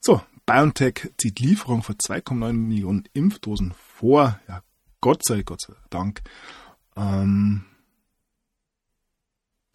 So, 0.00 0.20
BioNTech 0.44 1.12
zieht 1.16 1.40
Lieferung 1.40 1.82
für 1.82 1.94
2,9 1.94 2.52
Millionen 2.52 3.08
Impfdosen 3.14 3.72
vor. 3.72 4.38
Ja, 4.48 4.62
Gott 5.00 5.24
sei, 5.24 5.42
Gott 5.42 5.62
sei 5.62 5.72
Dank. 5.88 6.22
Ähm, 6.94 7.64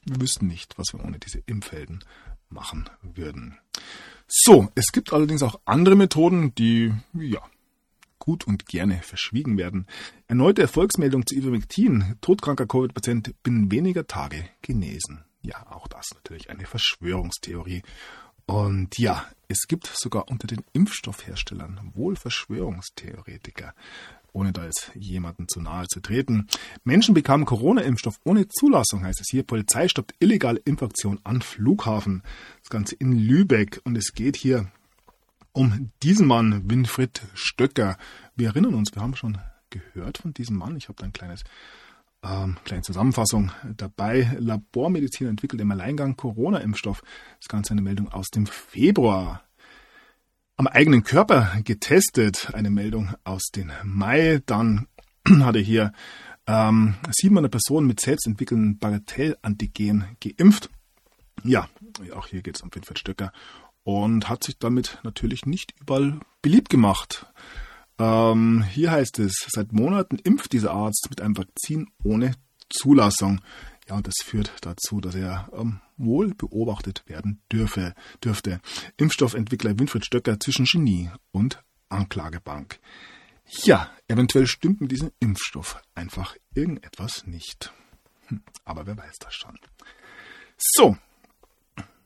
wir 0.05 0.21
wüssten 0.21 0.47
nicht, 0.47 0.77
was 0.77 0.93
wir 0.93 1.03
ohne 1.03 1.19
diese 1.19 1.39
Impfhelden 1.47 2.03
machen 2.49 2.89
würden. 3.01 3.57
So, 4.27 4.69
es 4.75 4.91
gibt 4.91 5.13
allerdings 5.13 5.41
auch 5.41 5.59
andere 5.65 5.95
Methoden, 5.95 6.53
die, 6.55 6.93
ja, 7.13 7.41
gut 8.19 8.45
und 8.45 8.67
gerne 8.67 9.01
verschwiegen 9.01 9.57
werden. 9.57 9.87
Erneute 10.27 10.61
Erfolgsmeldung 10.61 11.25
zu 11.25 11.35
Ivermectin. 11.35 12.17
Todkranker 12.21 12.67
Covid-Patient 12.67 13.33
binnen 13.41 13.71
weniger 13.71 14.05
Tage 14.05 14.47
genesen. 14.61 15.25
Ja, 15.41 15.65
auch 15.71 15.87
das 15.87 16.11
natürlich 16.13 16.51
eine 16.51 16.65
Verschwörungstheorie. 16.65 17.81
Und 18.51 18.99
ja, 18.99 19.25
es 19.47 19.65
gibt 19.69 19.87
sogar 19.87 20.29
unter 20.29 20.45
den 20.45 20.61
Impfstoffherstellern 20.73 21.91
wohl 21.93 22.17
Verschwörungstheoretiker, 22.17 23.73
ohne 24.33 24.51
da 24.51 24.65
jetzt 24.65 24.91
jemanden 24.93 25.47
zu 25.47 25.61
nahe 25.61 25.87
zu 25.87 26.01
treten. 26.01 26.47
Menschen 26.83 27.13
bekamen 27.13 27.45
Corona-Impfstoff 27.45 28.19
ohne 28.25 28.49
Zulassung, 28.49 29.05
heißt 29.05 29.21
es 29.21 29.29
hier. 29.29 29.43
Polizei 29.43 29.87
stoppt 29.87 30.15
illegale 30.19 30.59
Impfaktion 30.65 31.21
an 31.23 31.41
Flughafen. 31.41 32.23
Das 32.59 32.69
Ganze 32.69 32.95
in 32.95 33.17
Lübeck. 33.17 33.79
Und 33.85 33.97
es 33.97 34.11
geht 34.11 34.35
hier 34.35 34.69
um 35.53 35.91
diesen 36.03 36.27
Mann, 36.27 36.69
Winfried 36.69 37.21
Stöcker. 37.33 37.97
Wir 38.35 38.49
erinnern 38.49 38.73
uns, 38.73 38.93
wir 38.93 39.01
haben 39.01 39.15
schon 39.15 39.37
gehört 39.69 40.17
von 40.17 40.33
diesem 40.33 40.57
Mann. 40.57 40.75
Ich 40.75 40.89
habe 40.89 40.97
da 40.97 41.05
ein 41.05 41.13
kleines 41.13 41.45
ähm, 42.23 42.57
kleine 42.63 42.83
Zusammenfassung 42.83 43.51
dabei. 43.77 44.35
Labormediziner 44.39 45.29
entwickelt 45.29 45.61
im 45.61 45.71
Alleingang 45.71 46.15
Corona-Impfstoff. 46.15 47.01
Das 47.39 47.47
Ganze 47.47 47.71
eine 47.71 47.81
Meldung 47.81 48.09
aus 48.09 48.29
dem 48.29 48.45
Februar. 48.45 49.43
Am 50.57 50.67
eigenen 50.67 51.03
Körper 51.03 51.51
getestet. 51.63 52.51
Eine 52.53 52.69
Meldung 52.69 53.13
aus 53.23 53.49
dem 53.55 53.71
Mai. 53.83 54.41
Dann 54.45 54.87
hat 55.39 55.55
er 55.55 55.61
hier 55.61 55.93
ähm, 56.47 56.95
700 57.09 57.51
Personen 57.51 57.87
mit 57.87 57.99
selbstentwickelten 57.99 58.77
Bagatellantigen 58.77 60.17
geimpft. 60.19 60.69
Ja, 61.43 61.67
auch 62.15 62.27
hier 62.27 62.41
geht 62.41 62.57
es 62.57 62.61
um 62.61 62.73
Winfried 62.73 62.99
Stöcker 62.99 63.31
und 63.83 64.29
hat 64.29 64.43
sich 64.43 64.59
damit 64.59 64.99
natürlich 65.03 65.45
nicht 65.45 65.73
überall 65.79 66.19
beliebt 66.41 66.69
gemacht. 66.69 67.25
Ähm, 68.01 68.63
hier 68.63 68.89
heißt 68.89 69.19
es, 69.19 69.45
seit 69.47 69.73
Monaten 69.73 70.17
impft 70.17 70.53
dieser 70.53 70.71
Arzt 70.71 71.05
mit 71.11 71.21
einem 71.21 71.37
Vakzin 71.37 71.87
ohne 72.03 72.33
Zulassung. 72.67 73.41
Ja, 73.87 73.95
und 73.95 74.07
das 74.07 74.15
führt 74.23 74.51
dazu, 74.61 75.01
dass 75.01 75.13
er 75.13 75.49
ähm, 75.53 75.81
wohl 75.97 76.33
beobachtet 76.33 77.03
werden 77.05 77.41
dürfe, 77.51 77.93
dürfte. 78.23 78.59
Impfstoffentwickler 78.97 79.77
Winfried 79.77 80.05
Stöcker 80.05 80.39
zwischen 80.39 80.65
Genie 80.65 81.11
und 81.31 81.63
Anklagebank. 81.89 82.79
Ja, 83.63 83.91
eventuell 84.07 84.47
stimmt 84.47 84.81
mit 84.81 84.91
diesem 84.91 85.11
Impfstoff 85.19 85.79
einfach 85.93 86.35
irgendetwas 86.55 87.27
nicht. 87.27 87.71
Hm, 88.27 88.41
aber 88.65 88.87
wer 88.87 88.97
weiß 88.97 89.19
das 89.19 89.35
schon. 89.35 89.59
So, 90.57 90.97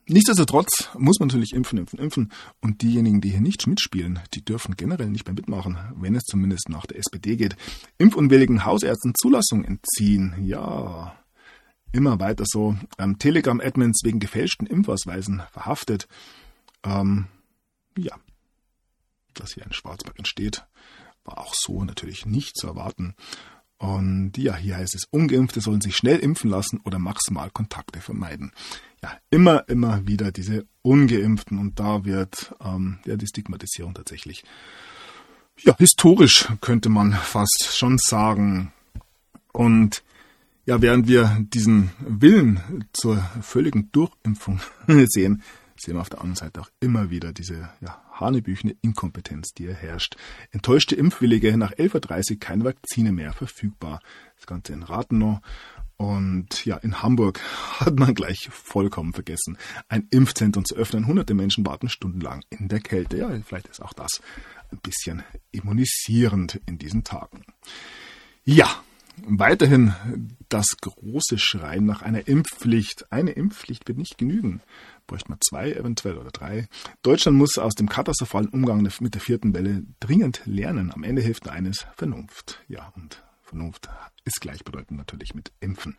Nichtsdestotrotz 0.07 0.89
muss 0.97 1.19
man 1.19 1.27
natürlich 1.29 1.53
impfen, 1.53 1.79
impfen, 1.79 1.99
impfen. 1.99 2.31
Und 2.61 2.83
diejenigen, 2.83 3.21
die 3.21 3.31
hier 3.31 3.41
nicht 3.41 3.65
mitspielen, 3.65 4.19
die 4.33 4.45
dürfen 4.45 4.75
generell 4.75 5.09
nicht 5.09 5.25
mehr 5.25 5.33
mitmachen, 5.33 5.77
wenn 5.95 6.15
es 6.15 6.23
zumindest 6.23 6.69
nach 6.69 6.85
der 6.85 6.97
SPD 6.99 7.35
geht. 7.37 7.55
Impfunwilligen 7.97 8.65
Hausärzten 8.65 9.13
Zulassung 9.15 9.63
entziehen. 9.63 10.35
Ja, 10.45 11.15
immer 11.91 12.19
weiter 12.19 12.43
so. 12.45 12.75
Ähm, 12.99 13.17
Telegram-Admins 13.17 14.01
wegen 14.03 14.19
gefälschten 14.19 14.67
Impfausweisen 14.67 15.41
verhaftet. 15.51 16.07
Ähm, 16.83 17.27
ja, 17.97 18.15
dass 19.33 19.53
hier 19.53 19.65
ein 19.65 19.73
Schwarzmarkt 19.73 20.19
entsteht, 20.19 20.65
war 21.23 21.39
auch 21.39 21.55
so 21.55 21.83
natürlich 21.83 22.27
nicht 22.27 22.55
zu 22.57 22.67
erwarten. 22.67 23.15
Und 23.77 24.37
ja, 24.37 24.55
hier 24.55 24.77
heißt 24.77 24.95
es, 24.95 25.03
ungeimpfte 25.11 25.59
sollen 25.61 25.81
sich 25.81 25.97
schnell 25.97 26.19
impfen 26.19 26.49
lassen 26.49 26.79
oder 26.85 26.97
maximal 26.97 27.49
Kontakte 27.49 27.99
vermeiden 27.99 28.51
ja, 29.05 29.19
immer, 29.29 29.67
immer 29.69 30.07
wieder 30.07 30.31
diese 30.31 30.65
Ungeimpften 30.81 31.59
und 31.59 31.79
da 31.79 32.05
wird 32.05 32.55
ähm, 32.63 32.97
ja, 33.05 33.15
die 33.15 33.27
Stigmatisierung 33.27 33.93
tatsächlich 33.93 34.43
ja, 35.59 35.75
historisch 35.77 36.47
könnte 36.59 36.89
man 36.89 37.13
fast 37.13 37.69
schon 37.71 37.97
sagen. 37.97 38.73
Und 39.53 40.03
ja, 40.65 40.81
während 40.81 41.07
wir 41.07 41.37
diesen 41.39 41.91
Willen 41.99 42.85
zur 42.91 43.17
völligen 43.41 43.89
Durchimpfung 43.91 44.59
sehen, 45.05 45.43
sehen 45.77 45.95
wir 45.95 46.01
auf 46.01 46.09
der 46.09 46.19
anderen 46.19 46.35
Seite 46.35 46.61
auch 46.61 46.69
immer 46.79 47.09
wieder 47.09 47.33
diese 47.33 47.69
ja, 47.81 48.01
hanebüchene 48.11 48.75
Inkompetenz, 48.81 49.53
die 49.53 49.63
hier 49.63 49.73
herrscht. 49.73 50.15
Enttäuschte 50.51 50.95
Impfwillige 50.95 51.57
nach 51.57 51.73
11.30 51.73 52.31
Uhr 52.31 52.39
keine 52.39 52.63
Vakzine 52.63 53.11
mehr 53.11 53.33
verfügbar. 53.33 53.99
Das 54.35 54.47
Ganze 54.47 54.73
in 54.73 54.83
Rathenow. 54.83 55.39
Und 55.97 56.65
ja, 56.65 56.77
in 56.77 57.01
Hamburg 57.01 57.39
hat 57.79 57.97
man 57.99 58.15
gleich 58.15 58.49
vollkommen 58.51 59.13
vergessen, 59.13 59.57
ein 59.87 60.07
Impfzentrum 60.11 60.65
zu 60.65 60.75
öffnen. 60.75 61.07
Hunderte 61.07 61.33
Menschen 61.33 61.65
warten 61.65 61.89
stundenlang 61.89 62.43
in 62.49 62.67
der 62.67 62.79
Kälte. 62.79 63.17
Ja, 63.17 63.29
vielleicht 63.43 63.67
ist 63.67 63.81
auch 63.81 63.93
das 63.93 64.21
ein 64.71 64.79
bisschen 64.79 65.23
immunisierend 65.51 66.61
in 66.65 66.77
diesen 66.77 67.03
Tagen. 67.03 67.45
Ja, 68.43 68.83
weiterhin 69.25 69.93
das 70.49 70.77
große 70.81 71.37
Schreien 71.37 71.85
nach 71.85 72.01
einer 72.01 72.27
Impfpflicht. 72.27 73.11
Eine 73.11 73.31
Impfpflicht 73.31 73.87
wird 73.87 73.97
nicht 73.97 74.17
genügen. 74.17 74.61
Bräuchte 75.07 75.29
man 75.29 75.39
zwei 75.41 75.71
eventuell 75.71 76.17
oder 76.17 76.31
drei. 76.31 76.67
Deutschland 77.03 77.37
muss 77.37 77.57
aus 77.57 77.75
dem 77.75 77.89
katastrophalen 77.89 78.49
Umgang 78.49 78.81
mit 78.99 79.13
der 79.13 79.21
vierten 79.21 79.53
Welle 79.53 79.83
dringend 79.99 80.41
lernen. 80.45 80.91
Am 80.91 81.03
Ende 81.03 81.21
hilft 81.21 81.47
eines 81.47 81.85
Vernunft. 81.95 82.63
Ja, 82.67 82.91
und 82.95 83.23
Vernunft 83.41 83.89
ist 84.23 84.41
gleichbedeutend 84.41 84.97
natürlich 84.97 85.35
mit 85.35 85.51
Impfen. 85.59 85.97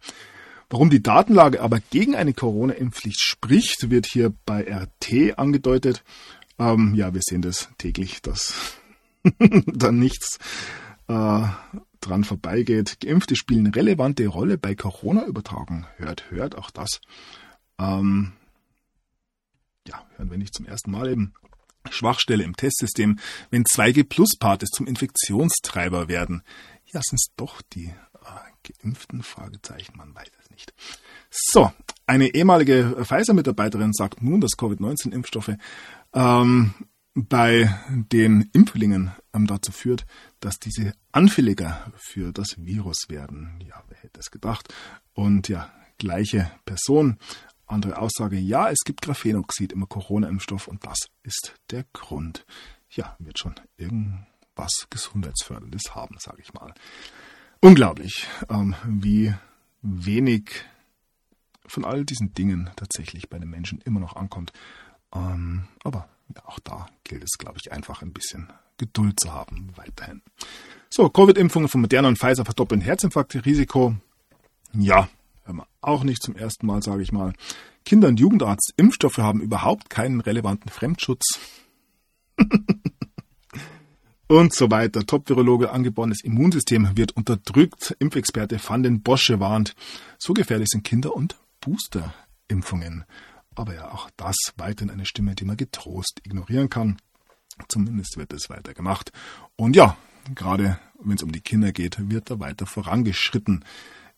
Warum 0.68 0.90
die 0.90 1.02
Datenlage 1.02 1.60
aber 1.60 1.78
gegen 1.90 2.16
eine 2.16 2.34
Corona-Impfpflicht 2.34 3.20
spricht, 3.20 3.90
wird 3.90 4.06
hier 4.06 4.34
bei 4.44 4.62
RT 4.62 5.38
angedeutet. 5.38 6.02
Ähm, 6.58 6.94
ja, 6.94 7.14
wir 7.14 7.20
sehen 7.22 7.42
das 7.42 7.68
täglich, 7.78 8.20
dass 8.22 8.54
da 9.66 9.92
nichts 9.92 10.38
äh, 11.06 11.42
dran 12.00 12.24
vorbeigeht. 12.24 12.98
Geimpfte 13.00 13.36
spielen 13.36 13.68
relevante 13.68 14.26
Rolle 14.26 14.58
bei 14.58 14.74
Corona-Übertragung. 14.74 15.86
Hört, 15.96 16.30
hört 16.30 16.56
auch 16.56 16.70
das. 16.70 17.00
Ähm, 17.78 18.32
ja, 19.88 20.06
hören 20.16 20.30
wir 20.30 20.38
nicht 20.38 20.54
zum 20.54 20.66
ersten 20.66 20.90
Mal 20.90 21.10
eben. 21.10 21.34
Schwachstelle 21.90 22.42
im 22.42 22.56
Testsystem, 22.56 23.18
wenn 23.50 23.64
2G-Plus-Partys 23.64 24.70
zum 24.70 24.86
Infektionstreiber 24.86 26.08
werden. 26.08 26.42
Ja, 26.86 27.00
sind 27.02 27.20
es 27.20 27.28
doch 27.36 27.62
die 27.62 27.92
Geimpften? 28.82 29.22
Fragezeichen, 29.22 29.96
man 29.96 30.14
weiß 30.14 30.30
es 30.42 30.50
nicht. 30.50 30.74
So, 31.30 31.72
eine 32.06 32.34
ehemalige 32.34 32.96
Pfizer-Mitarbeiterin 33.04 33.92
sagt 33.92 34.22
nun, 34.22 34.40
dass 34.40 34.56
Covid-19-Impfstoffe 34.56 35.56
ähm, 36.14 36.74
bei 37.14 37.74
den 37.88 38.50
Impflingen 38.52 39.12
ähm, 39.32 39.46
dazu 39.46 39.72
führt, 39.72 40.06
dass 40.40 40.58
diese 40.58 40.92
anfälliger 41.12 41.92
für 41.96 42.32
das 42.32 42.56
Virus 42.58 43.08
werden. 43.08 43.58
Ja, 43.66 43.82
wer 43.88 43.98
hätte 43.98 44.20
es 44.20 44.30
gedacht? 44.30 44.72
Und 45.14 45.48
ja, 45.48 45.70
gleiche 45.98 46.50
Person. 46.64 47.18
Andere 47.66 47.98
Aussage, 47.98 48.36
ja, 48.36 48.70
es 48.70 48.80
gibt 48.84 49.02
Graphenoxid 49.02 49.72
im 49.72 49.88
Corona-Impfstoff 49.88 50.68
und 50.68 50.86
das 50.86 51.08
ist 51.24 51.54
der 51.70 51.84
Grund. 51.92 52.46
Ja, 52.90 53.16
wird 53.18 53.38
schon 53.38 53.54
irgendwas 53.76 54.86
Gesundheitsförderndes 54.88 55.94
haben, 55.94 56.16
sage 56.18 56.42
ich 56.42 56.54
mal. 56.54 56.72
Unglaublich, 57.60 58.28
ähm, 58.48 58.76
wie 58.84 59.34
wenig 59.82 60.64
von 61.66 61.84
all 61.84 62.04
diesen 62.04 62.32
Dingen 62.34 62.70
tatsächlich 62.76 63.28
bei 63.28 63.38
den 63.38 63.50
Menschen 63.50 63.80
immer 63.84 63.98
noch 63.98 64.14
ankommt. 64.14 64.52
Ähm, 65.12 65.66
aber 65.82 66.08
ja, 66.34 66.44
auch 66.46 66.60
da 66.60 66.86
gilt 67.04 67.24
es, 67.24 67.38
glaube 67.38 67.58
ich, 67.60 67.72
einfach 67.72 68.02
ein 68.02 68.12
bisschen 68.12 68.52
Geduld 68.78 69.18
zu 69.18 69.32
haben 69.32 69.72
weiterhin. 69.76 70.22
So, 70.88 71.08
Covid-Impfungen 71.08 71.68
von 71.68 71.80
Moderna 71.80 72.08
und 72.08 72.18
Pfizer 72.18 72.44
verdoppeln 72.44 72.80
Herzinfarktrisiko. 72.80 73.96
Ja, 74.72 75.08
auch 75.80 76.04
nicht 76.04 76.22
zum 76.22 76.36
ersten 76.36 76.66
Mal, 76.66 76.82
sage 76.82 77.02
ich 77.02 77.12
mal. 77.12 77.32
Kinder- 77.84 78.08
und 78.08 78.18
Jugendarzt, 78.18 78.74
Impfstoffe 78.76 79.18
haben 79.18 79.40
überhaupt 79.40 79.90
keinen 79.90 80.20
relevanten 80.20 80.70
Fremdschutz. 80.70 81.38
und 84.28 84.52
so 84.52 84.70
weiter. 84.70 85.06
Top-Virologe 85.06 85.70
angeborenes 85.70 86.22
Immunsystem 86.22 86.96
wird 86.96 87.12
unterdrückt. 87.12 87.96
Impfexperte 87.98 88.58
Van 88.64 89.02
Bosche 89.02 89.40
warnt. 89.40 89.74
So 90.18 90.34
gefährlich 90.34 90.68
sind 90.68 90.84
Kinder- 90.84 91.14
und 91.14 91.36
Booster-Impfungen. 91.60 93.04
Aber 93.54 93.74
ja, 93.74 93.90
auch 93.90 94.10
das 94.16 94.36
weiterhin 94.56 94.90
eine 94.90 95.06
Stimme, 95.06 95.34
die 95.34 95.44
man 95.44 95.56
getrost 95.56 96.20
ignorieren 96.24 96.68
kann. 96.68 96.98
Zumindest 97.68 98.18
wird 98.18 98.32
es 98.32 98.50
weiter 98.50 98.74
gemacht. 98.74 99.12
Und 99.56 99.76
ja, 99.76 99.96
gerade 100.34 100.78
wenn 101.02 101.16
es 101.16 101.22
um 101.22 101.32
die 101.32 101.40
Kinder 101.40 101.72
geht, 101.72 102.10
wird 102.10 102.30
da 102.30 102.38
weiter 102.38 102.66
vorangeschritten 102.66 103.64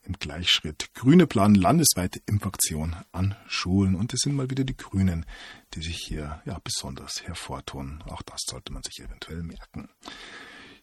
im 0.03 0.13
Gleichschritt. 0.13 0.93
Grüne 0.93 1.27
planen 1.27 1.55
landesweite 1.55 2.21
Impfaktion 2.25 2.95
an 3.11 3.35
Schulen. 3.47 3.95
Und 3.95 4.13
es 4.13 4.21
sind 4.21 4.35
mal 4.35 4.49
wieder 4.49 4.63
die 4.63 4.77
Grünen, 4.77 5.25
die 5.73 5.81
sich 5.81 5.97
hier 5.97 6.41
ja 6.45 6.59
besonders 6.63 7.23
hervortun. 7.23 8.03
Auch 8.07 8.21
das 8.21 8.41
sollte 8.47 8.73
man 8.73 8.83
sich 8.83 8.99
eventuell 9.03 9.43
merken. 9.43 9.89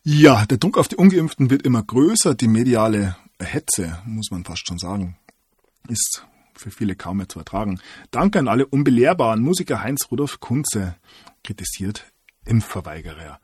Ja, 0.03 0.47
der 0.47 0.59
Druck 0.59 0.79
auf 0.79 0.89
die 0.89 0.97
Ungeimpften 0.97 1.51
wird 1.51 1.63
immer 1.63 1.83
größer. 1.83 2.35
Die 2.35 2.49
mediale 2.49 3.17
Hetze, 3.41 4.01
muss 4.05 4.31
man 4.31 4.45
fast 4.45 4.67
schon 4.67 4.79
sagen, 4.79 5.19
ist 5.89 6.25
für 6.55 6.71
viele 6.71 6.97
kaum 6.97 7.19
mehr 7.19 7.29
zu 7.29 7.39
ertragen. 7.39 7.81
Danke 8.11 8.39
an 8.39 8.49
alle 8.49 8.67
unbelehrbaren 8.67 9.43
Musiker 9.43 9.83
Heinz 9.83 10.09
Rudolf 10.11 10.41
Kunze 10.41 10.97
kritisiert 11.45 12.07
Impfverweigerer. 12.45 13.41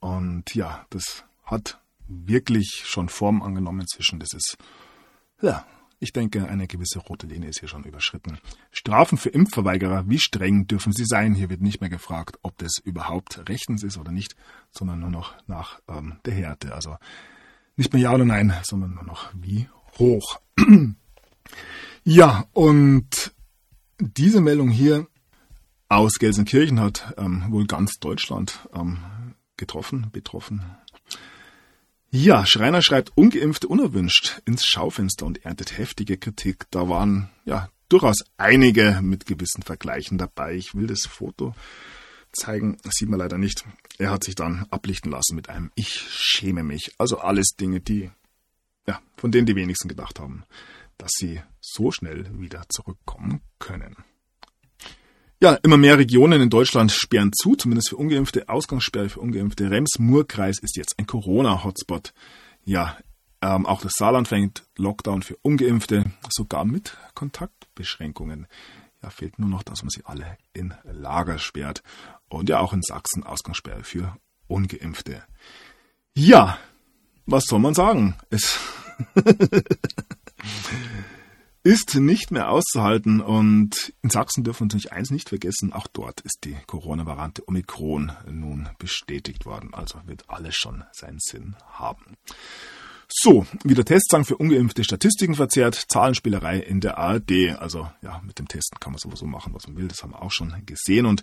Und 0.00 0.54
ja, 0.54 0.86
das 0.90 1.24
hat 1.44 1.80
wirklich 2.06 2.82
schon 2.84 3.08
Form 3.08 3.42
angenommen 3.42 3.80
inzwischen. 3.80 4.20
Das 4.20 4.34
ist, 4.34 4.56
ja, 5.42 5.66
ich 6.00 6.12
denke, 6.12 6.48
eine 6.48 6.66
gewisse 6.66 6.98
rote 6.98 7.26
Linie 7.26 7.48
ist 7.48 7.60
hier 7.60 7.68
schon 7.68 7.84
überschritten. 7.84 8.38
Strafen 8.70 9.16
für 9.16 9.30
Impfverweigerer, 9.30 10.08
wie 10.08 10.18
streng 10.18 10.66
dürfen 10.66 10.92
sie 10.92 11.06
sein? 11.06 11.34
Hier 11.34 11.48
wird 11.48 11.62
nicht 11.62 11.80
mehr 11.80 11.88
gefragt, 11.88 12.38
ob 12.42 12.58
das 12.58 12.78
überhaupt 12.82 13.48
rechtens 13.48 13.82
ist 13.82 13.96
oder 13.96 14.12
nicht, 14.12 14.36
sondern 14.70 15.00
nur 15.00 15.10
noch 15.10 15.34
nach 15.46 15.80
ähm, 15.88 16.18
der 16.26 16.34
Härte. 16.34 16.74
Also 16.74 16.96
nicht 17.76 17.92
mehr 17.92 18.02
ja 18.02 18.12
oder 18.12 18.24
nein, 18.24 18.52
sondern 18.64 18.94
nur 18.94 19.04
noch 19.04 19.30
wie 19.34 19.68
hoch. 19.98 20.40
ja, 22.04 22.44
und 22.52 23.32
diese 23.98 24.40
Meldung 24.40 24.68
hier 24.68 25.06
aus 25.88 26.18
Gelsenkirchen 26.18 26.80
hat 26.80 27.14
ähm, 27.16 27.46
wohl 27.48 27.66
ganz 27.66 27.98
Deutschland 27.98 28.68
ähm, 28.74 28.98
getroffen, 29.56 30.08
betroffen. 30.12 30.64
Ja, 32.16 32.46
Schreiner 32.46 32.80
schreibt 32.80 33.10
ungeimpfte 33.16 33.66
unerwünscht 33.66 34.40
ins 34.44 34.64
Schaufenster 34.64 35.26
und 35.26 35.44
erntet 35.44 35.78
heftige 35.78 36.16
Kritik. 36.16 36.64
Da 36.70 36.88
waren 36.88 37.28
ja 37.44 37.70
durchaus 37.88 38.18
einige 38.36 39.00
mit 39.02 39.26
gewissen 39.26 39.64
Vergleichen 39.64 40.16
dabei. 40.16 40.54
Ich 40.54 40.76
will 40.76 40.86
das 40.86 41.08
Foto 41.08 41.56
zeigen, 42.30 42.76
das 42.84 42.92
sieht 42.94 43.08
man 43.08 43.18
leider 43.18 43.36
nicht. 43.36 43.64
Er 43.98 44.12
hat 44.12 44.22
sich 44.22 44.36
dann 44.36 44.64
ablichten 44.70 45.10
lassen 45.10 45.34
mit 45.34 45.48
einem 45.48 45.72
Ich 45.74 46.06
schäme 46.08 46.62
mich. 46.62 46.92
Also 46.98 47.18
alles 47.18 47.56
Dinge, 47.58 47.80
die 47.80 48.12
ja, 48.86 49.02
von 49.16 49.32
denen 49.32 49.46
die 49.46 49.56
wenigsten 49.56 49.88
gedacht 49.88 50.20
haben, 50.20 50.44
dass 50.98 51.10
sie 51.16 51.42
so 51.60 51.90
schnell 51.90 52.30
wieder 52.38 52.62
zurückkommen 52.68 53.40
können. 53.58 53.96
Ja, 55.44 55.58
immer 55.62 55.76
mehr 55.76 55.98
Regionen 55.98 56.40
in 56.40 56.48
Deutschland 56.48 56.90
sperren 56.90 57.30
zu, 57.34 57.54
zumindest 57.54 57.90
für 57.90 57.98
Ungeimpfte. 57.98 58.48
Ausgangssperre 58.48 59.10
für 59.10 59.20
Ungeimpfte. 59.20 59.70
Rems-Murr-Kreis 59.70 60.58
ist 60.58 60.78
jetzt 60.78 60.98
ein 60.98 61.06
Corona-Hotspot. 61.06 62.14
Ja, 62.64 62.96
ähm, 63.42 63.66
auch 63.66 63.82
das 63.82 63.92
Saarland 63.94 64.26
fängt 64.26 64.64
Lockdown 64.78 65.20
für 65.20 65.36
Ungeimpfte, 65.42 66.06
sogar 66.30 66.64
mit 66.64 66.96
Kontaktbeschränkungen. 67.14 68.46
Ja, 69.02 69.10
fehlt 69.10 69.38
nur 69.38 69.50
noch, 69.50 69.62
dass 69.62 69.82
man 69.82 69.90
sie 69.90 70.00
alle 70.06 70.38
in 70.54 70.72
Lager 70.82 71.38
sperrt. 71.38 71.82
Und 72.30 72.48
ja, 72.48 72.60
auch 72.60 72.72
in 72.72 72.80
Sachsen 72.80 73.22
Ausgangssperre 73.22 73.84
für 73.84 74.16
Ungeimpfte. 74.46 75.24
Ja, 76.14 76.56
was 77.26 77.44
soll 77.44 77.58
man 77.58 77.74
sagen? 77.74 78.16
Es 78.30 78.58
ist 81.64 81.94
nicht 81.94 82.30
mehr 82.30 82.50
auszuhalten 82.50 83.20
und 83.20 83.94
in 84.02 84.10
Sachsen 84.10 84.44
dürfen 84.44 84.60
wir 84.60 84.64
uns 84.64 84.74
nicht 84.74 84.92
eins 84.92 85.10
nicht 85.10 85.30
vergessen, 85.30 85.72
auch 85.72 85.86
dort 85.86 86.20
ist 86.20 86.44
die 86.44 86.56
Corona-Variante 86.66 87.42
Omikron 87.48 88.12
nun 88.30 88.68
bestätigt 88.78 89.46
worden, 89.46 89.72
also 89.72 89.98
wird 90.04 90.28
alles 90.28 90.54
schon 90.56 90.84
seinen 90.92 91.18
Sinn 91.20 91.56
haben. 91.72 92.16
So, 93.08 93.46
wieder 93.62 93.84
Testzang 93.84 94.24
für 94.24 94.36
ungeimpfte 94.36 94.84
Statistiken 94.84 95.34
verzerrt, 95.34 95.74
Zahlenspielerei 95.74 96.58
in 96.58 96.80
der 96.80 96.98
ARD. 96.98 97.56
Also 97.58 97.90
ja, 98.02 98.20
mit 98.24 98.38
dem 98.38 98.48
Testen 98.48 98.78
kann 98.80 98.92
man 98.92 98.98
sowieso 98.98 99.26
machen, 99.26 99.54
was 99.54 99.66
man 99.66 99.76
will, 99.76 99.88
das 99.88 100.02
haben 100.02 100.12
wir 100.12 100.22
auch 100.22 100.32
schon 100.32 100.52
gesehen. 100.66 101.06
Und 101.06 101.22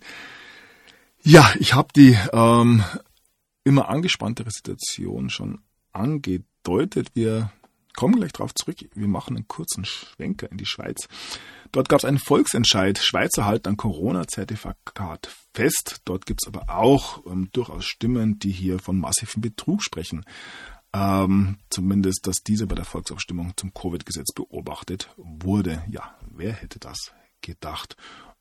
ja, 1.21 1.53
ich 1.59 1.73
habe 1.73 1.89
die 1.95 2.17
ähm, 2.33 2.83
immer 3.63 3.89
angespanntere 3.89 4.49
Situation 4.49 5.29
schon 5.29 5.59
angedeutet. 5.91 7.09
Wir 7.13 7.51
kommen 7.95 8.15
gleich 8.15 8.33
darauf 8.33 8.53
zurück. 8.53 8.77
Wir 8.93 9.07
machen 9.07 9.35
einen 9.35 9.47
kurzen 9.47 9.85
Schwenker 9.85 10.51
in 10.51 10.57
die 10.57 10.65
Schweiz. 10.65 11.07
Dort 11.71 11.89
gab 11.89 11.99
es 11.99 12.05
einen 12.05 12.19
Volksentscheid. 12.19 12.97
Schweizer 12.97 13.45
halten 13.45 13.69
ein 13.69 13.77
Corona-Zertifikat 13.77 15.29
fest. 15.53 16.01
Dort 16.05 16.25
gibt 16.25 16.41
es 16.43 16.47
aber 16.47 16.69
auch 16.69 17.25
ähm, 17.25 17.49
durchaus 17.53 17.85
Stimmen, 17.85 18.39
die 18.39 18.51
hier 18.51 18.79
von 18.79 18.99
massiven 18.99 19.41
Betrug 19.41 19.83
sprechen. 19.83 20.25
Ähm, 20.93 21.57
zumindest, 21.69 22.27
dass 22.27 22.43
diese 22.45 22.67
bei 22.67 22.75
der 22.75 22.85
Volksabstimmung 22.85 23.53
zum 23.55 23.73
Covid-Gesetz 23.73 24.33
beobachtet 24.33 25.09
wurde. 25.15 25.83
Ja, 25.89 26.15
wer 26.29 26.51
hätte 26.51 26.79
das 26.79 27.13
gedacht? 27.41 27.95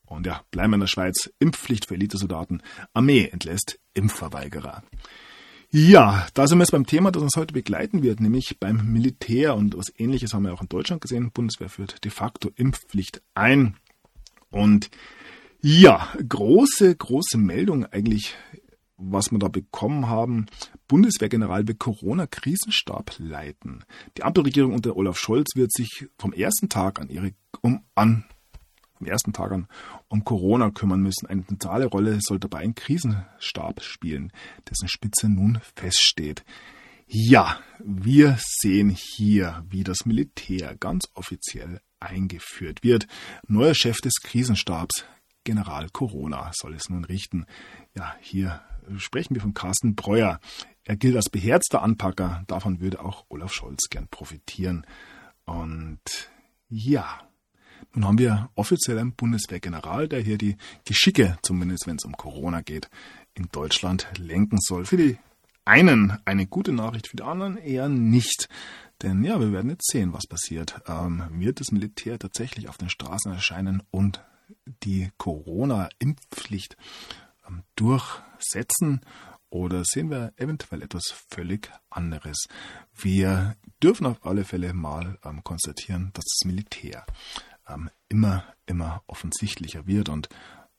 Und 0.05 0.27
ja, 0.27 0.43
bleiben 0.51 0.73
wir 0.73 0.75
in 0.75 0.81
der 0.81 0.89
Schweiz. 0.89 1.31
Impfpflicht 1.39 1.87
für 1.87 1.95
Elitesoldaten. 1.95 2.63
Armee 2.93 3.29
entlässt 3.29 3.79
Impfverweigerer. 3.95 4.83
Ja, 5.73 6.27
da 6.35 6.49
sind 6.49 6.59
wir 6.59 6.65
jetzt 6.65 6.73
beim 6.73 6.87
Thema, 6.87 7.13
das 7.13 7.23
uns 7.23 7.37
heute 7.37 7.55
begleiten 7.55 8.03
wird, 8.03 8.19
nämlich 8.19 8.59
beim 8.59 8.93
Militär. 8.93 9.55
Und 9.55 9.77
was 9.77 9.93
ähnliches 9.97 10.35
haben 10.35 10.43
wir 10.43 10.53
auch 10.53 10.63
in 10.63 10.69
Deutschland 10.69 11.01
gesehen. 11.01 11.31
Bundeswehr 11.31 11.69
führt 11.69 12.05
de 12.05 12.11
facto 12.11 12.51
Impfpflicht 12.57 13.23
ein. 13.35 13.77
Und 14.51 14.91
ja, 15.61 16.13
große, 16.29 16.97
große 16.97 17.39
Meldung 17.39 17.87
eigentlich, 17.87 18.35
was 18.97 19.31
wir 19.31 19.39
da 19.39 19.47
bekommen 19.47 20.09
haben. 20.09 20.47
Bundeswehrgeneral 20.89 21.69
will 21.69 21.77
Corona-Krisenstab 21.77 23.15
leiten. 23.19 23.85
Die 24.17 24.25
Ampelregierung 24.25 24.75
unter 24.75 24.97
Olaf 24.97 25.19
Scholz 25.19 25.55
wird 25.55 25.73
sich 25.73 26.09
vom 26.19 26.33
ersten 26.33 26.69
Tag 26.69 27.01
an 27.01 27.11
ihre 27.11 27.33
um 27.61 27.85
an 27.95 28.25
am 29.01 29.07
ersten 29.07 29.33
Tag 29.33 29.53
an 29.53 29.67
um 30.09 30.25
Corona 30.25 30.71
kümmern 30.71 31.01
müssen. 31.01 31.27
Eine 31.27 31.47
zentrale 31.47 31.87
Rolle 31.87 32.19
soll 32.21 32.39
dabei 32.39 32.59
ein 32.59 32.75
Krisenstab 32.75 33.83
spielen, 33.83 34.33
dessen 34.69 34.89
Spitze 34.89 35.29
nun 35.29 35.61
feststeht. 35.75 36.45
Ja, 37.07 37.59
wir 37.81 38.39
sehen 38.39 38.91
hier, 38.91 39.65
wie 39.69 39.83
das 39.83 40.07
Militär 40.07 40.77
ganz 40.77 41.09
offiziell 41.15 41.81
eingeführt 41.99 42.85
wird. 42.85 43.09
Neuer 43.49 43.75
Chef 43.75 44.01
des 44.01 44.21
Krisenstabs, 44.23 45.05
General 45.43 45.89
Corona, 45.91 46.51
soll 46.55 46.75
es 46.75 46.89
nun 46.89 47.05
richten. 47.05 47.47
Ja, 47.97 48.15
hier 48.21 48.63
sprechen 48.99 49.35
wir 49.35 49.43
von 49.43 49.55
Carsten 49.55 49.97
Breuer. 49.97 50.41
Er 50.85 50.97
gilt 50.97 51.17
als 51.17 51.31
beherzter 51.31 51.83
Anpacker. 51.83 52.45
Davon 52.47 52.81
würde 52.81 53.01
auch 53.01 53.25
Olaf 53.29 53.53
Scholz 53.53 53.89
gern 53.91 54.09
profitieren. 54.09 54.87
Und 55.45 56.01
ja, 56.69 57.21
nun 57.93 58.05
haben 58.07 58.19
wir 58.19 58.51
offiziell 58.55 58.99
einen 58.99 59.15
Bundeswehrgeneral, 59.15 60.09
der 60.09 60.21
hier 60.21 60.39
die 60.39 60.57
Geschicke, 60.85 61.39
zumindest 61.43 61.87
wenn 61.87 61.97
es 61.97 62.05
um 62.05 62.17
Corona 62.17 62.61
geht, 62.61 62.89
in 63.35 63.49
Deutschland 63.51 64.07
lenken 64.17 64.59
soll. 64.61 64.85
Für 64.85 64.97
die 64.97 65.19
einen 65.65 66.19
eine 66.25 66.47
gute 66.47 66.73
Nachricht, 66.73 67.09
für 67.09 67.17
die 67.17 67.23
anderen 67.23 67.57
eher 67.57 67.89
nicht. 67.89 68.49
Denn 69.03 69.25
ja, 69.25 69.41
wir 69.41 69.53
werden 69.53 69.71
jetzt 69.71 69.91
sehen, 69.91 70.13
was 70.13 70.27
passiert. 70.27 70.81
Ähm, 70.87 71.25
wird 71.33 71.61
das 71.61 71.73
Militär 71.73 72.19
tatsächlich 72.19 72.69
auf 72.69 72.77
den 72.77 72.91
Straßen 72.91 73.33
erscheinen 73.33 73.83
und 73.91 74.23
die 74.83 75.11
Corona-Impfpflicht 75.17 76.77
ähm, 77.49 77.63
durchsetzen? 77.77 79.01
Oder 79.49 79.83
sehen 79.85 80.11
wir 80.11 80.33
eventuell 80.37 80.83
etwas 80.83 81.13
völlig 81.29 81.71
anderes? 81.89 82.47
Wir 82.95 83.57
dürfen 83.83 84.07
auf 84.07 84.25
alle 84.25 84.45
Fälle 84.45 84.73
mal 84.75 85.19
ähm, 85.25 85.43
konstatieren, 85.43 86.11
dass 86.15 86.25
das 86.25 86.47
Militär 86.47 87.05
ähm, 87.73 87.91
immer, 88.09 88.45
immer 88.67 89.03
offensichtlicher 89.07 89.87
wird. 89.87 90.09
Und 90.09 90.29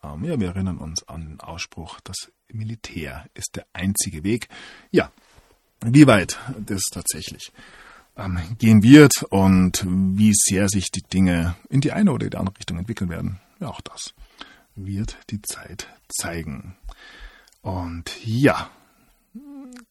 ähm, 0.03 0.23
ja, 0.23 0.39
wir 0.39 0.49
erinnern 0.49 0.77
uns 0.77 1.07
an 1.07 1.21
den 1.21 1.39
Ausspruch, 1.39 1.99
das 2.01 2.31
Militär 2.51 3.27
ist 3.33 3.55
der 3.55 3.65
einzige 3.73 4.23
Weg. 4.23 4.49
Ja, 4.91 5.11
wie 5.83 6.07
weit 6.07 6.39
das 6.59 6.81
tatsächlich 6.91 7.51
ähm, 8.17 8.39
gehen 8.57 8.83
wird 8.83 9.23
und 9.29 9.85
wie 9.87 10.33
sehr 10.33 10.67
sich 10.69 10.91
die 10.91 11.03
Dinge 11.03 11.55
in 11.69 11.81
die 11.81 11.91
eine 11.91 12.11
oder 12.11 12.29
die 12.29 12.37
andere 12.37 12.57
Richtung 12.57 12.77
entwickeln 12.77 13.09
werden, 13.09 13.39
ja, 13.59 13.67
auch 13.67 13.81
das 13.81 14.13
wird 14.75 15.17
die 15.29 15.41
Zeit 15.41 15.87
zeigen. 16.09 16.75
Und 17.61 18.11
ja, 18.25 18.69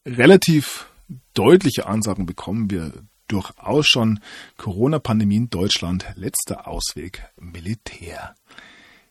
relativ 0.05 0.89
deutliche 1.33 1.85
Ansagen 1.85 2.25
bekommen 2.25 2.69
wir 2.69 2.93
durchaus 3.31 3.87
schon 3.87 4.19
Corona-Pandemie 4.57 5.37
in 5.37 5.49
Deutschland, 5.49 6.05
letzter 6.15 6.67
Ausweg 6.67 7.23
Militär. 7.39 8.35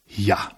Ja, 0.06 0.50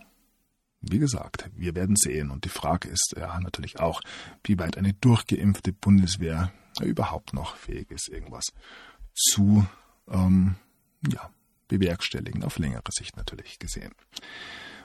wie 0.80 0.98
gesagt, 0.98 1.48
wir 1.54 1.74
werden 1.74 1.96
sehen. 1.96 2.30
Und 2.30 2.44
die 2.44 2.48
Frage 2.50 2.88
ist 2.88 3.14
ja 3.16 3.38
natürlich 3.40 3.78
auch, 3.78 4.00
wie 4.44 4.58
weit 4.58 4.76
eine 4.76 4.94
durchgeimpfte 4.94 5.72
Bundeswehr 5.72 6.52
überhaupt 6.80 7.34
noch 7.34 7.56
fähig 7.56 7.90
ist, 7.90 8.08
irgendwas 8.08 8.46
zu 9.14 9.66
ähm, 10.10 10.56
ja, 11.08 11.30
bewerkstelligen, 11.68 12.42
auf 12.42 12.58
längere 12.58 12.82
Sicht 12.90 13.16
natürlich 13.16 13.58
gesehen. 13.58 13.92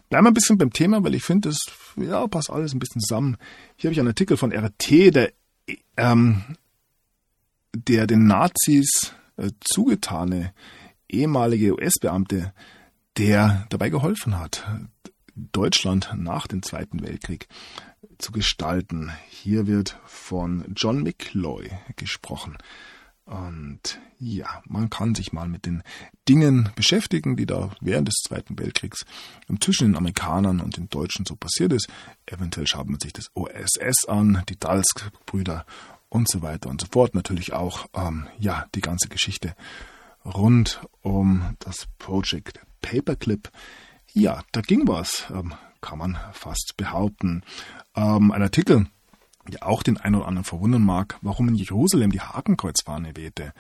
Bleiben 0.10 0.26
wir 0.26 0.32
ein 0.32 0.36
bisschen 0.36 0.58
beim 0.58 0.72
Thema, 0.72 1.04
weil 1.04 1.16
ich 1.16 1.24
finde, 1.24 1.50
das 1.50 1.60
ja, 1.96 2.28
passt 2.28 2.50
alles 2.50 2.74
ein 2.74 2.80
bisschen 2.80 3.02
zusammen. 3.02 3.38
Hier 3.76 3.90
habe 3.90 3.94
ich 3.94 4.00
einen 4.00 4.10
Artikel 4.10 4.38
von 4.38 4.54
RT, 4.54 5.16
der 5.16 5.34
ähm, 5.98 6.44
der 7.76 8.08
den 8.08 8.28
Nazis 8.28 9.14
äh, 9.38 9.52
zugetane 9.62 10.54
ehemalige 11.10 11.74
US-Beamte, 11.76 12.54
der 13.18 13.66
dabei 13.70 13.90
geholfen 13.90 14.38
hat, 14.38 14.66
Deutschland 15.36 16.12
nach 16.16 16.48
dem 16.48 16.64
Zweiten 16.64 17.02
Weltkrieg 17.02 17.48
zu 18.18 18.32
gestalten. 18.32 19.12
Hier 19.30 19.68
wird 19.68 20.00
von 20.06 20.66
John 20.76 21.04
McCloy 21.04 21.70
gesprochen. 21.96 22.58
Und 23.26 24.00
ja, 24.20 24.64
man 24.66 24.90
kann 24.90 25.14
sich 25.14 25.34
mal 25.34 25.50
mit 25.50 25.66
den 25.66 25.84
Dingen 26.30 26.70
beschäftigen, 26.76 27.36
die 27.36 27.46
da 27.46 27.72
während 27.82 28.08
des 28.08 28.16
Zweiten 28.26 28.58
Weltkriegs 28.58 29.06
zwischen 29.60 29.90
den 29.90 29.98
Amerikanern 29.98 30.62
und 30.62 30.78
den 30.78 30.88
Deutschen 30.90 31.26
so 31.26 31.36
passiert 31.36 31.74
ist. 31.74 31.90
Eventuell 32.26 32.68
schaut 32.68 32.88
man 32.88 33.02
sich 33.02 33.12
das 33.12 33.30
OSS 33.36 34.06
an, 34.08 34.44
die 34.48 34.58
Dalsk-Brüder 34.58 35.66
und 36.10 36.30
so 36.30 36.42
weiter 36.42 36.70
und 36.70 36.82
so 36.82 36.88
fort. 36.92 37.16
Natürlich 37.16 37.54
auch, 37.54 37.88
ähm, 37.94 38.28
ja, 38.38 38.66
die 38.76 38.82
ganze 38.82 39.10
Geschichte 39.10 39.56
rund 40.26 40.82
um 41.02 41.56
das 41.60 41.88
Project 41.98 42.60
Paperclip. 42.82 43.50
Ja, 44.14 44.42
da 44.52 44.62
ging 44.62 44.88
was, 44.88 45.28
ähm, 45.32 45.54
kann 45.82 46.00
man 46.00 46.18
fast 46.34 46.74
behaupten. 46.78 47.44
Ähm, 47.96 48.32
ein 48.32 48.42
Artikel, 48.42 48.88
der 49.48 49.68
auch 49.68 49.84
den 49.84 49.98
einen 49.98 50.16
oder 50.16 50.28
anderen 50.28 50.46
verwundern 50.46 50.84
mag, 50.84 51.18
warum 51.22 51.48
in 51.48 51.56
Jerusalem 51.56 52.12
die 52.12 52.22
Hakenkreuzfahne 52.22 53.16
wehte. 53.16 53.54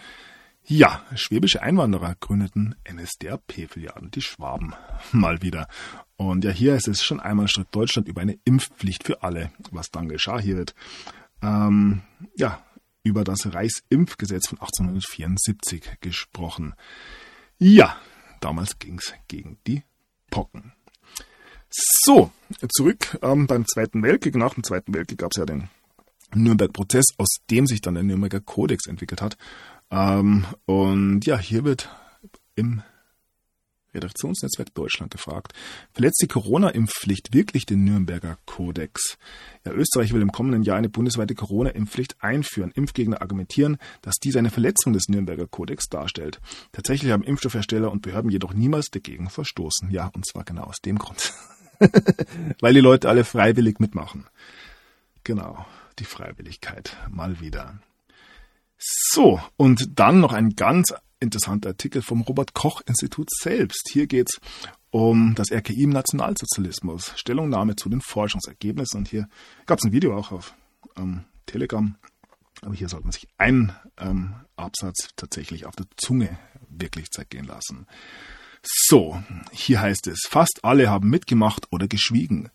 Ja, 0.69 1.01
schwäbische 1.15 1.61
Einwanderer 1.61 2.15
gründeten 2.19 2.75
NSDAP-Filialen, 2.91 4.11
die 4.11 4.21
Schwaben, 4.21 4.73
mal 5.13 5.41
wieder. 5.41 5.67
Und 6.17 6.43
ja, 6.43 6.51
hier 6.51 6.75
ist 6.75 6.89
es 6.89 7.03
schon 7.03 7.21
einmal 7.21 7.47
Schritt 7.47 7.69
Deutschland 7.71 8.07
über 8.09 8.21
eine 8.21 8.37
Impfpflicht 8.43 9.05
für 9.05 9.23
alle, 9.23 9.51
was 9.71 9.91
dann 9.91 10.09
geschah. 10.09 10.39
Hier 10.39 10.57
wird 10.57 10.75
ähm, 11.41 12.01
ja, 12.35 12.63
über 13.03 13.23
das 13.23 13.53
Reichsimpfgesetz 13.53 14.47
von 14.47 14.59
1874 14.59 15.99
gesprochen. 16.01 16.75
Ja, 17.57 17.97
damals 18.41 18.79
ging 18.79 18.99
es 18.99 19.13
gegen 19.27 19.57
die 19.65 19.83
Pocken. 20.29 20.73
So, 21.69 22.31
zurück 22.69 23.17
ähm, 23.21 23.47
beim 23.47 23.65
Zweiten 23.65 24.03
Weltkrieg. 24.03 24.35
Nach 24.35 24.53
dem 24.53 24.63
Zweiten 24.63 24.93
Weltkrieg 24.93 25.19
gab 25.19 25.31
es 25.33 25.39
ja 25.39 25.45
den 25.45 25.69
Nürnberg-Prozess, 26.33 27.05
aus 27.17 27.29
dem 27.49 27.67
sich 27.67 27.81
dann 27.81 27.95
der 27.95 28.03
Nürnberger 28.03 28.41
Kodex 28.41 28.87
entwickelt 28.87 29.21
hat. 29.21 29.37
Ähm, 29.89 30.45
und 30.65 31.25
ja, 31.25 31.37
hier 31.37 31.63
wird 31.63 31.89
im 32.55 32.81
Redaktionsnetzwerk 33.93 34.73
Deutschland 34.73 35.11
gefragt. 35.11 35.53
Verletzt 35.93 36.21
die 36.21 36.27
Corona-Impfpflicht 36.27 37.33
wirklich 37.33 37.65
den 37.65 37.83
Nürnberger 37.83 38.37
Kodex? 38.45 39.17
Ja, 39.65 39.71
Österreich 39.71 40.13
will 40.13 40.21
im 40.21 40.31
kommenden 40.31 40.63
Jahr 40.63 40.77
eine 40.77 40.89
bundesweite 40.89 41.35
Corona-Impfpflicht 41.35 42.21
einführen. 42.21 42.71
Impfgegner 42.71 43.21
argumentieren, 43.21 43.77
dass 44.01 44.15
dies 44.15 44.35
eine 44.35 44.49
Verletzung 44.49 44.93
des 44.93 45.07
Nürnberger 45.07 45.47
Kodex 45.47 45.87
darstellt. 45.89 46.39
Tatsächlich 46.71 47.11
haben 47.11 47.23
Impfstoffhersteller 47.23 47.91
und 47.91 48.01
Behörden 48.01 48.31
jedoch 48.31 48.53
niemals 48.53 48.87
dagegen 48.89 49.29
verstoßen. 49.29 49.89
Ja, 49.91 50.07
und 50.07 50.25
zwar 50.25 50.43
genau 50.43 50.63
aus 50.63 50.79
dem 50.79 50.97
Grund. 50.97 51.33
Weil 52.61 52.73
die 52.73 52.79
Leute 52.79 53.09
alle 53.09 53.23
freiwillig 53.23 53.79
mitmachen. 53.79 54.25
Genau, 55.23 55.65
die 55.99 56.05
Freiwilligkeit. 56.05 56.95
Mal 57.09 57.39
wieder. 57.39 57.79
So, 58.77 59.41
und 59.57 59.99
dann 59.99 60.19
noch 60.19 60.33
ein 60.33 60.55
ganz 60.55 60.93
interessanter 61.19 61.69
Artikel 61.69 62.01
vom 62.01 62.21
Robert 62.21 62.53
Koch 62.53 62.81
Institut 62.85 63.29
selbst. 63.31 63.89
Hier 63.91 64.07
geht 64.07 64.29
es 64.29 64.39
um 64.89 65.35
das 65.35 65.51
RKI 65.51 65.83
im 65.83 65.89
Nationalsozialismus, 65.89 67.13
Stellungnahme 67.15 67.75
zu 67.75 67.89
den 67.89 68.01
Forschungsergebnissen. 68.01 68.99
Und 68.99 69.07
hier 69.07 69.27
gab 69.65 69.79
es 69.79 69.85
ein 69.85 69.91
Video 69.91 70.17
auch 70.17 70.31
auf 70.31 70.53
ähm, 70.97 71.25
Telegram. 71.45 71.95
Aber 72.61 72.73
hier 72.73 72.89
sollte 72.89 73.05
man 73.05 73.11
sich 73.11 73.27
einen 73.37 73.73
ähm, 73.97 74.35
Absatz 74.55 75.09
tatsächlich 75.15 75.65
auf 75.65 75.75
der 75.75 75.85
Zunge 75.97 76.37
wirklich 76.69 77.11
zergehen 77.11 77.45
lassen. 77.45 77.85
So, 78.63 79.21
hier 79.51 79.81
heißt 79.81 80.07
es, 80.07 80.21
fast 80.27 80.59
alle 80.63 80.89
haben 80.89 81.09
mitgemacht 81.09 81.67
oder 81.71 81.87
geschwiegen. 81.87 82.49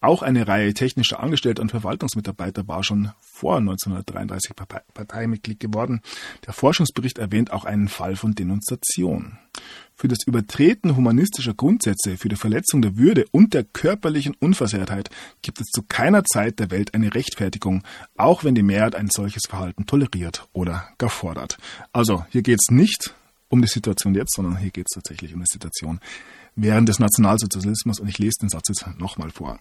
Auch 0.00 0.22
eine 0.22 0.46
Reihe 0.46 0.74
technischer 0.74 1.20
Angestellter 1.20 1.62
und 1.62 1.70
Verwaltungsmitarbeiter 1.70 2.68
war 2.68 2.84
schon 2.84 3.12
vor 3.20 3.56
1933 3.56 4.52
Parteimitglied 4.92 5.58
geworden. 5.58 6.02
Der 6.46 6.52
Forschungsbericht 6.52 7.18
erwähnt 7.18 7.50
auch 7.50 7.64
einen 7.64 7.88
Fall 7.88 8.16
von 8.16 8.34
Denunziation. 8.34 9.38
Für 9.94 10.08
das 10.08 10.18
Übertreten 10.26 10.94
humanistischer 10.94 11.54
Grundsätze, 11.54 12.18
für 12.18 12.28
die 12.28 12.36
Verletzung 12.36 12.82
der 12.82 12.98
Würde 12.98 13.24
und 13.30 13.54
der 13.54 13.64
körperlichen 13.64 14.34
Unversehrtheit 14.38 15.08
gibt 15.40 15.60
es 15.60 15.68
zu 15.68 15.82
keiner 15.82 16.22
Zeit 16.24 16.58
der 16.58 16.70
Welt 16.70 16.92
eine 16.92 17.14
Rechtfertigung, 17.14 17.82
auch 18.18 18.44
wenn 18.44 18.54
die 18.54 18.62
Mehrheit 18.62 18.94
ein 18.94 19.08
solches 19.10 19.44
Verhalten 19.48 19.86
toleriert 19.86 20.46
oder 20.52 20.86
gar 20.98 21.08
fordert. 21.08 21.56
Also 21.94 22.26
hier 22.28 22.42
geht 22.42 22.58
es 22.60 22.70
nicht 22.70 23.14
um 23.48 23.62
die 23.62 23.68
Situation 23.68 24.14
jetzt, 24.14 24.34
sondern 24.34 24.58
hier 24.58 24.70
geht 24.70 24.86
es 24.90 24.94
tatsächlich 24.94 25.32
um 25.32 25.40
die 25.40 25.50
Situation 25.50 26.00
während 26.56 26.88
des 26.88 26.98
Nationalsozialismus, 26.98 28.00
und 28.00 28.08
ich 28.08 28.18
lese 28.18 28.40
den 28.40 28.48
Satz 28.48 28.68
jetzt 28.68 28.98
nochmal 28.98 29.30
vor. 29.30 29.60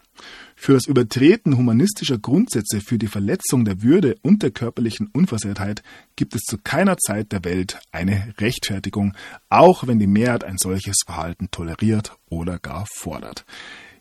Für 0.56 0.74
das 0.74 0.88
Übertreten 0.88 1.58
humanistischer 1.58 2.18
Grundsätze, 2.18 2.82
für 2.82 2.98
die 2.98 3.08
Verletzung 3.08 3.66
der 3.66 3.84
Würde 3.84 4.16
und 4.22 4.41
der 4.41 4.52
körperlichen 4.52 5.08
Unversehrtheit 5.14 5.84
gibt 6.16 6.36
es 6.36 6.41
zu 6.41 6.58
keiner 6.58 6.98
Zeit 6.98 7.32
der 7.32 7.43
Welt 7.43 7.80
eine 7.91 8.34
Rechtfertigung, 8.39 9.14
auch 9.50 9.86
wenn 9.86 10.00
die 10.00 10.08
Mehrheit 10.08 10.43
ein 10.43 10.58
solches 10.58 10.98
Verhalten 11.06 11.50
toleriert 11.52 12.18
oder 12.30 12.58
gar 12.58 12.86
fordert. 12.96 13.46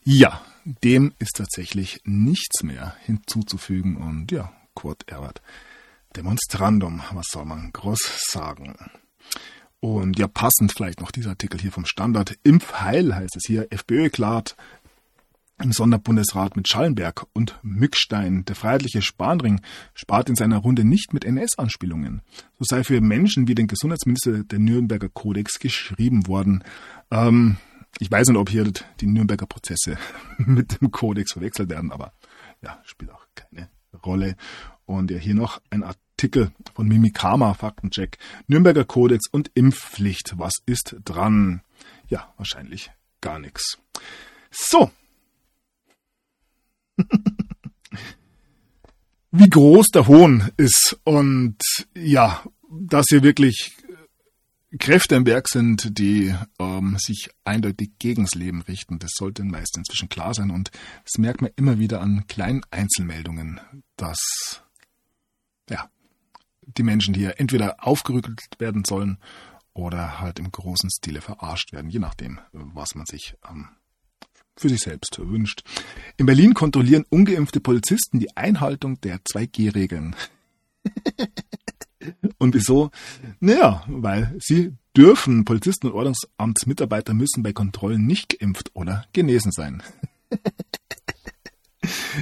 Ja, 0.05 0.41
dem 0.65 1.13
ist 1.19 1.37
tatsächlich 1.37 2.01
nichts 2.05 2.63
mehr 2.63 2.95
hinzuzufügen 3.05 3.97
und 3.97 4.33
ja, 4.33 4.53
quod 4.75 5.05
erat 5.07 5.43
demonstrandum, 6.17 7.03
was 7.13 7.27
soll 7.31 7.45
man 7.45 7.73
groß 7.73 8.21
sagen? 8.31 8.77
Und 9.85 10.19
ja, 10.19 10.29
passend 10.29 10.73
vielleicht 10.73 11.03
noch 11.03 11.11
dieser 11.11 11.29
Artikel 11.29 11.61
hier 11.61 11.71
vom 11.71 11.85
Standard. 11.85 12.39
Impfheil 12.43 13.15
heißt 13.15 13.37
es 13.37 13.45
hier. 13.45 13.71
FPÖ 13.71 14.09
klart 14.09 14.57
im 15.63 15.73
Sonderbundesrat 15.73 16.57
mit 16.57 16.69
Schallenberg 16.69 17.27
und 17.35 17.59
Mückstein. 17.61 18.47
Der 18.47 18.57
freiheitliche 18.57 19.03
Spanring 19.03 19.61
spart 19.93 20.31
in 20.31 20.37
seiner 20.37 20.57
Runde 20.57 20.85
nicht 20.85 21.13
mit 21.13 21.27
NS-Anspielungen. 21.27 22.23
So 22.59 22.65
sei 22.65 22.83
für 22.83 22.99
Menschen 23.03 23.47
wie 23.47 23.55
den 23.55 23.67
Gesundheitsminister 23.67 24.45
der 24.45 24.59
Nürnberger 24.59 25.11
Kodex 25.11 25.59
geschrieben 25.59 26.29
worden. 26.29 26.65
Ähm, 27.11 27.59
ich 27.99 28.11
weiß 28.11 28.29
nicht, 28.29 28.39
ob 28.39 28.49
hier 28.49 28.65
die 29.01 29.07
Nürnberger 29.07 29.45
Prozesse 29.45 29.99
mit 30.39 30.81
dem 30.81 30.93
Kodex 30.93 31.33
verwechselt 31.33 31.69
werden, 31.69 31.93
aber 31.93 32.15
ja, 32.63 32.81
spielt 32.87 33.13
auch 33.13 33.27
keine 33.35 33.69
Rolle. 34.03 34.37
Und 34.87 35.11
ja, 35.11 35.19
hier 35.19 35.35
noch 35.35 35.61
ein 35.69 35.83
Artikel 35.83 36.04
von 36.75 36.89
Mimikama, 36.89 37.55
Faktencheck, 37.55 38.19
Nürnberger 38.47 38.85
Kodex 38.85 39.27
und 39.31 39.51
Impfpflicht. 39.55 40.35
Was 40.37 40.55
ist 40.67 40.97
dran? 41.05 41.63
Ja, 42.09 42.33
wahrscheinlich 42.37 42.91
gar 43.21 43.39
nichts. 43.39 43.79
So. 44.51 44.91
Wie 49.31 49.51
groß 49.51 49.89
der 49.89 50.07
Hohn 50.07 50.51
ist 50.57 50.97
und 51.03 51.57
ja, 51.95 52.45
dass 52.71 53.07
hier 53.09 53.23
wirklich 53.23 53.73
Kräfte 54.79 55.15
im 55.15 55.27
Werk 55.27 55.49
sind, 55.49 55.99
die 55.99 56.35
ähm, 56.59 56.97
sich 56.99 57.31
eindeutig 57.45 57.93
gegens 57.99 58.35
Leben 58.35 58.63
richten. 58.63 58.99
Das 58.99 59.13
sollte 59.15 59.43
den 59.43 59.51
meisten 59.51 59.81
inzwischen 59.81 60.09
klar 60.09 60.35
sein. 60.35 60.51
Und 60.51 60.71
das 61.05 61.19
merkt 61.19 61.43
man 61.43 61.51
immer 61.57 61.79
wieder 61.79 62.01
an 62.01 62.27
kleinen 62.27 62.63
Einzelmeldungen, 62.71 63.61
dass 63.97 64.63
ja, 65.71 65.89
die 66.67 66.83
Menschen 66.83 67.15
hier 67.15 67.39
entweder 67.39 67.77
aufgerückelt 67.87 68.41
werden 68.59 68.85
sollen 68.85 69.19
oder 69.73 70.21
halt 70.21 70.39
im 70.39 70.51
großen 70.51 70.91
Stile 70.91 71.21
verarscht 71.21 71.73
werden, 71.73 71.91
je 71.91 71.99
nachdem, 71.99 72.41
was 72.53 72.95
man 72.95 73.07
sich 73.07 73.35
ähm, 73.51 73.69
für 74.57 74.69
sich 74.69 74.81
selbst 74.81 75.19
wünscht. 75.19 75.63
In 76.17 76.27
Berlin 76.27 76.55
kontrollieren 76.55 77.05
ungeimpfte 77.09 77.61
Polizisten 77.61 78.21
die 78.21 78.37
Einhaltung 78.37 79.01
der 79.01 79.19
2G-Regeln. 79.19 80.15
und 82.39 82.55
wieso? 82.55 82.91
Naja, 83.41 83.83
weil 83.89 84.37
sie 84.39 84.75
dürfen. 84.97 85.45
Polizisten 85.45 85.89
und 85.89 85.95
Ordnungsamtsmitarbeiter 85.95 87.15
müssen 87.15 87.43
bei 87.43 87.53
Kontrollen 87.53 88.07
nicht 88.07 88.39
geimpft 88.39 88.71
oder 88.75 89.07
genesen 89.13 89.51
sein. 89.51 89.83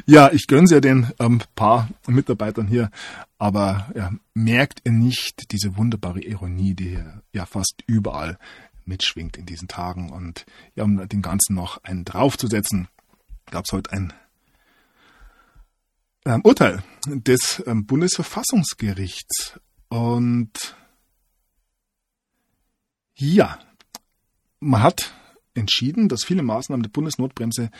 Ja, 0.06 0.30
ich 0.32 0.46
gönn's 0.46 0.70
ja 0.70 0.80
den 0.80 1.12
ähm, 1.18 1.40
paar 1.54 1.88
Mitarbeitern 2.06 2.66
hier, 2.66 2.90
aber 3.38 3.90
ja, 3.94 4.10
merkt 4.34 4.80
ihr 4.84 4.92
nicht 4.92 5.52
diese 5.52 5.76
wunderbare 5.76 6.20
Ironie, 6.20 6.74
die 6.74 6.90
hier 6.90 7.22
ja 7.32 7.46
fast 7.46 7.82
überall 7.86 8.38
mitschwingt 8.84 9.36
in 9.36 9.46
diesen 9.46 9.68
Tagen? 9.68 10.10
Und 10.10 10.46
ja, 10.74 10.84
um 10.84 11.08
dem 11.08 11.22
Ganzen 11.22 11.54
noch 11.54 11.82
einen 11.84 12.04
draufzusetzen, 12.04 12.88
gab 13.50 13.64
es 13.66 13.72
heute 13.72 13.92
ein 13.92 14.12
ähm, 16.24 16.40
Urteil 16.44 16.82
des 17.06 17.62
ähm, 17.66 17.86
Bundesverfassungsgerichts. 17.86 19.60
Und 19.88 20.76
ja, 23.14 23.58
man 24.60 24.82
hat 24.82 25.12
entschieden, 25.54 26.08
dass 26.08 26.24
viele 26.24 26.42
Maßnahmen 26.42 26.82
der 26.82 26.90
Bundesnotbremse 26.90 27.70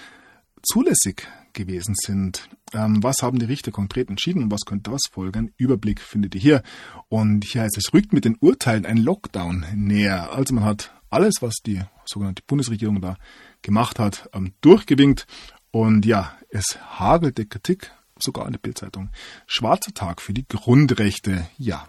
zulässig 0.63 1.27
gewesen 1.53 1.95
sind. 1.97 2.49
Ähm, 2.73 3.03
was 3.03 3.23
haben 3.23 3.39
die 3.39 3.47
Richter 3.47 3.71
konkret 3.71 4.09
entschieden 4.09 4.43
und 4.45 4.51
was 4.51 4.65
könnte 4.67 4.85
daraus 4.85 5.03
folgen? 5.11 5.53
Überblick 5.57 6.01
findet 6.01 6.35
ihr 6.35 6.41
hier. 6.41 6.63
Und 7.09 7.45
hier 7.45 7.63
heißt 7.63 7.77
es, 7.77 7.93
rückt 7.93 8.13
mit 8.13 8.25
den 8.25 8.37
Urteilen 8.41 8.87
ein 8.87 8.99
Lockdown 8.99 9.67
näher. 9.75 10.33
Also 10.33 10.55
man 10.55 10.65
hat 10.65 10.93
alles, 11.11 11.37
was 11.41 11.57
die 11.65 11.83
sogenannte 12.05 12.43
Bundesregierung 12.47 13.01
da 13.01 13.17
gemacht 13.63 13.99
hat, 13.99 14.29
ähm, 14.33 14.53
durchgewinkt. 14.61 15.27
Und 15.71 16.05
ja, 16.05 16.37
es 16.51 16.79
hagelte 16.99 17.47
Kritik, 17.47 17.93
sogar 18.19 18.47
in 18.47 18.53
der 18.53 18.61
Bildzeitung. 18.61 19.11
Schwarzer 19.47 19.95
Tag 19.95 20.21
für 20.21 20.35
die 20.35 20.47
Grundrechte. 20.47 21.47
Ja, 21.59 21.89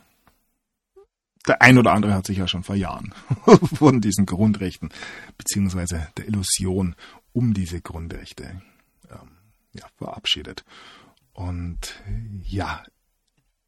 der 1.48 1.62
ein 1.62 1.78
oder 1.78 1.92
andere 1.92 2.14
hat 2.14 2.26
sich 2.26 2.38
ja 2.38 2.48
schon 2.48 2.64
vor 2.64 2.76
Jahren 2.76 3.14
von 3.76 4.00
diesen 4.00 4.26
Grundrechten 4.26 4.90
beziehungsweise 5.38 6.08
der 6.18 6.28
Illusion 6.28 6.96
um 7.34 7.54
diese 7.54 7.82
Grundrechte 7.82 8.62
ja, 9.74 9.86
verabschiedet. 9.98 10.64
Und 11.34 12.02
ja, 12.44 12.84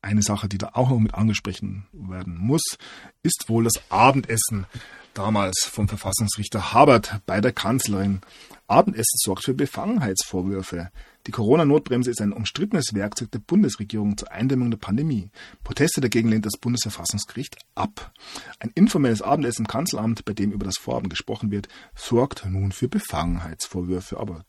eine 0.01 0.21
Sache, 0.21 0.47
die 0.47 0.59
da 0.59 0.71
auch 0.73 0.89
noch 0.89 0.99
mit 0.99 1.15
angesprochen 1.15 1.87
werden 1.91 2.37
muss, 2.37 2.77
ist 3.23 3.45
wohl 3.47 3.63
das 3.63 3.81
Abendessen 3.89 4.67
damals 5.15 5.65
vom 5.65 5.87
Verfassungsrichter 5.87 6.73
Habert 6.73 7.21
bei 7.25 7.41
der 7.41 7.51
Kanzlerin. 7.51 8.21
Abendessen 8.67 9.17
sorgt 9.23 9.43
für 9.43 9.53
Befangenheitsvorwürfe. 9.53 10.91
Die 11.27 11.31
Corona-Notbremse 11.31 12.11
ist 12.11 12.21
ein 12.21 12.33
umstrittenes 12.33 12.93
Werkzeug 12.93 13.31
der 13.31 13.39
Bundesregierung 13.39 14.15
zur 14.17 14.31
Eindämmung 14.31 14.69
der 14.69 14.77
Pandemie. 14.77 15.29
Proteste 15.63 16.01
dagegen 16.01 16.29
lehnt 16.29 16.45
das 16.45 16.57
Bundesverfassungsgericht 16.57 17.57
ab. 17.73 18.11
Ein 18.59 18.71
informelles 18.75 19.23
Abendessen 19.23 19.63
im 19.63 19.67
Kanzleramt, 19.67 20.25
bei 20.25 20.33
dem 20.33 20.51
über 20.51 20.65
das 20.65 20.77
Vorhaben 20.77 21.09
gesprochen 21.09 21.49
wird, 21.49 21.67
sorgt 21.95 22.45
nun 22.45 22.71
für 22.71 22.87
Befangenheitsvorwürfe. 22.87 24.19
Aber 24.19 24.45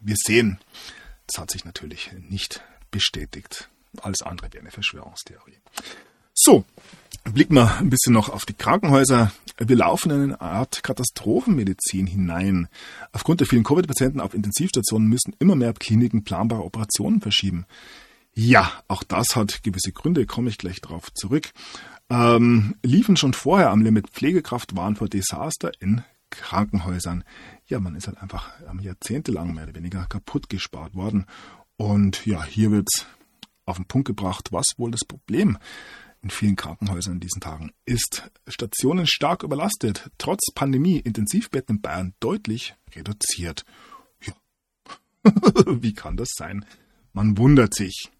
wir 0.00 0.16
sehen, 0.16 0.58
das 1.26 1.40
hat 1.40 1.50
sich 1.50 1.64
natürlich 1.64 2.10
nicht 2.28 2.62
bestätigt. 2.90 3.68
Alles 4.02 4.22
andere 4.22 4.52
wäre 4.52 4.62
eine 4.62 4.70
Verschwörungstheorie. 4.70 5.58
So, 6.34 6.64
blicken 7.24 7.54
wir 7.54 7.78
ein 7.78 7.90
bisschen 7.90 8.12
noch 8.12 8.28
auf 8.28 8.46
die 8.46 8.54
Krankenhäuser. 8.54 9.32
Wir 9.58 9.76
laufen 9.76 10.10
in 10.10 10.22
eine 10.22 10.40
Art 10.40 10.82
Katastrophenmedizin 10.82 12.06
hinein. 12.06 12.68
Aufgrund 13.12 13.40
der 13.40 13.46
vielen 13.46 13.64
Covid-Patienten 13.64 14.20
auf 14.20 14.34
Intensivstationen 14.34 15.08
müssen 15.08 15.36
immer 15.38 15.54
mehr 15.54 15.74
Kliniken 15.74 16.24
planbare 16.24 16.64
Operationen 16.64 17.20
verschieben. 17.20 17.66
Ja, 18.32 18.72
auch 18.88 19.02
das 19.02 19.36
hat 19.36 19.62
gewisse 19.62 19.92
Gründe, 19.92 20.24
komme 20.24 20.48
ich 20.48 20.58
gleich 20.58 20.80
darauf 20.80 21.12
zurück. 21.12 21.50
Ähm, 22.08 22.76
liefen 22.82 23.16
schon 23.16 23.34
vorher 23.34 23.70
am 23.70 23.82
Limit 23.82 24.08
Pflegekraft 24.08 24.76
waren 24.76 24.96
vor 24.96 25.08
Desaster 25.08 25.72
in 25.80 26.02
Krankenhäusern. 26.30 27.24
Ja, 27.66 27.80
man 27.80 27.96
ist 27.96 28.06
halt 28.06 28.22
einfach 28.22 28.52
jahrzehntelang 28.80 29.54
mehr 29.54 29.64
oder 29.64 29.74
weniger 29.74 30.06
kaputt 30.06 30.48
gespart 30.48 30.94
worden. 30.94 31.26
Und 31.76 32.26
ja, 32.26 32.44
hier 32.44 32.70
wird 32.70 32.88
auf 33.66 33.76
den 33.76 33.86
Punkt 33.86 34.06
gebracht, 34.06 34.52
was 34.52 34.74
wohl 34.78 34.90
das 34.90 35.04
Problem 35.06 35.58
in 36.22 36.30
vielen 36.30 36.56
Krankenhäusern 36.56 37.14
in 37.14 37.20
diesen 37.20 37.40
Tagen 37.40 37.72
ist. 37.86 38.30
Stationen 38.46 39.06
stark 39.06 39.42
überlastet, 39.42 40.10
trotz 40.18 40.52
Pandemie 40.54 40.98
Intensivbetten 40.98 41.76
in 41.76 41.82
Bayern 41.82 42.14
deutlich 42.20 42.74
reduziert. 42.94 43.64
Ja. 44.22 44.34
Wie 45.66 45.94
kann 45.94 46.16
das 46.16 46.30
sein? 46.34 46.64
Man 47.12 47.38
wundert 47.38 47.74
sich. 47.74 48.10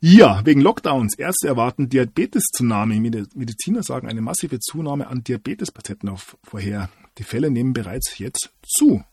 Ja, 0.00 0.44
wegen 0.46 0.62
Lockdowns. 0.62 1.14
Ärzte 1.18 1.48
erwarten 1.48 1.90
Diabetes-Tsunami. 1.90 3.00
Mediziner 3.34 3.82
sagen 3.82 4.08
eine 4.08 4.22
massive 4.22 4.58
Zunahme 4.58 5.06
an 5.08 5.22
Diabetespatienten 5.22 6.16
vorher. 6.42 6.88
Die 7.20 7.24
Fälle 7.24 7.50
nehmen 7.50 7.74
bereits 7.74 8.18
jetzt 8.18 8.50
zu. 8.62 9.04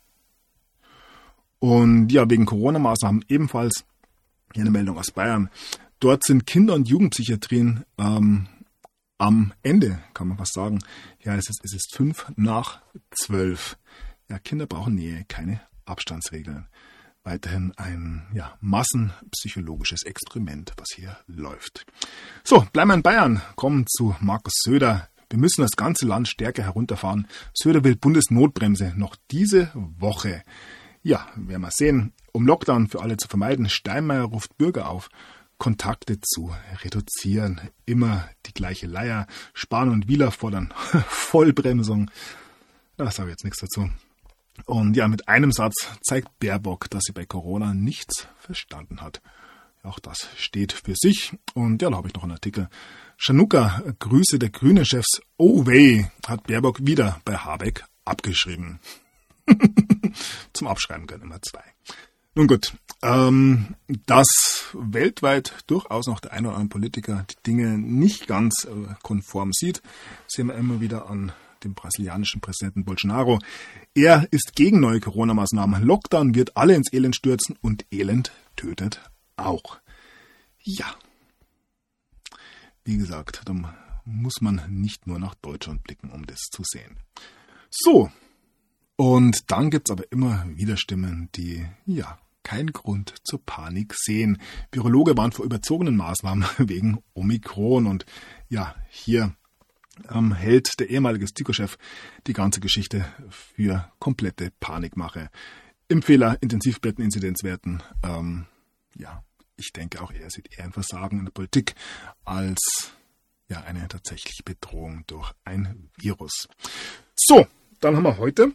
Und 1.60 2.10
ja, 2.10 2.30
wegen 2.30 2.46
Corona-Maßnahmen 2.46 3.26
ebenfalls 3.28 3.84
hier 4.54 4.62
eine 4.62 4.72
Meldung 4.72 4.98
aus 4.98 5.12
Bayern. 5.12 5.50
Dort 6.00 6.24
sind 6.24 6.46
Kinder- 6.46 6.76
und 6.76 6.88
Jugendpsychiatrien 6.88 7.84
ähm, 7.98 8.48
am 9.18 9.52
Ende, 9.62 10.00
kann 10.14 10.30
man 10.30 10.38
fast 10.38 10.54
sagen. 10.54 10.80
Ja, 11.22 11.36
es 11.36 11.50
ist, 11.50 11.60
es 11.66 11.74
ist 11.74 11.94
fünf 11.98 12.32
nach 12.38 12.80
zwölf. 13.12 13.78
Ja, 14.30 14.40
Kinder 14.40 14.68
brauchen 14.68 14.96
Nähe, 14.96 15.26
keine 15.28 15.60
Abstandsregeln. 15.84 16.68
Weiterhin 17.24 17.74
ein 17.76 18.26
ja, 18.34 18.58
massenpsychologisches 18.62 20.04
Experiment, 20.04 20.72
was 20.78 20.88
hier 20.96 21.18
läuft. 21.28 21.86
So, 22.46 22.66
bleiben 22.72 22.92
wir 22.92 22.96
in 22.96 23.04
Bayern, 23.04 23.42
kommen 23.58 23.86
zu 23.86 24.16
Markus 24.22 24.54
Söder. 24.64 25.10
Wir 25.30 25.40
müssen 25.40 25.62
das 25.62 25.76
ganze 25.76 26.06
Land 26.06 26.28
stärker 26.28 26.64
herunterfahren. 26.64 27.28
Söder 27.54 27.84
will 27.84 27.96
Bundesnotbremse 27.96 28.94
noch 28.96 29.16
diese 29.32 29.72
Woche. 29.74 30.44
Ja, 31.04 31.28
werden 31.36 31.62
wir 31.62 31.72
sehen. 31.72 32.14
Um 32.32 32.46
Lockdown 32.46 32.88
für 32.88 33.02
alle 33.02 33.18
zu 33.18 33.28
vermeiden, 33.28 33.70
Steinmeier 33.70 34.24
ruft 34.24 34.58
Bürger 34.58 34.90
auf, 34.90 35.10
Kontakte 35.58 36.20
zu 36.22 36.54
reduzieren. 36.84 37.62
Immer 37.86 38.30
die 38.46 38.54
gleiche 38.54 38.88
Leier. 38.88 39.28
Spahn 39.54 39.90
und 39.90 40.08
Wieler 40.08 40.32
fordern 40.32 40.74
Vollbremsung. 41.08 42.12
Da 42.96 43.12
sage 43.12 43.30
ich 43.30 43.34
jetzt 43.34 43.44
nichts 43.44 43.60
dazu. 43.60 43.90
Und 44.66 44.96
ja, 44.96 45.08
mit 45.08 45.28
einem 45.28 45.52
Satz 45.52 45.88
zeigt 46.02 46.40
Baerbock, 46.40 46.90
dass 46.90 47.04
sie 47.06 47.14
bei 47.14 47.26
Corona 47.26 47.74
nichts 47.74 48.28
verstanden 48.40 49.02
hat. 49.02 49.22
Auch 49.84 50.00
das 50.00 50.28
steht 50.36 50.74
für 50.74 50.96
sich. 50.96 51.34
Und 51.54 51.82
ja, 51.82 51.90
da 51.90 51.98
habe 51.98 52.08
ich 52.08 52.14
noch 52.14 52.24
einen 52.24 52.34
Artikel. 52.34 52.70
Schanuka, 53.20 53.82
Grüße 53.98 54.38
der 54.38 54.52
grünen 54.52 54.86
Chefs. 54.86 55.22
Oh 55.38 55.66
weh, 55.66 56.06
hat 56.28 56.46
Baerbock 56.46 56.86
wieder 56.86 57.20
bei 57.26 57.36
Habeck 57.36 57.84
abgeschrieben. 58.06 58.80
Zum 60.54 60.68
Abschreiben 60.68 61.08
können 61.08 61.24
immer 61.24 61.42
zwei. 61.42 61.64
Nun 62.36 62.46
gut, 62.46 62.74
ähm, 63.02 63.76
dass 64.06 64.68
weltweit 64.74 65.56
durchaus 65.66 66.06
noch 66.06 66.20
der 66.20 66.34
eine 66.34 66.50
oder 66.50 66.58
andere 66.58 66.70
Politiker 66.70 67.26
die 67.28 67.44
Dinge 67.48 67.80
nicht 67.80 68.28
ganz 68.28 68.66
äh, 68.66 68.94
konform 69.02 69.52
sieht, 69.52 69.82
sehen 70.28 70.48
wir 70.48 70.56
immer 70.56 70.80
wieder 70.80 71.10
an 71.10 71.32
dem 71.64 71.74
brasilianischen 71.74 72.40
Präsidenten 72.40 72.86
Bolsonaro. 72.86 73.40
Er 73.96 74.28
ist 74.30 74.56
gegen 74.56 74.80
neue 74.80 75.00
Corona-Maßnahmen. 75.00 75.82
Lockdown 75.82 76.36
wird 76.36 76.56
alle 76.56 76.76
ins 76.76 76.94
Elend 76.94 77.16
stürzen 77.16 77.58
und 77.62 77.88
Elend 77.90 78.32
tötet 78.56 79.02
auch. 79.38 79.80
Ja. 80.62 80.94
Wie 82.88 82.96
gesagt, 82.96 83.42
da 83.44 83.54
muss 84.06 84.40
man 84.40 84.62
nicht 84.70 85.08
nur 85.08 85.20
nach 85.20 85.36
Deutschland 85.36 85.84
blicken, 85.84 86.10
um 86.10 86.26
das 86.26 86.40
zu 86.50 86.64
sehen. 86.66 86.96
So. 87.70 88.10
Und 88.96 89.52
dann 89.52 89.70
gibt's 89.72 89.92
aber 89.92 90.10
immer 90.10 90.46
wieder 90.56 90.78
Stimmen, 90.78 91.28
die, 91.36 91.66
ja, 91.86 92.18
keinen 92.44 92.72
Grund 92.72 93.14
zur 93.26 93.46
Panik 93.46 93.94
sehen. 93.94 94.42
Virologe 94.72 95.18
waren 95.18 95.34
vor 95.34 95.44
überzogenen 95.44 95.98
Maßnahmen 95.98 96.46
wegen 96.60 97.04
Omikron 97.14 97.88
und 97.88 98.06
ja, 98.48 98.74
hier 98.88 99.36
ähm, 100.10 100.34
hält 100.34 100.80
der 100.80 100.90
ehemalige 100.90 101.28
STIKO-Chef 101.28 101.78
die 102.26 102.34
ganze 102.34 102.62
Geschichte 102.62 103.06
für 103.30 103.92
komplette 104.00 104.50
Panikmache. 104.62 105.30
Impfehler, 105.90 106.42
Intensivbetten-Inzidenzwerten, 106.42 107.84
ähm, 108.02 108.46
ja, 108.96 109.26
ich 109.58 109.74
denke 109.74 110.02
auch 110.02 110.12
er 110.12 110.30
sieht 110.30 110.58
eher 110.58 110.66
ein 110.66 110.72
Versagen 110.72 111.20
in 111.20 111.26
der 111.26 111.32
Politik 111.32 111.76
als 112.24 112.92
ja 113.50 113.62
eine 113.62 113.88
tatsächliche 113.88 114.44
Bedrohung 114.44 115.04
durch 115.08 115.32
ein 115.44 115.90
Virus. 115.98 116.48
So, 117.16 117.48
dann 117.80 117.96
haben 117.96 118.04
wir 118.04 118.18
heute 118.18 118.54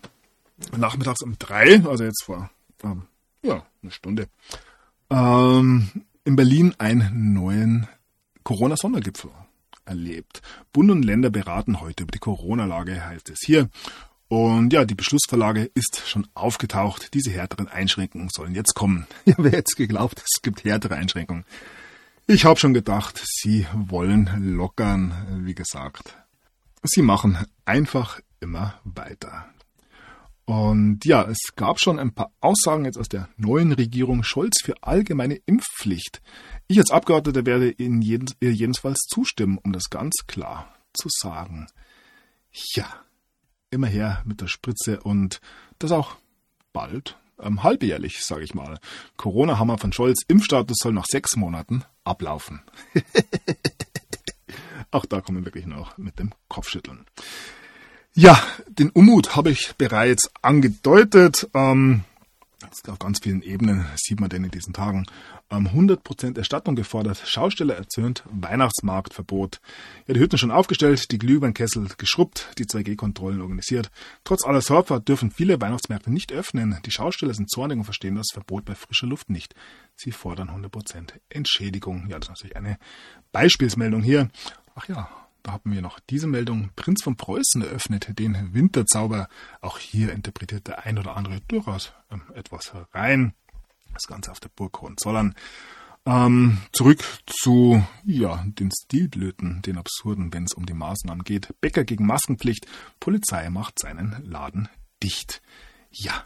nachmittags 0.76 1.22
um 1.22 1.38
drei, 1.38 1.84
also 1.84 2.04
jetzt 2.04 2.24
vor 2.24 2.50
ähm, 2.82 3.06
ja, 3.42 3.66
eine 3.82 3.90
Stunde, 3.90 4.28
ähm, 5.10 6.04
in 6.24 6.36
Berlin 6.36 6.74
einen 6.78 7.32
neuen 7.32 7.88
Corona-Sondergipfel 8.44 9.30
erlebt. 9.84 10.42
Bund 10.72 10.90
und 10.90 11.04
Länder 11.04 11.30
beraten 11.30 11.80
heute 11.80 12.04
über 12.04 12.12
die 12.12 12.18
Corona-Lage, 12.18 13.04
heißt 13.04 13.30
es 13.30 13.40
hier. 13.44 13.68
Und 14.32 14.72
ja, 14.72 14.86
die 14.86 14.94
Beschlussverlage 14.94 15.70
ist 15.74 16.04
schon 16.06 16.26
aufgetaucht. 16.32 17.12
Diese 17.12 17.30
härteren 17.30 17.68
Einschränkungen 17.68 18.30
sollen 18.34 18.54
jetzt 18.54 18.72
kommen. 18.74 19.06
Ja, 19.26 19.34
wer 19.36 19.52
jetzt 19.52 19.76
geglaubt, 19.76 20.22
es 20.24 20.40
gibt 20.40 20.64
härtere 20.64 20.94
Einschränkungen. 20.94 21.44
Ich 22.26 22.46
habe 22.46 22.58
schon 22.58 22.72
gedacht, 22.72 23.22
sie 23.22 23.66
wollen 23.74 24.56
lockern, 24.56 25.42
wie 25.44 25.54
gesagt. 25.54 26.16
Sie 26.82 27.02
machen 27.02 27.44
einfach 27.66 28.20
immer 28.40 28.80
weiter. 28.84 29.50
Und 30.46 31.04
ja, 31.04 31.28
es 31.28 31.54
gab 31.54 31.78
schon 31.78 31.98
ein 31.98 32.14
paar 32.14 32.32
Aussagen 32.40 32.86
jetzt 32.86 32.96
aus 32.96 33.10
der 33.10 33.28
neuen 33.36 33.72
Regierung 33.72 34.22
Scholz 34.22 34.62
für 34.64 34.82
allgemeine 34.82 35.40
Impfpflicht. 35.44 36.22
Ich 36.68 36.78
als 36.78 36.90
Abgeordneter 36.90 37.44
werde 37.44 37.70
Ihnen 37.72 38.00
jeden, 38.00 38.30
jedenfalls 38.40 39.00
zustimmen, 39.10 39.58
um 39.62 39.74
das 39.74 39.90
ganz 39.90 40.22
klar 40.26 40.74
zu 40.94 41.10
sagen. 41.10 41.66
Ja, 42.74 42.86
immer 43.72 43.86
her 43.86 44.22
mit 44.24 44.40
der 44.40 44.46
Spritze 44.46 45.00
und 45.00 45.40
das 45.78 45.92
auch 45.92 46.16
bald, 46.72 47.18
ähm, 47.40 47.62
halbjährlich, 47.62 48.24
sage 48.24 48.44
ich 48.44 48.54
mal. 48.54 48.78
Corona-Hammer 49.16 49.78
von 49.78 49.92
Scholz, 49.92 50.22
Impfstatus 50.28 50.78
soll 50.80 50.92
nach 50.92 51.06
sechs 51.06 51.36
Monaten 51.36 51.84
ablaufen. 52.04 52.62
auch 54.90 55.06
da 55.06 55.20
kommen 55.20 55.38
wir 55.38 55.46
wirklich 55.46 55.66
noch 55.66 55.98
mit 55.98 56.18
dem 56.18 56.32
Kopfschütteln. 56.48 57.06
Ja, 58.14 58.40
den 58.68 58.90
Unmut 58.90 59.36
habe 59.36 59.50
ich 59.50 59.74
bereits 59.78 60.30
angedeutet. 60.42 61.48
Ähm, 61.54 62.04
auf 62.88 62.98
ganz 62.98 63.20
vielen 63.22 63.42
Ebenen 63.42 63.86
sieht 63.96 64.20
man 64.20 64.30
den 64.30 64.44
in 64.44 64.50
diesen 64.50 64.72
Tagen. 64.72 65.06
Ähm, 65.50 65.68
100% 65.68 66.36
Erstattung 66.36 66.76
gefordert, 66.76 67.22
Schausteller 67.26 67.76
erzürnt, 67.76 68.24
Weihnachtsmarktverbot. 68.30 69.60
Ja, 70.06 70.14
die 70.14 70.20
Hütten 70.20 70.38
schon 70.38 70.50
aufgestellt, 70.50 71.10
die 71.10 71.18
Glühweinkessel 71.18 71.88
geschrubbt, 71.98 72.48
die 72.58 72.66
2G-Kontrollen 72.66 73.40
organisiert. 73.40 73.90
Trotz 74.24 74.44
aller 74.44 74.60
Sorgfalt 74.60 75.08
dürfen 75.08 75.30
viele 75.30 75.60
Weihnachtsmärkte 75.60 76.12
nicht 76.12 76.32
öffnen. 76.32 76.78
Die 76.84 76.90
Schausteller 76.90 77.34
sind 77.34 77.50
zornig 77.50 77.78
und 77.78 77.84
verstehen 77.84 78.16
das 78.16 78.28
Verbot 78.32 78.64
bei 78.64 78.74
frischer 78.74 79.06
Luft 79.06 79.30
nicht. 79.30 79.54
Sie 79.94 80.12
fordern 80.12 80.48
100% 80.48 81.12
Entschädigung. 81.28 82.08
Ja, 82.08 82.18
das 82.18 82.28
ist 82.28 82.30
natürlich 82.30 82.56
eine 82.56 82.78
Beispielsmeldung 83.32 84.02
hier. 84.02 84.30
Ach 84.74 84.88
ja, 84.88 85.08
da 85.42 85.52
haben 85.52 85.72
wir 85.72 85.82
noch 85.82 85.98
diese 86.00 86.26
Meldung. 86.26 86.70
Prinz 86.76 87.02
von 87.02 87.16
Preußen 87.16 87.62
eröffnet 87.62 88.18
den 88.18 88.54
Winterzauber. 88.54 89.28
Auch 89.60 89.78
hier 89.78 90.12
interpretiert 90.12 90.68
der 90.68 90.84
ein 90.84 90.98
oder 90.98 91.16
andere 91.16 91.40
durchaus 91.48 91.92
ähm, 92.10 92.22
etwas 92.34 92.72
rein. 92.92 93.34
Das 93.92 94.06
Ganze 94.06 94.30
auf 94.30 94.40
der 94.40 94.50
Burg 94.50 94.80
Hohenzollern. 94.80 95.34
Ähm, 96.04 96.58
zurück 96.72 97.04
zu 97.26 97.84
ja, 98.04 98.44
den 98.46 98.70
Stilblöten, 98.72 99.62
den 99.62 99.78
Absurden, 99.78 100.32
wenn 100.32 100.44
es 100.44 100.54
um 100.54 100.66
die 100.66 100.74
Maßnahmen 100.74 101.22
geht. 101.22 101.54
Bäcker 101.60 101.84
gegen 101.84 102.06
Maskenpflicht, 102.06 102.66
Polizei 102.98 103.50
macht 103.50 103.78
seinen 103.78 104.24
Laden 104.24 104.68
dicht. 105.02 105.42
Ja, 105.90 106.24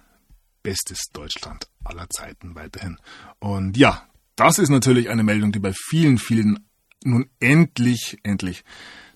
bestes 0.63 1.09
Deutschland 1.13 1.69
aller 1.85 2.09
Zeiten 2.09 2.55
weiterhin. 2.55 2.99
Und 3.39 3.77
ja, 3.77 4.09
das 4.35 4.59
ist 4.59 4.71
natürlich 4.71 5.11
eine 5.11 5.23
Meldung, 5.23 5.53
die 5.53 5.59
bei 5.59 5.73
vielen, 5.73 6.19
vielen 6.19 6.67
nun 7.05 7.29
endlich, 7.41 8.19
endlich 8.23 8.65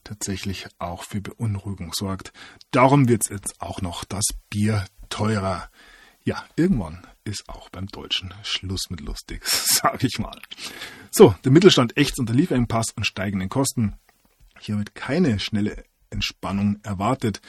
tatsächlich 0.05 0.67
auch 0.79 1.05
für 1.05 1.21
Beunruhigung 1.21 1.93
sorgt. 1.93 2.33
Darum 2.71 3.09
wird 3.09 3.23
es 3.25 3.31
jetzt 3.31 3.61
auch 3.61 3.81
noch 3.81 4.05
das 4.05 4.25
Bier 4.49 4.87
teurer. 5.09 5.71
Ja, 6.23 6.45
irgendwann 6.57 7.07
ist 7.25 7.49
auch 7.49 7.69
beim 7.71 7.87
Deutschen 7.87 8.35
Schluss 8.43 8.91
mit 8.91 9.01
lustig, 9.01 9.45
sage 9.45 10.07
ich 10.07 10.19
mal. 10.19 10.41
So, 11.11 11.35
der 11.45 11.53
Mittelstand 11.53 11.97
ächzt 11.97 12.19
unter 12.19 12.35
Lieferengpass 12.35 12.93
und 12.97 13.07
steigenden 13.07 13.49
Kosten. 13.49 13.97
Hier 14.59 14.79
wird 14.79 14.95
keine 14.95 15.39
schnelle 15.39 15.85
Entspannung 16.11 16.79
erwartet. 16.83 17.41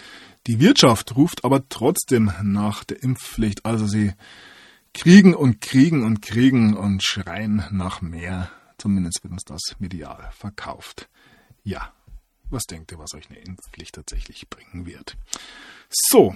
Die 0.47 0.59
Wirtschaft 0.59 1.15
ruft 1.15 1.43
aber 1.43 1.67
trotzdem 1.67 2.31
nach 2.43 2.83
der 2.83 3.03
Impfpflicht. 3.03 3.65
Also 3.65 3.87
sie 3.87 4.13
kriegen 4.93 5.33
und 5.35 5.61
kriegen 5.61 6.03
und 6.03 6.21
kriegen 6.21 6.75
und 6.75 7.03
schreien 7.03 7.65
nach 7.71 8.01
mehr. 8.01 8.49
Zumindest 8.77 9.23
wird 9.23 9.33
uns 9.33 9.43
das 9.43 9.61
medial 9.79 10.29
verkauft. 10.31 11.09
Ja, 11.63 11.93
was 12.51 12.65
denkt 12.65 12.91
ihr, 12.91 12.99
was 12.99 13.13
euch 13.13 13.29
eine 13.29 13.39
Impfpflicht 13.39 13.95
tatsächlich 13.95 14.49
bringen 14.49 14.85
wird? 14.85 15.17
So, 15.89 16.35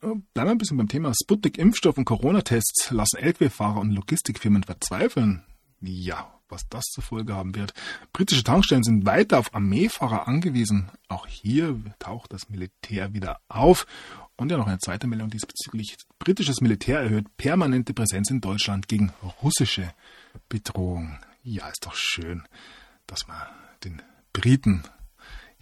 bleiben 0.00 0.24
wir 0.34 0.50
ein 0.50 0.58
bisschen 0.58 0.76
beim 0.76 0.88
Thema 0.88 1.12
Sputnik-Impfstoff 1.14 1.98
und 1.98 2.04
Corona-Tests 2.04 2.90
lassen 2.90 3.18
Lkw-Fahrer 3.18 3.80
und 3.80 3.92
Logistikfirmen 3.92 4.62
verzweifeln. 4.62 5.44
Ja, 5.80 6.32
was 6.48 6.68
das 6.68 6.84
zur 6.84 7.02
Folge 7.02 7.34
haben 7.34 7.54
wird. 7.54 7.74
Britische 8.12 8.44
Tankstellen 8.44 8.84
sind 8.84 9.06
weiter 9.06 9.38
auf 9.38 9.54
Armeefahrer 9.54 10.28
angewiesen. 10.28 10.90
Auch 11.08 11.26
hier 11.26 11.78
taucht 11.98 12.32
das 12.32 12.48
Militär 12.48 13.12
wieder 13.14 13.40
auf. 13.48 13.86
Und 14.36 14.50
ja 14.50 14.58
noch 14.58 14.66
eine 14.66 14.78
zweite 14.78 15.06
Meldung 15.06 15.30
diesbezüglich. 15.30 15.96
Britisches 16.18 16.60
Militär 16.60 17.00
erhöht 17.00 17.36
permanente 17.36 17.94
Präsenz 17.94 18.30
in 18.30 18.40
Deutschland 18.40 18.86
gegen 18.88 19.12
russische 19.42 19.92
Bedrohung. 20.48 21.18
Ja, 21.42 21.68
ist 21.68 21.86
doch 21.86 21.94
schön, 21.94 22.46
dass 23.06 23.26
man 23.26 23.40
den 23.82 24.02
Briten 24.32 24.84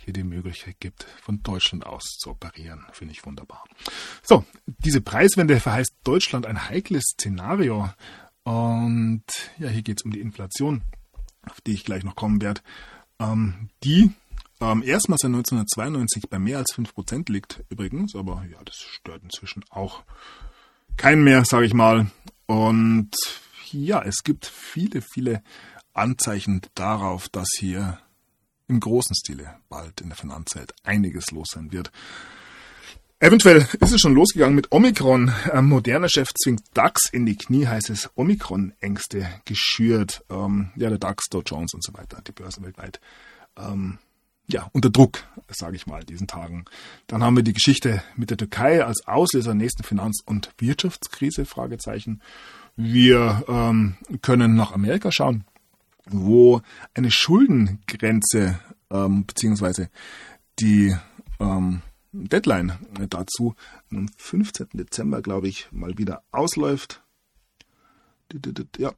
hier 0.05 0.13
die 0.13 0.25
Möglichkeit 0.25 0.77
gibt, 0.81 1.05
von 1.23 1.43
Deutschland 1.43 1.87
aus 1.87 2.17
zu 2.19 2.31
operieren. 2.31 2.85
Finde 2.93 3.13
ich 3.13 3.25
wunderbar. 3.25 3.65
So, 4.23 4.45
diese 4.67 5.01
Preiswende 5.01 5.61
verheißt 5.61 5.95
Deutschland 6.05 6.47
ein 6.47 6.69
heikles 6.69 7.05
Szenario. 7.15 7.91
Und 8.45 9.25
ja, 9.59 9.69
hier 9.69 9.83
geht 9.83 10.01
es 10.01 10.05
um 10.05 10.11
die 10.11 10.21
Inflation, 10.21 10.83
auf 11.49 11.61
die 11.63 11.73
ich 11.73 11.85
gleich 11.85 12.05
noch 12.05 12.17
kommen 12.17 12.43
werde. 12.43 12.61
Ähm, 13.19 13.71
die 13.83 14.11
ähm, 14.61 14.83
erstmals 14.83 15.23
seit 15.23 15.31
1992 15.31 16.29
bei 16.29 16.39
mehr 16.39 16.59
als 16.59 16.75
5% 16.75 17.31
liegt 17.31 17.65
übrigens, 17.71 18.15
aber 18.15 18.45
ja, 18.51 18.59
das 18.65 18.77
stört 18.77 19.23
inzwischen 19.23 19.65
auch 19.71 20.05
keinen 20.97 21.25
mehr, 21.25 21.45
sage 21.45 21.67
ich 21.67 21.75
mal. 21.75 22.07
Und 22.47 23.11
ja, 23.73 24.03
es 24.03 24.23
gibt 24.23 24.47
viele, 24.47 25.03
viele 25.03 25.43
Anzeichen 25.93 26.61
darauf, 26.75 27.29
dass 27.29 27.49
hier 27.59 27.99
im 28.69 28.81
großen 28.81 29.15
Stile 29.15 29.57
bald 29.69 30.01
in 30.01 30.09
der 30.09 30.17
Finanzwelt 30.17 30.75
einiges 30.83 31.31
los 31.31 31.49
sein 31.53 31.73
wird. 31.73 31.91
Eventuell 33.21 33.67
ist 33.81 33.93
es 33.93 34.01
schon 34.01 34.15
losgegangen 34.15 34.55
mit 34.55 34.71
Omikron. 34.73 35.33
Ein 35.51 35.67
moderner 35.67 36.09
Chef 36.09 36.29
zwingt 36.35 36.62
DAX 36.75 37.09
in 37.11 37.25
die 37.25 37.37
Knie, 37.37 37.67
heißt 37.67 37.89
es 37.89 38.11
Omikron-Ängste 38.17 39.27
geschürt. 39.45 40.25
Ähm, 40.29 40.73
ja, 40.77 40.91
der 40.91 40.99
DAX, 40.99 41.29
Dow 41.31 41.43
Jones 41.45 41.73
und 41.73 41.83
so 41.83 41.95
weiter, 41.95 42.21
die 42.27 42.33
Börsen 42.33 42.65
weltweit. 42.65 43.01
Ähm, 43.57 43.99
ja, 44.47 44.69
unter 44.73 44.91
Druck, 44.91 45.25
sage 45.49 45.77
ich 45.77 45.87
mal, 45.87 46.05
diesen 46.05 46.27
Tagen. 46.27 46.67
Dann 47.07 47.23
haben 47.23 47.37
wir 47.37 47.43
die 47.43 47.55
Geschichte 47.55 48.03
mit 48.15 48.29
der 48.29 48.37
Türkei 48.37 48.85
als 48.85 49.07
Auslöser 49.07 49.51
der 49.51 49.55
nächsten 49.55 49.85
Finanz- 49.85 50.23
und 50.27 50.51
Wirtschaftskrise, 50.59 51.47
Fragezeichen. 51.47 52.21
Wir 52.77 53.45
ähm, 53.49 53.97
können 54.21 54.55
nach 54.55 54.73
Amerika 54.73 55.11
schauen 55.11 55.45
wo 56.11 56.61
eine 56.95 57.11
Schuldengrenze 57.11 58.59
ähm, 58.91 59.27
beziehungsweise 59.27 59.91
die 60.59 60.95
ähm, 61.41 61.83
Deadline 62.13 62.79
dazu 63.11 63.55
am 63.91 64.09
15. 64.17 64.69
Dezember, 64.75 65.21
glaube 65.21 65.49
ich, 65.49 65.69
mal 65.73 65.99
wieder 65.99 66.23
ausläuft. 66.31 67.03
Ja. 68.79 68.93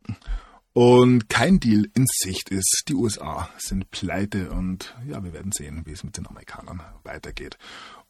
Und 0.72 1.30
kein 1.30 1.58
Deal 1.58 1.88
in 1.94 2.04
Sicht 2.06 2.50
ist. 2.50 2.84
Die 2.88 2.94
USA 2.94 3.48
sind 3.56 3.90
pleite 3.90 4.50
und 4.50 4.94
ja, 5.08 5.24
wir 5.24 5.32
werden 5.32 5.52
sehen, 5.52 5.82
wie 5.86 5.92
es 5.92 6.04
mit 6.04 6.18
den 6.18 6.26
Amerikanern 6.26 6.82
weitergeht. 7.02 7.56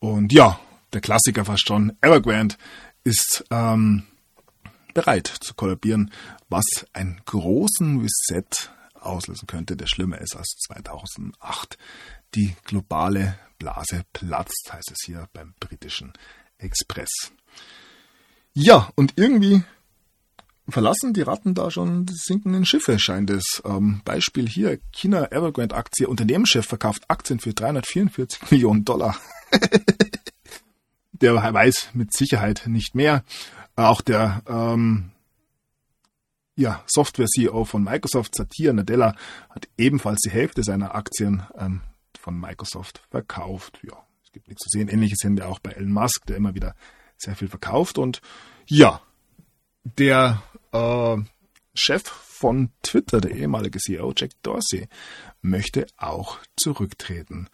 Und 0.01 0.33
ja, 0.33 0.59
der 0.93 1.01
Klassiker 1.01 1.45
fast 1.45 1.67
schon, 1.67 1.97
Evergrande 2.01 2.57
ist 3.05 3.45
ähm, 3.51 4.03
bereit 4.95 5.29
zu 5.29 5.55
kollabieren, 5.55 6.11
was 6.49 6.65
einen 6.93 7.21
großen 7.25 8.01
Reset 8.01 8.71
auslösen 9.07 9.47
könnte, 9.47 9.77
der 9.77 9.87
schlimmer 9.87 10.21
ist 10.21 10.37
als 10.37 10.57
2008. 10.67 11.79
Die 12.35 12.55
globale 12.65 13.39
Blase 13.59 14.03
platzt, 14.13 14.71
heißt 14.73 14.91
es 14.91 14.99
hier 15.05 15.29
beim 15.33 15.55
britischen 15.61 16.13
Express. 16.59 17.33
Ja, 18.53 18.91
und 18.95 19.15
irgendwie 19.17 19.63
verlassen 20.69 21.13
die 21.13 21.23
Ratten 21.23 21.55
da 21.55 21.71
schon 21.71 22.07
die 22.07 22.15
sinkenden 22.17 22.65
Schiffe, 22.65 22.99
scheint 22.99 23.31
es. 23.31 23.63
Ähm, 23.65 24.01
Beispiel 24.05 24.49
hier, 24.49 24.79
China 24.93 25.31
Evergrande 25.31 25.75
Aktie, 25.75 26.09
Unternehmenschef 26.09 26.67
verkauft 26.67 27.05
Aktien 27.09 27.39
für 27.39 27.55
344 27.55 28.43
Millionen 28.51 28.85
Dollar. 28.85 29.17
der 31.13 31.35
weiß 31.35 31.91
mit 31.95 32.13
Sicherheit 32.13 32.65
nicht 32.67 32.95
mehr. 32.95 33.25
Auch 33.77 34.01
der 34.01 34.43
ähm, 34.49 35.13
ja, 36.57 36.83
Software-CEO 36.87 37.65
von 37.65 37.85
Microsoft, 37.85 38.35
Satya 38.35 38.73
Nadella, 38.73 39.15
hat 39.51 39.69
ebenfalls 39.77 40.21
die 40.21 40.31
Hälfte 40.31 40.63
seiner 40.63 40.95
Aktien 40.95 41.43
ähm, 41.57 41.83
von 42.19 42.39
Microsoft 42.39 43.03
verkauft. 43.11 43.79
Ja, 43.83 44.03
es 44.25 44.33
gibt 44.33 44.49
nichts 44.49 44.65
zu 44.65 44.71
sehen. 44.71 44.89
Ähnliches 44.89 45.19
sehen 45.21 45.37
wir 45.37 45.49
auch 45.49 45.59
bei 45.59 45.73
Elon 45.73 45.93
Musk, 45.93 46.25
der 46.27 46.37
immer 46.37 46.55
wieder 46.55 46.75
sehr 47.19 47.37
viel 47.37 47.49
verkauft. 47.49 47.99
Und 47.99 48.23
ja, 48.67 49.03
der 49.85 50.43
äh, 50.73 51.17
Chef 51.75 52.03
von 52.03 52.71
Twitter, 52.83 53.21
der 53.21 53.33
ehemalige 53.33 53.79
CEO 53.79 54.13
Jack 54.17 54.31
Dorsey, 54.43 54.89
möchte 55.43 55.87
auch 55.97 56.39
zurücktreten. 56.57 57.49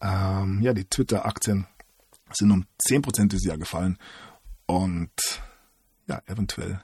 Ähm, 0.00 0.60
ja, 0.62 0.72
die 0.72 0.84
Twitter-Aktien 0.86 1.66
sind 2.32 2.50
um 2.50 2.66
10% 2.88 3.28
dieses 3.28 3.44
Jahr 3.44 3.58
gefallen. 3.58 3.98
Und 4.66 5.12
ja, 6.06 6.22
eventuell 6.26 6.82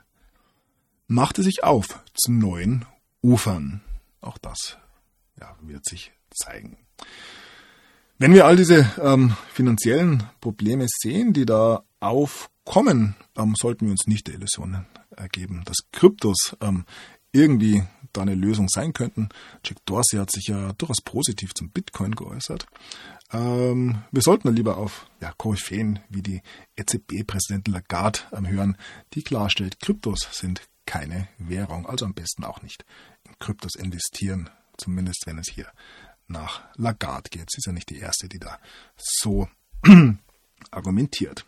machte 1.06 1.42
sich 1.42 1.64
auf 1.64 2.00
zu 2.14 2.32
neuen 2.32 2.84
Ufern. 3.22 3.82
Auch 4.20 4.38
das 4.38 4.78
ja, 5.40 5.56
wird 5.62 5.84
sich 5.84 6.12
zeigen. 6.30 6.78
Wenn 8.18 8.32
wir 8.32 8.46
all 8.46 8.56
diese 8.56 8.90
ähm, 9.00 9.36
finanziellen 9.52 10.22
Probleme 10.40 10.86
sehen, 10.88 11.32
die 11.32 11.46
da 11.46 11.84
aufkommen, 12.00 13.16
ähm, 13.36 13.54
sollten 13.56 13.86
wir 13.86 13.92
uns 13.92 14.06
nicht 14.06 14.28
der 14.28 14.34
Illusion 14.34 14.86
ergeben, 15.16 15.62
dass 15.64 15.78
Kryptos 15.92 16.56
ähm, 16.60 16.84
irgendwie 17.32 17.82
da 18.12 18.22
eine 18.22 18.36
Lösung 18.36 18.68
sein 18.68 18.92
könnten. 18.92 19.28
Jack 19.64 19.84
Dorsey 19.86 20.18
hat 20.18 20.30
sich 20.30 20.46
ja 20.46 20.72
durchaus 20.74 21.00
positiv 21.02 21.52
zum 21.54 21.70
Bitcoin 21.70 22.14
geäußert. 22.14 22.66
Ähm, 23.32 24.02
wir 24.12 24.22
sollten 24.22 24.54
lieber 24.54 24.76
auf 24.76 25.06
ja, 25.20 25.32
Koryphäen 25.36 25.98
wie 26.08 26.22
die 26.22 26.42
EZB-Präsidentin 26.76 27.74
Lagarde 27.74 28.20
ähm, 28.32 28.48
hören, 28.48 28.76
die 29.14 29.22
klarstellt, 29.22 29.80
Kryptos 29.80 30.28
sind 30.30 30.62
keine 30.86 31.28
Währung, 31.38 31.86
also 31.86 32.04
am 32.04 32.14
besten 32.14 32.44
auch 32.44 32.62
nicht 32.62 32.84
in 33.24 33.38
Kryptos 33.38 33.74
investieren, 33.74 34.50
zumindest 34.76 35.22
wenn 35.26 35.38
es 35.38 35.48
hier 35.50 35.66
nach 36.26 36.62
Lagarde 36.76 37.30
geht. 37.30 37.50
Sie 37.50 37.58
ist 37.58 37.66
ja 37.66 37.72
nicht 37.72 37.90
die 37.90 37.98
erste, 37.98 38.28
die 38.28 38.38
da 38.38 38.58
so 38.96 39.48
argumentiert. 40.70 41.44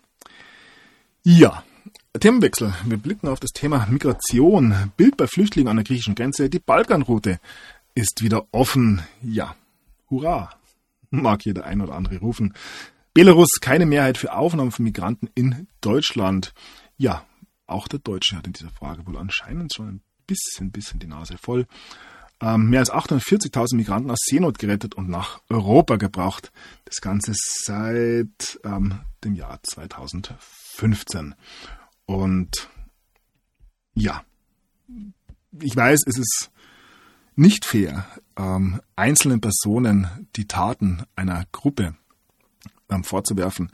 Ja, 1.22 1.64
Themenwechsel. 2.18 2.72
Wir 2.84 2.97
blicken 2.97 3.28
auf 3.28 3.41
das 3.41 3.51
Thema 3.51 3.87
Migration. 3.91 4.93
Bild 4.97 5.16
bei 5.16 5.26
Flüchtlingen 5.26 5.68
an 5.68 5.76
der 5.76 5.84
griechischen 5.84 6.14
Grenze. 6.14 6.49
Die 6.49 6.59
Balkanroute 6.59 7.41
ist 7.95 8.22
wieder 8.22 8.47
offen. 8.53 9.03
Ja, 9.22 9.55
hurra, 10.11 10.55
mag 11.11 11.45
jeder 11.45 11.64
ein 11.64 11.80
oder 11.80 11.95
andere 11.95 12.18
rufen. 12.18 12.55
Belarus 13.12 13.61
keine 13.61 13.87
Mehrheit 13.87 14.18
für 14.18 14.34
Aufnahme 14.34 14.70
von 14.70 14.84
Migranten 14.84 15.30
in 15.34 15.66
Deutschland. 15.80 16.53
Ja, 16.97 17.24
auch 17.67 17.89
der 17.89 17.99
Deutsche 17.99 18.37
hat 18.37 18.47
in 18.47 18.53
dieser 18.53 18.71
Frage 18.71 19.07
wohl 19.07 19.17
anscheinend 19.17 19.75
schon 19.75 19.89
ein 19.89 20.03
bisschen, 20.27 20.71
bisschen 20.71 21.01
die 21.01 21.07
Nase 21.07 21.39
voll. 21.39 21.67
ähm, 22.41 22.69
mehr 22.69 22.81
als 22.81 22.93
840.000 22.93 23.77
Migranten 23.77 24.11
aus 24.11 24.19
Seenot 24.23 24.59
gerettet 24.59 24.95
und 24.95 25.09
nach 25.09 25.41
Europa 25.49 25.97
gebracht. 25.97 26.53
Das 26.85 27.01
Ganze 27.01 27.33
seit 27.35 28.61
ähm, 28.64 29.01
dem 29.25 29.35
Jahr 29.35 29.59
2015. 29.62 31.35
Und 32.05 32.69
ja, 33.95 34.23
ich 35.61 35.75
weiß, 35.75 36.01
es 36.07 36.19
ist 36.19 36.51
nicht 37.35 37.64
fair, 37.64 38.07
ähm, 38.37 38.81
einzelnen 38.97 39.41
Personen 39.41 40.29
die 40.37 40.47
Taten 40.47 41.05
einer 41.17 41.47
Gruppe 41.53 41.97
ähm, 42.91 43.05
vorzuwerfen, 43.05 43.73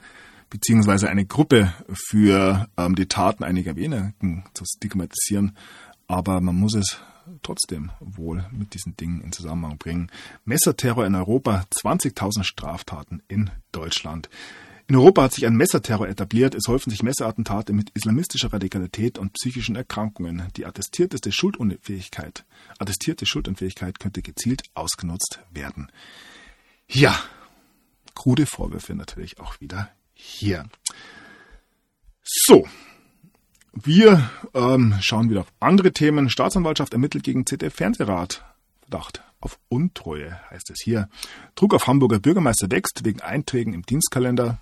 beziehungsweise 0.53 1.09
eine 1.09 1.25
Gruppe 1.25 1.73
für 1.91 2.67
ähm, 2.77 2.93
die 2.93 3.07
Taten 3.07 3.43
einiger 3.43 3.75
wenigen 3.75 4.45
zu 4.53 4.65
stigmatisieren. 4.65 5.57
Aber 6.05 6.41
man 6.41 6.55
muss 6.55 6.75
es 6.75 7.01
trotzdem 7.41 7.89
wohl 7.99 8.45
mit 8.51 8.75
diesen 8.75 8.95
Dingen 8.95 9.21
in 9.21 9.31
Zusammenhang 9.31 9.79
bringen. 9.79 10.11
Messerterror 10.45 11.07
in 11.07 11.15
Europa, 11.15 11.65
20.000 11.71 12.43
Straftaten 12.43 13.23
in 13.27 13.49
Deutschland. 13.71 14.29
In 14.87 14.95
Europa 14.95 15.23
hat 15.23 15.33
sich 15.33 15.47
ein 15.47 15.55
Messerterror 15.55 16.07
etabliert. 16.07 16.53
Es 16.53 16.67
häufen 16.67 16.91
sich 16.91 17.01
Messerattentate 17.01 17.73
mit 17.73 17.89
islamistischer 17.95 18.53
Radikalität 18.53 19.17
und 19.17 19.33
psychischen 19.33 19.75
Erkrankungen. 19.75 20.49
Die 20.55 20.67
attestierteste 20.67 21.31
Schuldunfähigkeit, 21.31 22.45
attestierte 22.77 23.25
Schuldunfähigkeit 23.25 23.99
könnte 23.99 24.21
gezielt 24.21 24.61
ausgenutzt 24.75 25.39
werden. 25.49 25.91
Ja, 26.87 27.19
krude 28.13 28.45
Vorwürfe 28.45 28.93
natürlich 28.93 29.39
auch 29.39 29.59
wieder 29.59 29.89
hier. 30.23 30.65
So, 32.23 32.65
wir 33.73 34.29
ähm, 34.53 34.95
schauen 35.01 35.29
wieder 35.29 35.41
auf 35.41 35.53
andere 35.59 35.91
Themen. 35.91 36.29
Staatsanwaltschaft 36.29 36.93
ermittelt 36.93 37.23
gegen 37.23 37.45
ZDF-Fernsehrat. 37.45 38.45
Verdacht 38.81 39.23
auf 39.41 39.59
Untreue 39.67 40.39
heißt 40.49 40.69
es 40.71 40.79
hier. 40.81 41.09
Druck 41.55 41.73
auf 41.73 41.87
Hamburger 41.87 42.19
Bürgermeister 42.19 42.71
wächst 42.71 43.03
wegen 43.03 43.21
Einträgen 43.21 43.73
im 43.73 43.83
Dienstkalender 43.83 44.59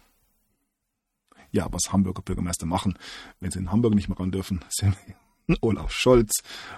ja, 1.52 1.68
was 1.72 1.92
Hamburger 1.92 2.22
Bürgermeister 2.22 2.66
machen, 2.66 2.98
wenn 3.42 3.52
sie 3.52 3.60
in 3.60 3.72
Hamburg 3.72 3.94
nicht 3.94 4.08
mehr 4.08 4.18
ran 4.18 4.32
dürfen, 4.32 4.62
Olaf 5.62 5.92
Scholz. 5.92 6.32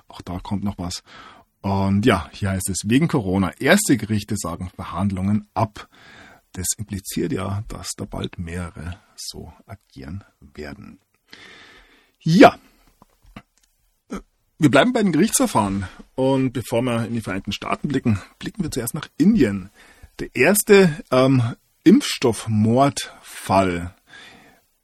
Auch 0.08 0.22
da 0.22 0.40
kommt 0.40 0.64
noch 0.64 0.80
was. 0.80 1.04
Und 1.62 2.06
ja, 2.06 2.28
hier 2.34 2.50
heißt 2.50 2.70
es 2.70 2.82
wegen 2.86 3.08
Corona. 3.08 3.52
Erste 3.60 3.98
Gerichte 3.98 4.36
sagen 4.36 4.70
Verhandlungen 4.76 5.48
ab. 5.54 5.88
Das 6.54 6.68
impliziert 6.78 7.32
ja, 7.32 7.64
dass 7.68 7.90
da 7.98 8.06
bald 8.06 8.38
mehrere 8.38 9.00
so 9.16 9.52
agieren 9.66 10.24
werden. 10.40 11.00
Ja, 12.20 12.60
wir 14.64 14.72
bleiben 14.72 14.94
bei 14.94 15.04
den 15.04 15.12
Gerichtsverfahren. 15.12 15.86
Und 16.16 16.54
bevor 16.54 16.82
wir 16.84 17.06
in 17.06 17.16
die 17.16 17.22
Vereinigten 17.22 17.52
Staaten 17.52 17.90
blicken, 17.90 18.22
blicken 18.40 18.64
wir 18.64 18.72
zuerst 18.72 18.94
nach 18.94 19.10
Indien. 19.18 19.72
Der 20.20 20.34
erste 20.36 21.04
ähm, 21.12 21.56
Impfstoffmordfall 21.84 23.94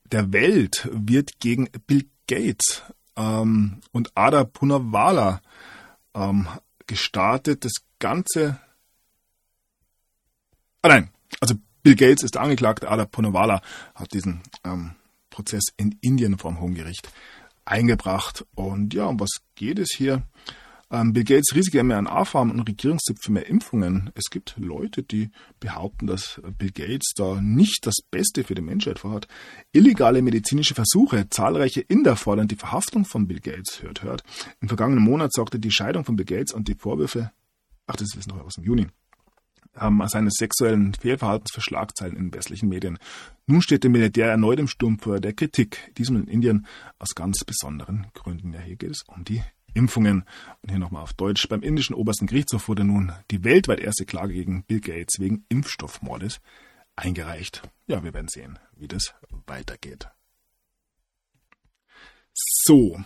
der 0.04 0.34
Welt 0.34 0.90
wird 0.92 1.40
gegen 1.40 1.70
Bill 1.88 2.10
Gates 2.28 2.84
ähm, 3.16 3.80
und 3.94 4.18
Ada 4.18 4.44
Punawala 4.44 5.42
ähm, 6.14 6.50
gestartet. 6.86 7.64
Das 7.64 7.76
Ganze. 8.00 8.60
Ah 10.82 10.90
nein, 10.90 11.10
also 11.40 11.56
Bill 11.84 11.96
Gates 11.96 12.24
ist 12.24 12.38
angeklagt, 12.38 12.86
Ada 12.86 13.06
Punawala 13.06 13.62
hat 13.96 14.14
diesen 14.14 14.42
ähm, 14.66 14.96
Prozess 15.30 15.64
in 15.78 15.98
Indien 16.02 16.38
vom 16.38 16.60
Hohen 16.60 16.76
Gericht 16.76 17.10
eingebracht. 17.66 18.46
Und 18.56 18.94
ja, 18.94 19.06
um 19.06 19.20
was 19.20 19.30
geht 19.56 19.80
es 19.80 19.90
hier? 19.96 20.24
Ähm, 20.92 21.14
Bill 21.14 21.24
Gates 21.24 21.54
riesige 21.54 21.84
mRNA-Farm 21.84 22.50
und 22.50 22.68
Regierungstipp 22.68 23.20
für 23.22 23.32
mehr 23.32 23.48
Impfungen. 23.48 24.10
Es 24.16 24.26
gibt 24.32 24.56
Leute, 24.58 25.04
die 25.04 25.30
behaupten, 25.60 26.08
dass 26.08 26.42
Bill 26.58 26.72
Gates 26.72 27.14
da 27.16 27.40
nicht 27.40 27.86
das 27.86 27.96
Beste 28.10 28.44
für 28.44 28.56
die 28.56 28.64
Menschheit 28.64 29.00
vorhat. 29.00 29.28
Illegale 29.72 30.24
medizinische 30.24 30.74
Versuche. 30.74 31.30
Zahlreiche 31.30 31.82
Inder 31.82 32.16
fordern 32.16 32.48
die 32.48 32.56
Verhaftung 32.56 33.06
von 33.06 33.28
Bill 33.28 33.40
Gates. 33.40 33.84
Hört, 33.84 34.02
hört. 34.02 34.24
Im 34.62 34.68
vergangenen 34.68 35.04
Monat 35.04 35.32
sorgte 35.32 35.60
die 35.60 35.72
Scheidung 35.72 36.06
von 36.06 36.16
Bill 36.16 36.26
Gates 36.26 36.54
und 36.54 36.68
die 36.68 36.76
Vorwürfe, 36.76 37.32
ach, 37.86 37.96
das 37.96 38.16
ist 38.16 38.28
noch 38.28 38.44
aus 38.44 38.56
dem 38.56 38.64
Juni, 38.64 38.88
ähm, 39.82 40.04
seines 40.08 40.36
sexuellen 40.36 40.94
Fehlverhaltens 40.94 41.52
für 41.52 41.62
Schlagzeilen 41.62 42.16
in 42.16 42.34
westlichen 42.34 42.70
Medien. 42.70 42.98
Nun 43.48 43.62
steht 43.62 43.84
der 43.84 43.90
Milliardär 43.90 44.28
erneut 44.28 44.60
im 44.60 44.68
Sturm 44.68 45.00
vor 45.00 45.20
der 45.20 45.34
Kritik, 45.34 45.94
diesem 45.98 46.18
in 46.18 46.28
Indien 46.28 46.68
aus 47.00 47.16
ganz 47.16 47.44
besonderen 47.44 48.08
Gründen. 48.14 48.54
Ja, 48.54 48.60
hier 48.60 48.76
geht 48.76 48.92
es 48.92 49.04
um 49.08 49.24
die 49.24 49.42
Impfungen. 49.74 50.24
Und 50.62 50.70
hier 50.70 50.80
nochmal 50.80 51.04
auf 51.04 51.14
Deutsch. 51.14 51.48
Beim 51.48 51.62
indischen 51.62 51.96
obersten 51.96 52.28
Gerichtshof 52.28 52.68
wurde 52.68 52.84
nun 52.84 53.12
die 53.32 53.44
weltweit 53.44 53.80
erste 53.80 54.06
Klage 54.06 54.34
gegen 54.34 54.64
Bill 54.64 54.82
Gates 54.82 55.20
wegen 55.20 55.46
Impfstoffmordes 55.50 56.40
eingereicht. 56.96 57.62
Ja, 57.88 58.04
wir 58.04 58.14
werden 58.14 58.28
sehen, 58.28 58.60
wie 58.76 58.88
das 58.88 59.14
weitergeht. 59.48 60.10
So, 62.34 63.00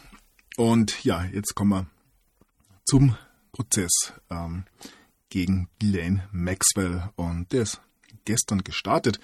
und 0.58 1.04
ja, 1.04 1.26
jetzt 1.26 1.56
kommen 1.56 1.72
wir 1.72 1.88
zum 2.86 3.16
Prozess 3.52 4.14
ähm, 4.30 4.66
gegen 5.34 5.68
Ghislaine 5.80 6.28
Maxwell. 6.32 7.10
Und 7.16 7.52
der 7.52 7.64
ist 7.64 7.82
gestern 8.24 8.64
gestartet. 8.64 9.20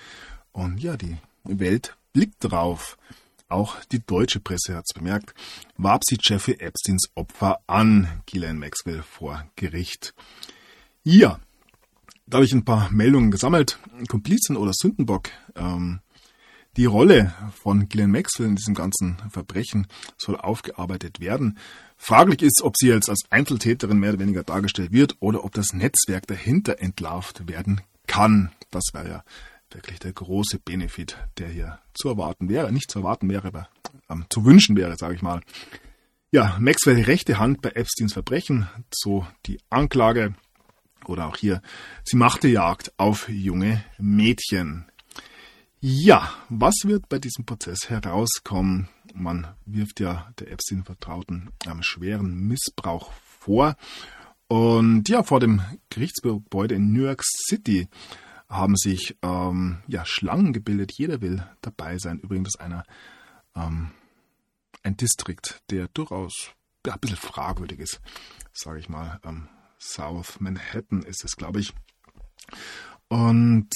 Und 0.52 0.80
ja, 0.80 0.98
die 0.98 1.18
Welt 1.44 1.96
blickt 2.14 2.38
drauf. 2.40 2.98
Auch 3.48 3.78
die 3.92 4.00
deutsche 4.00 4.40
Presse 4.40 4.76
hat 4.76 4.86
es 4.88 4.94
bemerkt, 4.94 5.36
warb 5.78 6.04
sie 6.04 6.18
Jeffrey 6.20 6.56
Epsteins 6.60 7.10
Opfer 7.14 7.60
an, 7.68 8.22
Ghislaine 8.26 8.58
Maxwell 8.58 9.04
vor 9.04 9.48
Gericht. 9.56 10.16
Ja, 11.04 11.40
da 12.26 12.38
habe 12.38 12.46
ich 12.46 12.54
ein 12.54 12.66
paar 12.66 12.92
Meldungen 12.92 13.30
gesammelt. 13.30 13.78
Komplizen 14.08 14.58
oder 14.58 14.74
Sündenbock. 14.74 15.30
Ähm, 15.56 16.00
die 16.78 16.86
Rolle 16.86 17.34
von 17.62 17.90
Ghislaine 17.90 18.12
Maxwell 18.12 18.48
in 18.48 18.56
diesem 18.56 18.74
ganzen 18.74 19.18
Verbrechen 19.30 19.88
soll 20.18 20.38
aufgearbeitet 20.38 21.20
werden. 21.20 21.58
Fraglich 21.98 22.42
ist, 22.42 22.62
ob 22.64 22.76
sie 22.78 22.88
jetzt 22.88 23.10
als 23.10 23.24
Einzeltäterin 23.30 24.00
mehr 24.00 24.12
oder 24.12 24.20
weniger 24.20 24.44
dargestellt 24.44 24.92
wird 24.92 25.18
oder 25.20 25.44
ob 25.44 25.54
das 25.54 25.74
Netzwerk 25.74 26.28
dahinter 26.28 26.80
entlarvt 26.80 27.48
werden 27.48 27.82
kann. 28.08 28.52
Das 28.72 28.84
wäre 28.94 29.10
ja 29.10 29.24
wirklich 29.72 30.00
der 30.00 30.14
große 30.14 30.60
Benefit, 30.60 31.18
der 31.38 31.50
hier 31.50 31.80
zu 31.94 32.10
erwarten 32.10 32.50
wäre. 32.50 32.72
Nicht 32.72 32.90
zu 32.92 33.00
erwarten 33.00 33.30
wäre, 33.30 33.48
aber 33.48 33.70
ähm, 34.10 34.26
zu 34.30 34.46
wünschen 34.46 34.76
wäre, 34.76 34.96
sage 34.98 35.16
ich 35.16 35.22
mal. 35.22 35.42
Ja, 36.32 36.58
Maxwell 36.60 37.02
rechte 37.02 37.40
Hand 37.40 37.62
bei 37.62 37.70
Epsteins 37.72 38.14
Verbrechen, 38.14 38.70
so 38.92 39.26
die 39.46 39.60
Anklage. 39.70 40.36
Oder 41.06 41.28
auch 41.28 41.38
hier, 41.38 41.62
sie 42.04 42.18
machte 42.18 42.48
Jagd 42.48 42.94
auf 42.98 43.30
junge 43.30 43.84
Mädchen. 43.98 44.86
Ja, 45.82 46.34
was 46.50 46.76
wird 46.84 47.08
bei 47.08 47.20
diesem 47.20 47.46
Prozess 47.46 47.90
herauskommen? 47.90 48.90
Man 49.14 49.48
wirft 49.66 50.02
ja 50.02 50.30
der 50.38 50.52
Epstein-Vertrauten 50.52 51.52
einem 51.66 51.84
schweren 51.84 52.36
Missbrauch 52.36 53.14
vor. 53.14 53.78
Und 54.50 55.08
ja, 55.08 55.24
vor 55.24 55.40
dem 55.40 55.62
Gerichtsgebäude 55.90 56.76
in 56.76 56.92
New 56.92 57.04
York 57.04 57.24
City 57.24 57.88
haben 58.50 58.76
sich 58.76 59.18
ähm, 59.22 59.78
ja, 59.88 60.04
Schlangen 60.06 60.52
gebildet. 60.52 60.92
Jeder 60.98 61.22
will 61.22 61.48
dabei 61.62 61.98
sein. 61.98 62.20
Übrigens 62.20 62.58
einer 62.58 62.84
ähm, 63.56 63.92
ein 64.84 64.98
Distrikt, 64.98 65.62
der 65.70 65.88
durchaus 65.88 66.52
ja, 66.86 66.96
ein 66.96 67.00
bisschen 67.00 67.16
fragwürdig 67.16 67.80
ist, 67.80 68.02
sage 68.52 68.80
ich 68.80 68.90
mal. 68.90 69.22
Ähm, 69.24 69.48
South 69.80 70.42
Manhattan 70.42 71.04
ist 71.04 71.24
es, 71.24 71.38
glaube 71.38 71.62
ich. 71.62 71.74
Und 73.08 73.70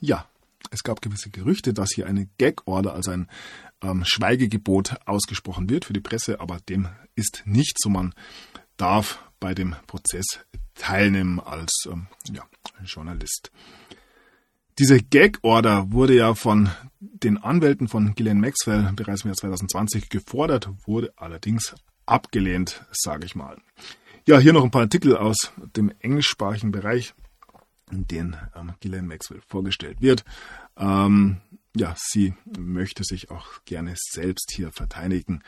ja, 0.00 0.26
es 0.74 0.82
gab 0.82 1.00
gewisse 1.00 1.30
Gerüchte, 1.30 1.72
dass 1.72 1.90
hier 1.94 2.06
eine 2.06 2.26
Gag-Order, 2.38 2.94
also 2.94 3.12
ein 3.12 3.28
ähm, 3.82 4.04
Schweigegebot 4.04 4.96
ausgesprochen 5.06 5.70
wird 5.70 5.84
für 5.84 5.92
die 5.92 6.00
Presse, 6.00 6.40
aber 6.40 6.58
dem 6.68 6.88
ist 7.14 7.42
nicht 7.46 7.78
so. 7.80 7.88
Man 7.88 8.14
darf 8.76 9.20
bei 9.40 9.54
dem 9.54 9.76
Prozess 9.86 10.40
teilnehmen 10.74 11.40
als 11.40 11.86
ähm, 11.90 12.06
ja, 12.32 12.42
Journalist. 12.84 13.50
Diese 14.78 15.00
Gag-Order 15.00 15.92
wurde 15.92 16.16
ja 16.16 16.34
von 16.34 16.70
den 16.98 17.38
Anwälten 17.38 17.86
von 17.86 18.14
Ghislaine 18.16 18.40
Maxwell 18.40 18.90
bereits 18.96 19.22
im 19.22 19.28
Jahr 19.28 19.36
2020 19.36 20.08
gefordert, 20.08 20.68
wurde 20.84 21.12
allerdings 21.16 21.76
abgelehnt, 22.06 22.84
sage 22.90 23.24
ich 23.24 23.36
mal. 23.36 23.56
Ja, 24.26 24.38
hier 24.38 24.52
noch 24.52 24.64
ein 24.64 24.72
paar 24.72 24.82
Artikel 24.82 25.16
aus 25.16 25.52
dem 25.76 25.92
englischsprachigen 26.00 26.72
Bereich, 26.72 27.14
in 27.92 28.08
denen 28.08 28.36
ähm, 28.56 28.72
Ghislaine 28.80 29.06
Maxwell 29.06 29.42
vorgestellt 29.46 30.00
wird. 30.00 30.24
Ähm, 30.76 31.40
ja, 31.76 31.94
sie 31.98 32.34
möchte 32.56 33.04
sich 33.04 33.30
auch 33.30 33.64
gerne 33.64 33.94
selbst 33.96 34.52
hier 34.54 34.70
verteidigen. 34.72 35.42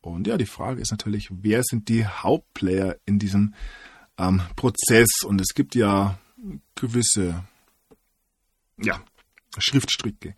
Und 0.00 0.26
ja, 0.26 0.36
die 0.36 0.46
Frage 0.46 0.80
ist 0.80 0.90
natürlich, 0.90 1.28
wer 1.30 1.62
sind 1.62 1.88
die 1.88 2.06
Hauptplayer 2.06 2.96
in 3.06 3.18
diesem 3.18 3.54
ähm, 4.18 4.42
Prozess? 4.56 5.22
Und 5.24 5.40
es 5.40 5.54
gibt 5.54 5.74
ja 5.74 6.18
gewisse 6.74 7.44
ja, 8.78 9.02
Schriftstücke, 9.58 10.34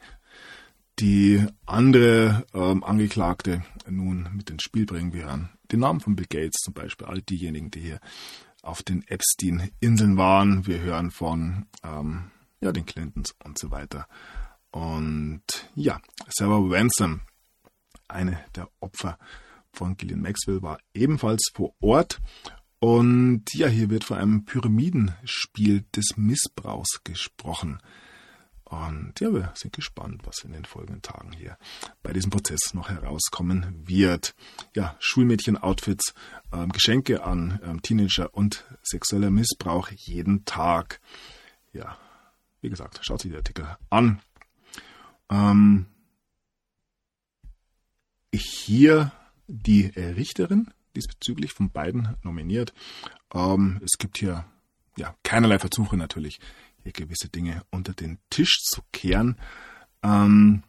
die 0.99 1.45
andere 1.67 2.47
ähm, 2.55 2.83
Angeklagte 2.83 3.65
nun 3.89 4.29
mit 4.35 4.51
ins 4.51 4.63
Spiel 4.63 4.87
bringen 4.87 5.13
werden. 5.13 5.51
Den 5.71 5.81
Namen 5.81 6.01
von 6.01 6.17
Bill 6.17 6.27
Gates 6.29 6.61
zum 6.63 6.75
Beispiel, 6.75 7.07
all 7.07 7.23
diejenigen, 7.23 7.71
die 7.71 7.81
hier 7.81 8.01
auf 8.63 8.83
den 8.83 9.07
Epstein-Inseln 9.09 10.17
waren. 10.17 10.67
Wir 10.67 10.81
hören 10.81 11.11
von 11.11 11.67
ähm, 11.83 12.31
ja, 12.63 12.73
den 12.73 12.87
Clintons 12.87 13.35
und 13.45 13.59
so 13.59 13.71
weiter. 13.71 14.07
Und 14.71 15.43
ja, 15.75 16.01
Sarah 16.31 16.61
Ransom, 16.61 17.21
eine 18.09 18.43
der 18.55 18.69
Opfer 18.81 19.19
von 19.73 19.97
Gillian 19.97 20.23
Maxwell, 20.23 20.63
war 20.63 20.79
ebenfalls 20.95 21.51
vor 21.53 21.75
Ort. 21.81 22.21
Und 22.79 23.45
ja, 23.53 23.67
hier 23.69 23.91
wird 23.91 24.05
von 24.05 24.19
einem 24.19 24.45
Pyramidenspiel 24.45 25.85
des 25.95 26.17
Missbrauchs 26.17 27.03
gesprochen. 27.05 27.81
Und 28.65 29.21
ja, 29.21 29.33
wir 29.35 29.53
sind 29.55 29.75
gespannt, 29.75 30.23
was 30.25 30.45
in 30.45 30.53
den 30.53 30.65
folgenden 30.65 31.03
Tagen 31.03 31.33
hier 31.33 31.59
bei 32.03 32.15
diesem 32.15 32.31
Prozess 32.31 32.73
noch 32.73 32.89
herauskommen 32.89 33.83
wird. 33.87 34.35
Ja, 34.75 34.97
Schulmädchen-Outfits, 34.99 36.15
ähm, 36.53 36.71
Geschenke 36.71 37.23
an 37.23 37.61
ähm, 37.63 37.83
Teenager 37.83 38.33
und 38.33 38.65
sexueller 38.83 39.31
Missbrauch 39.31 39.91
jeden 39.91 40.47
Tag. 40.47 41.01
Ja, 41.75 41.99
wie 42.63 42.71
gesagt, 42.71 43.01
schaut 43.03 43.21
sich 43.21 43.31
der 43.31 43.41
Artikel 43.41 43.77
an. 43.91 44.21
Ähm, 45.31 45.87
hier 48.33 49.13
die 49.47 49.87
Richterin 49.87 50.73
diesbezüglich 50.97 51.53
von 51.53 51.71
beiden 51.71 52.17
nominiert. 52.23 52.73
Ähm, 53.35 53.81
es 53.85 53.99
gibt 53.99 54.19
hier 54.19 54.45
ja 54.97 55.15
keinerlei 55.23 55.59
Versuche 55.59 55.97
natürlich, 55.97 56.39
hier 56.83 56.93
gewisse 56.93 57.29
Dinge 57.29 57.63
unter 57.71 57.93
den 57.93 58.19
Tisch 58.31 58.61
zu 58.63 58.83
kehren. 58.93 59.37
Ähm, 60.03 60.63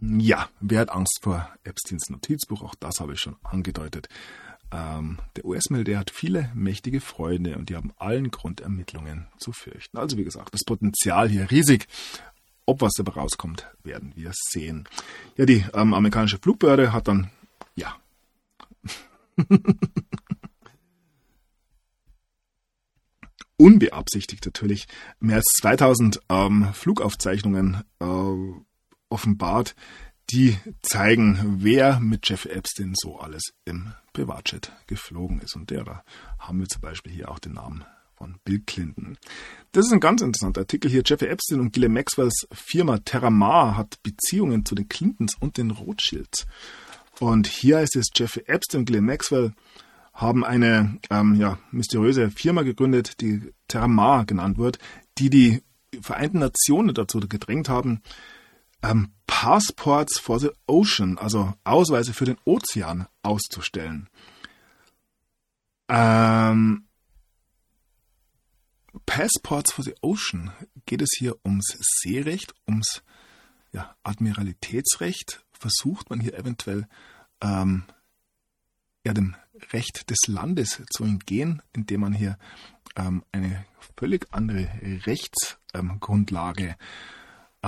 ja, 0.00 0.48
wer 0.60 0.80
hat 0.80 0.90
Angst 0.90 1.20
vor 1.22 1.48
Epsteins 1.64 2.10
Notizbuch? 2.10 2.62
Auch 2.62 2.74
das 2.74 3.00
habe 3.00 3.14
ich 3.14 3.20
schon 3.20 3.36
angedeutet. 3.42 4.08
Ähm, 4.72 5.18
der 5.36 5.44
US-Militär 5.44 5.98
hat 5.98 6.10
viele 6.10 6.50
mächtige 6.54 7.00
Freunde 7.00 7.56
und 7.56 7.68
die 7.68 7.76
haben 7.76 7.92
allen 7.96 8.30
Grund, 8.30 8.60
Ermittlungen 8.60 9.26
zu 9.38 9.52
fürchten. 9.52 9.98
Also 9.98 10.16
wie 10.18 10.24
gesagt, 10.24 10.52
das 10.54 10.64
Potenzial 10.64 11.28
hier 11.28 11.50
riesig. 11.50 11.86
Ob 12.64 12.80
was 12.80 12.94
dabei 12.96 13.12
rauskommt, 13.12 13.68
werden 13.84 14.12
wir 14.16 14.32
sehen. 14.34 14.88
Ja, 15.36 15.46
die 15.46 15.64
ähm, 15.72 15.94
amerikanische 15.94 16.38
Flugbehörde 16.38 16.92
hat 16.92 17.06
dann, 17.06 17.30
ja, 17.76 17.96
unbeabsichtigt 23.56 24.44
natürlich 24.44 24.86
mehr 25.20 25.36
als 25.36 25.46
2000 25.60 26.20
ähm, 26.28 26.68
Flugaufzeichnungen 26.72 27.82
äh, 28.00 28.04
offenbart, 29.08 29.74
die 30.30 30.58
zeigen, 30.82 31.58
wer 31.58 32.00
mit 32.00 32.28
Jeff 32.28 32.46
Epstein 32.46 32.94
so 32.96 33.18
alles 33.18 33.42
im 33.64 33.92
Privatjet 34.12 34.72
geflogen 34.86 35.40
ist. 35.40 35.56
Und 35.56 35.70
derer 35.70 36.04
haben 36.38 36.58
wir 36.58 36.66
zum 36.66 36.80
Beispiel 36.80 37.12
hier 37.12 37.30
auch 37.30 37.38
den 37.38 37.52
Namen 37.54 37.84
von 38.16 38.36
Bill 38.44 38.60
Clinton. 38.66 39.18
Das 39.72 39.86
ist 39.86 39.92
ein 39.92 40.00
ganz 40.00 40.22
interessanter 40.22 40.62
Artikel 40.62 40.90
hier. 40.90 41.02
Jeffrey 41.04 41.28
Epstein 41.28 41.60
und 41.60 41.72
Ghislaine 41.72 41.94
Maxwells 41.94 42.46
Firma 42.50 42.98
Terramar 42.98 43.76
hat 43.76 44.02
Beziehungen 44.02 44.64
zu 44.64 44.74
den 44.74 44.88
Clintons 44.88 45.36
und 45.38 45.58
den 45.58 45.70
Rothschilds. 45.70 46.46
Und 47.20 47.46
hier 47.46 47.78
heißt 47.78 47.96
es, 47.96 48.06
Jeffrey 48.14 48.44
Epstein 48.46 48.80
und 48.80 48.86
Ghislaine 48.86 49.06
Maxwell 49.06 49.52
haben 50.14 50.44
eine 50.44 50.98
ähm, 51.10 51.34
ja, 51.34 51.58
mysteriöse 51.70 52.30
Firma 52.30 52.62
gegründet, 52.62 53.20
die 53.20 53.52
Terramar 53.68 54.24
genannt 54.24 54.56
wird, 54.56 54.78
die 55.18 55.30
die 55.30 55.62
Vereinten 56.00 56.40
Nationen 56.40 56.94
dazu 56.94 57.20
gedrängt 57.20 57.68
haben, 57.68 58.02
ähm, 58.86 59.12
Passports 59.26 60.18
for 60.18 60.38
the 60.40 60.50
Ocean, 60.66 61.18
also 61.18 61.54
Ausweise 61.64 62.14
für 62.14 62.24
den 62.24 62.38
Ozean 62.44 63.06
auszustellen. 63.22 64.08
Ähm, 65.88 66.86
Passports 69.04 69.72
for 69.72 69.84
the 69.84 69.94
Ocean 70.00 70.52
geht 70.86 71.02
es 71.02 71.10
hier 71.18 71.36
ums 71.44 71.76
Seerecht, 71.80 72.54
ums 72.66 73.02
ja, 73.72 73.94
Admiralitätsrecht. 74.02 75.44
Versucht 75.52 76.10
man 76.10 76.20
hier 76.20 76.34
eventuell 76.34 76.86
ähm, 77.40 77.84
ja, 79.04 79.12
dem 79.12 79.36
Recht 79.72 80.10
des 80.10 80.18
Landes 80.26 80.82
zu 80.90 81.04
entgehen, 81.04 81.62
indem 81.72 82.00
man 82.00 82.12
hier 82.12 82.38
ähm, 82.96 83.24
eine 83.32 83.64
völlig 83.96 84.26
andere 84.32 84.68
Rechtsgrundlage 85.06 86.68
ähm, 86.68 86.74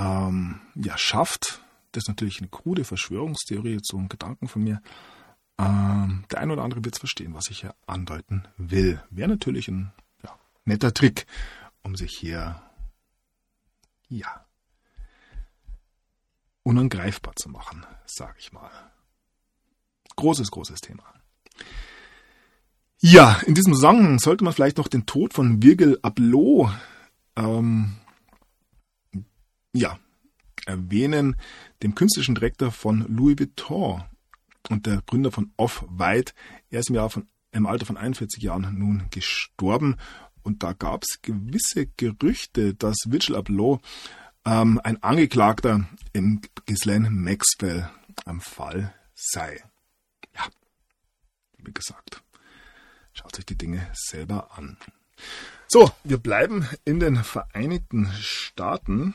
ja, 0.01 0.96
schafft. 0.96 1.62
Das 1.92 2.05
ist 2.05 2.09
natürlich 2.09 2.38
eine 2.38 2.49
krude 2.49 2.84
Verschwörungstheorie, 2.84 3.80
so 3.82 3.96
ein 3.96 4.09
Gedanken 4.09 4.49
von 4.49 4.62
mir. 4.62 4.82
Ähm, 5.59 6.24
der 6.30 6.40
eine 6.40 6.53
oder 6.53 6.62
andere 6.62 6.84
wird 6.84 6.94
es 6.94 7.01
verstehen, 7.01 7.34
was 7.34 7.49
ich 7.51 7.61
hier 7.61 7.74
andeuten 7.86 8.46
will. 8.57 9.03
Wäre 9.11 9.28
natürlich 9.28 9.68
ein 9.68 9.92
ja, 10.22 10.38
netter 10.64 10.94
Trick, 10.94 11.26
um 11.82 11.96
sich 11.96 12.16
hier 12.16 12.62
ja 14.09 14.44
unangreifbar 16.62 17.34
zu 17.34 17.49
machen, 17.49 17.84
sage 18.07 18.36
ich 18.38 18.53
mal. 18.53 18.70
Großes, 20.16 20.51
großes 20.51 20.80
Thema. 20.80 21.03
Ja, 23.01 23.40
in 23.46 23.55
diesem 23.55 23.74
Zusammenhang 23.74 24.18
sollte 24.18 24.44
man 24.44 24.53
vielleicht 24.53 24.78
noch 24.78 24.88
den 24.88 25.07
Tod 25.07 25.32
von 25.32 25.62
Virgil 25.62 25.99
Abloh 26.03 26.70
ähm, 27.36 27.96
ja, 29.79 29.99
erwähnen, 30.66 31.37
dem 31.83 31.95
künstlerischen 31.95 32.35
Direktor 32.35 32.70
von 32.70 33.07
Louis 33.09 33.39
Vuitton 33.39 34.03
und 34.68 34.87
der 34.87 35.03
Gründer 35.07 35.31
von 35.31 35.53
Off-White. 35.57 36.33
Er 36.70 36.81
ist 36.81 36.91
im, 36.91 36.97
Jahr 36.97 37.11
von, 37.11 37.29
im 37.53 37.66
Alter 37.66 37.87
von 37.87 37.97
41 37.97 38.43
Jahren 38.43 38.79
nun 38.79 39.05
gestorben 39.11 39.97
und 40.43 40.62
da 40.62 40.72
gab 40.72 41.05
es 41.05 41.22
gewisse 41.22 41.87
Gerüchte, 41.97 42.74
dass 42.74 42.97
Virgil 43.07 43.37
Abloh 43.37 43.81
ähm, 44.45 44.81
ein 44.83 45.03
Angeklagter 45.03 45.89
im 46.12 46.41
Ghislaine 46.66 47.11
Maxwell 47.11 47.89
am 48.24 48.41
Fall 48.41 48.95
sei. 49.14 49.62
Ja, 50.35 50.43
wie 51.59 51.72
gesagt. 51.72 52.22
Schaut 53.12 53.35
sich 53.35 53.47
die 53.47 53.59
Dinge 53.59 53.87
selber 53.95 54.57
an. 54.57 54.76
So, 55.66 55.91
wir 56.05 56.18
bleiben 56.18 56.68
in 56.85 57.01
den 57.01 57.24
Vereinigten 57.24 58.11
Staaten. 58.20 59.14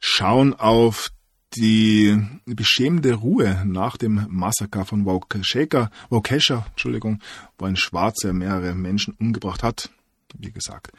Schauen 0.00 0.54
auf 0.54 1.10
die 1.54 2.18
beschämende 2.46 3.14
Ruhe 3.14 3.62
nach 3.66 3.96
dem 3.96 4.26
Massaker 4.28 4.84
von 4.84 5.04
Waukesha, 5.04 6.66
Entschuldigung, 6.70 7.20
wo 7.58 7.66
ein 7.66 7.76
Schwarzer 7.76 8.32
mehrere 8.32 8.74
Menschen 8.74 9.14
umgebracht 9.14 9.62
hat. 9.62 9.90
Wie 10.34 10.52
gesagt, 10.52 10.92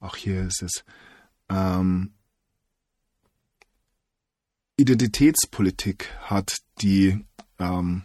auch 0.00 0.16
hier 0.16 0.42
ist 0.42 0.62
es 0.62 0.84
ähm, 1.48 2.12
Identitätspolitik 4.76 6.10
hat 6.20 6.56
die 6.80 7.24
ähm, 7.58 8.04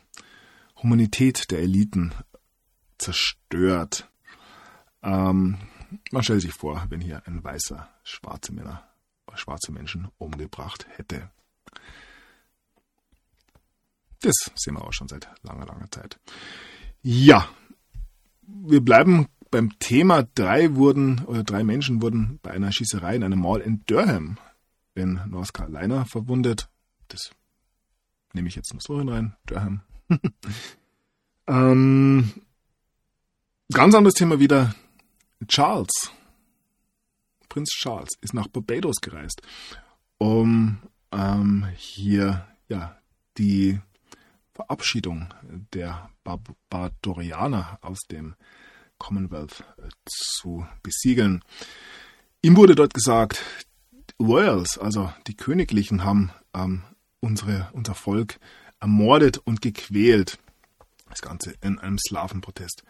Humanität 0.81 1.49
der 1.51 1.59
Eliten 1.59 2.13
zerstört. 2.97 4.09
Ähm, 5.01 5.57
man 6.11 6.23
stellt 6.23 6.41
sich 6.41 6.53
vor, 6.53 6.85
wenn 6.89 7.01
hier 7.01 7.23
ein 7.25 7.43
weißer 7.43 7.89
schwarze 8.03 8.53
Männer, 8.53 8.87
schwarze 9.39 9.71
Menschen 9.71 10.09
umgebracht 10.17 10.85
hätte. 10.97 11.29
Das 14.21 14.35
sehen 14.55 14.73
wir 14.75 14.83
auch 14.83 14.93
schon 14.93 15.07
seit 15.07 15.29
langer, 15.43 15.65
langer 15.65 15.89
Zeit. 15.91 16.19
Ja, 17.01 17.47
wir 18.41 18.81
bleiben 18.81 19.27
beim 19.49 19.77
Thema. 19.79 20.23
Drei 20.35 20.75
wurden 20.75 21.23
oder 21.25 21.43
drei 21.43 21.63
Menschen 21.63 22.01
wurden 22.01 22.39
bei 22.41 22.51
einer 22.51 22.71
Schießerei 22.71 23.15
in 23.15 23.23
einem 23.23 23.39
Mall 23.39 23.61
in 23.61 23.83
Durham 23.85 24.37
in 24.95 25.21
North 25.27 25.53
Carolina 25.53 26.05
verwundet. 26.05 26.69
Das 27.07 27.31
nehme 28.33 28.47
ich 28.47 28.55
jetzt 28.55 28.73
nur 28.73 28.81
so 28.81 28.99
hinein. 28.99 29.35
Durham, 29.45 29.81
ähm, 31.47 32.33
ganz 33.71 33.95
anderes 33.95 34.15
Thema 34.15 34.39
wieder. 34.39 34.75
Charles, 35.47 36.11
Prinz 37.49 37.69
Charles, 37.71 38.11
ist 38.21 38.33
nach 38.33 38.47
Barbados 38.47 38.97
gereist, 39.01 39.41
um 40.17 40.77
ähm, 41.11 41.67
hier 41.75 42.47
ja 42.67 42.97
die 43.37 43.79
Verabschiedung 44.53 45.33
der 45.73 46.09
Barbadorianer 46.23 47.79
aus 47.81 47.99
dem 48.11 48.35
Commonwealth 48.97 49.63
äh, 49.77 49.89
zu 50.05 50.65
besiegeln. 50.83 51.43
Ihm 52.41 52.55
wurde 52.55 52.75
dort 52.75 52.93
gesagt, 52.93 53.43
Royals, 54.21 54.77
also 54.77 55.11
die 55.27 55.35
Königlichen, 55.35 56.03
haben 56.03 56.31
ähm, 56.53 56.83
unsere, 57.21 57.69
unser 57.73 57.95
Volk 57.95 58.39
ermordet 58.79 59.37
und 59.37 59.61
gequält. 59.61 60.39
Das 61.09 61.21
Ganze 61.21 61.55
in 61.61 61.79
einem 61.79 61.97
Slavenprotest 61.97 62.83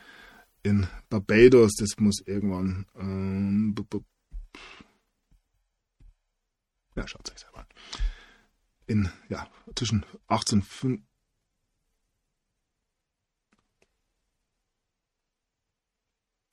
in 0.63 0.87
Barbados. 1.09 1.75
Das 1.75 1.97
muss 1.99 2.21
irgendwann. 2.25 2.85
Ähm, 2.99 3.75
ja, 6.99 7.07
schaut 7.07 7.31
euch 7.31 7.39
selber 7.39 7.59
an. 7.59 7.65
In, 8.87 9.09
ja, 9.29 9.47
zwischen 9.75 10.03
1805. 10.27 11.01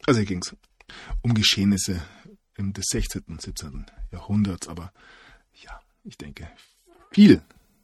Also 0.06 0.20
hier 0.20 0.26
ging 0.26 0.42
es 0.42 0.56
um 1.22 1.34
Geschehnisse 1.34 2.00
im 2.54 2.72
des 2.72 2.84
16. 2.90 3.24
und 3.26 3.42
17. 3.42 3.86
Jahrhunderts, 4.12 4.68
aber 4.68 4.92
ja, 5.64 5.80
ich 6.04 6.16
denke, 6.16 6.48
viel 7.10 7.42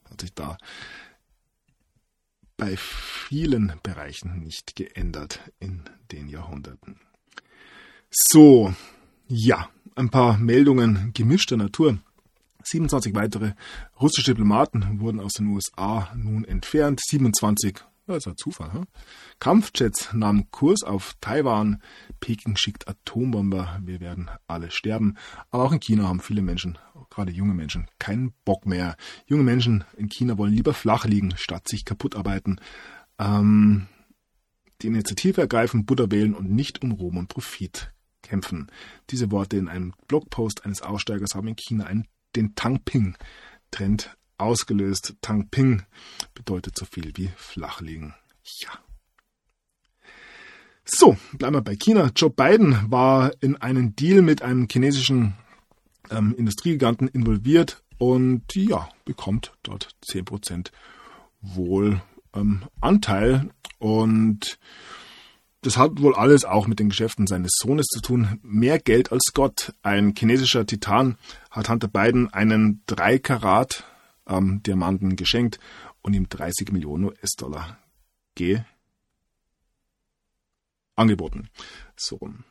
hat 0.08 0.20
sich 0.20 0.32
da 0.32 0.56
bei 2.56 2.76
vielen 2.76 3.72
Bereichen 3.82 4.38
nicht 4.38 4.76
geändert 4.76 5.40
in 5.58 5.82
den 6.12 6.28
Jahrhunderten. 6.28 7.00
So, 8.10 8.72
ja, 9.26 9.68
ein 9.96 10.10
paar 10.10 10.38
Meldungen 10.38 11.12
gemischter 11.12 11.56
Natur. 11.56 11.98
27 12.64 13.14
weitere 13.14 13.52
russische 14.00 14.32
Diplomaten 14.32 15.00
wurden 15.00 15.20
aus 15.20 15.32
den 15.32 15.46
USA 15.48 16.10
nun 16.16 16.44
entfernt. 16.44 17.00
27, 17.04 17.78
das 18.06 18.18
ist 18.18 18.26
ein 18.26 18.36
Zufall. 18.36 18.72
Hm? 18.72 18.86
Kampfjets 19.38 20.12
nahmen 20.12 20.50
Kurs 20.50 20.82
auf 20.82 21.14
Taiwan. 21.20 21.82
Peking 22.20 22.56
schickt 22.56 22.88
Atombomber. 22.88 23.80
Wir 23.82 24.00
werden 24.00 24.30
alle 24.46 24.70
sterben. 24.70 25.16
Aber 25.50 25.64
auch 25.64 25.72
in 25.72 25.80
China 25.80 26.08
haben 26.08 26.20
viele 26.20 26.42
Menschen, 26.42 26.78
gerade 27.10 27.32
junge 27.32 27.54
Menschen, 27.54 27.86
keinen 27.98 28.32
Bock 28.44 28.66
mehr. 28.66 28.96
Junge 29.26 29.44
Menschen 29.44 29.84
in 29.96 30.08
China 30.08 30.36
wollen 30.38 30.52
lieber 30.52 30.74
flach 30.74 31.04
liegen, 31.04 31.34
statt 31.36 31.68
sich 31.68 31.84
kaputt 31.84 32.16
arbeiten. 32.16 32.56
Ähm, 33.18 33.86
die 34.82 34.88
Initiative 34.88 35.40
ergreifen, 35.40 35.86
Buddha 35.86 36.10
wählen 36.10 36.34
und 36.34 36.50
nicht 36.50 36.82
um 36.82 36.92
Ruhm 36.92 37.16
und 37.16 37.28
Profit 37.28 37.92
kämpfen. 38.22 38.70
Diese 39.10 39.30
Worte 39.30 39.56
in 39.56 39.68
einem 39.68 39.94
Blogpost 40.08 40.64
eines 40.64 40.82
Aussteigers 40.82 41.34
haben 41.34 41.48
in 41.48 41.56
China 41.56 41.84
einen, 41.84 42.08
den 42.36 42.54
Tangping-Trend 42.54 44.16
ausgelöst. 44.38 45.14
Tangping 45.20 45.82
bedeutet 46.34 46.76
so 46.76 46.84
viel 46.84 47.12
wie 47.16 47.30
flachliegen. 47.36 48.14
Ja. 48.60 48.70
So, 50.84 51.16
bleiben 51.34 51.56
wir 51.56 51.62
bei 51.62 51.76
China. 51.76 52.10
Joe 52.14 52.30
Biden 52.30 52.90
war 52.90 53.32
in 53.40 53.56
einen 53.56 53.94
Deal 53.94 54.20
mit 54.20 54.42
einem 54.42 54.66
chinesischen 54.70 55.34
ähm, 56.10 56.34
Industriegiganten 56.36 57.08
involviert 57.08 57.82
und 57.98 58.54
ja, 58.56 58.88
bekommt 59.04 59.52
dort 59.62 59.94
10% 60.04 60.72
wohl 61.40 62.02
ähm, 62.34 62.64
Anteil 62.80 63.50
und 63.78 64.58
das 65.62 65.76
hat 65.76 66.00
wohl 66.00 66.14
alles 66.14 66.44
auch 66.44 66.66
mit 66.66 66.80
den 66.80 66.88
Geschäften 66.88 67.26
seines 67.26 67.52
Sohnes 67.54 67.86
zu 67.86 68.00
tun. 68.00 68.38
Mehr 68.42 68.78
Geld 68.78 69.12
als 69.12 69.32
Gott. 69.32 69.74
Ein 69.82 70.14
chinesischer 70.16 70.66
Titan 70.66 71.16
hat 71.50 71.68
Hunter 71.68 71.88
Biden 71.88 72.32
einen 72.32 72.82
3 72.86 73.18
Karat 73.18 73.84
ähm, 74.26 74.62
Diamanten 74.64 75.16
geschenkt 75.16 75.60
und 76.02 76.14
ihm 76.14 76.28
30 76.28 76.72
Millionen 76.72 77.04
US-Dollar 77.04 77.78
angeboten. 80.96 81.48
So 81.96 82.16
rum. 82.16 82.44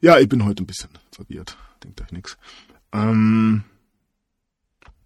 Ja, 0.00 0.18
ich 0.18 0.28
bin 0.28 0.44
heute 0.44 0.62
ein 0.62 0.66
bisschen 0.66 0.90
verwirrt. 1.10 1.58
Denkt 1.84 2.00
euch 2.00 2.12
nichts. 2.12 2.38
Ähm, 2.92 3.64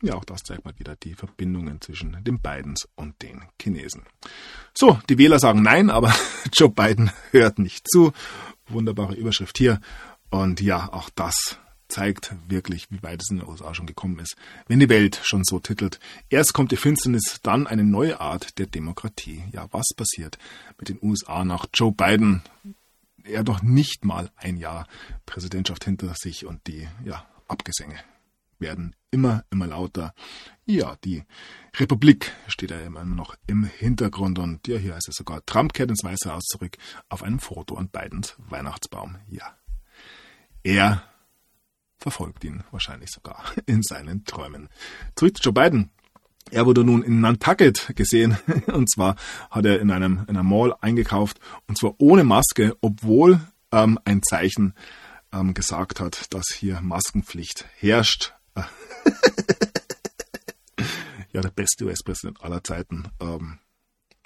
ja, 0.03 0.15
auch 0.15 0.25
das 0.25 0.43
zeigt 0.43 0.65
mal 0.65 0.79
wieder 0.79 0.97
die 0.97 1.15
Verbindungen 1.15 1.81
zwischen 1.81 2.23
den 2.25 2.41
Bidens 2.41 2.89
und 2.95 3.21
den 3.23 3.43
Chinesen. 3.61 4.05
So, 4.75 4.99
die 5.09 5.19
Wähler 5.19 5.39
sagen 5.39 5.63
nein, 5.63 5.91
aber 5.91 6.15
Joe 6.53 6.71
Biden 6.71 7.11
hört 7.33 7.59
nicht 7.59 7.91
zu. 7.91 8.13
Wunderbare 8.69 9.15
Überschrift 9.15 9.59
hier. 9.59 9.81
Und 10.31 10.61
ja, 10.61 10.93
auch 10.93 11.11
das 11.11 11.59
zeigt 11.89 12.35
wirklich, 12.49 12.91
wie 12.91 13.03
weit 13.03 13.21
es 13.21 13.31
in 13.31 13.39
den 13.39 13.49
USA 13.49 13.75
schon 13.75 13.87
gekommen 13.87 14.21
ist. 14.21 14.37
Wenn 14.69 14.81
die 14.81 14.89
Welt 14.89 15.21
schon 15.23 15.45
so 15.45 15.59
titelt, 15.59 15.99
erst 16.29 16.55
kommt 16.55 16.71
die 16.71 16.77
Finsternis, 16.77 17.41
dann 17.43 17.67
eine 17.67 17.85
neue 17.85 18.21
Art 18.21 18.59
der 18.59 18.67
Demokratie. 18.67 19.43
Ja, 19.53 19.67
was 19.73 19.89
passiert 19.97 20.39
mit 20.79 20.89
den 20.89 20.99
USA 21.03 21.45
nach 21.45 21.67
Joe 21.75 21.93
Biden? 21.93 22.43
Er 23.25 23.45
doch 23.45 23.61
nicht 23.61 24.05
mal 24.05 24.31
ein 24.37 24.57
Jahr 24.57 24.87
Präsidentschaft 25.27 25.85
hinter 25.85 26.15
sich 26.17 26.47
und 26.47 26.67
die 26.69 26.89
ja, 27.05 27.27
Abgesänge 27.49 27.99
werden 28.61 28.95
immer, 29.11 29.45
immer 29.51 29.67
lauter. 29.67 30.15
Ja, 30.65 30.97
die 31.05 31.25
Republik 31.79 32.33
steht 32.47 32.71
ja 32.71 32.81
immer 32.81 33.05
noch 33.05 33.35
im 33.47 33.65
Hintergrund 33.65 34.39
und 34.39 34.67
ja, 34.69 34.79
hier 34.79 34.95
heißt 34.95 35.09
es 35.09 35.17
sogar, 35.17 35.45
Trump 35.47 35.73
kehrt 35.73 35.91
ins 35.91 36.05
Weiße 36.05 36.33
Haus 36.33 36.45
zurück 36.45 36.77
auf 37.09 37.23
einem 37.23 37.39
Foto 37.39 37.77
an 37.77 37.89
Bidens 37.89 38.37
Weihnachtsbaum. 38.39 39.17
Ja. 39.29 39.57
Er 40.63 41.03
verfolgt 41.99 42.45
ihn 42.45 42.65
wahrscheinlich 42.71 43.11
sogar 43.11 43.45
in 43.67 43.83
seinen 43.83 44.25
Träumen. 44.25 44.69
Zurück 45.15 45.37
zu 45.37 45.43
Joe 45.43 45.53
Biden. 45.53 45.91
Er 46.51 46.67
wurde 46.67 46.83
nun 46.83 47.03
in 47.03 47.21
Nantucket 47.21 47.93
gesehen 47.95 48.37
und 48.67 48.91
zwar 48.91 49.17
hat 49.51 49.67
er 49.67 49.81
in 49.81 49.91
einem 49.91 50.21
in 50.23 50.31
einer 50.31 50.43
Mall 50.43 50.75
eingekauft 50.81 51.39
und 51.69 51.79
zwar 51.79 51.95
ohne 51.99 52.25
Maske, 52.25 52.77
obwohl 52.81 53.41
ähm, 53.73 53.99
ein 54.05 54.23
Zeichen 54.23 54.75
ähm, 55.33 55.55
gesagt 55.55 56.01
hat, 56.01 56.33
dass 56.35 56.47
hier 56.53 56.81
Maskenpflicht 56.81 57.67
herrscht. 57.79 58.35
Ja, 61.33 61.41
der 61.41 61.51
beste 61.51 61.85
US-Präsident 61.85 62.43
aller 62.43 62.63
Zeiten. 62.65 63.09
Ähm, 63.21 63.59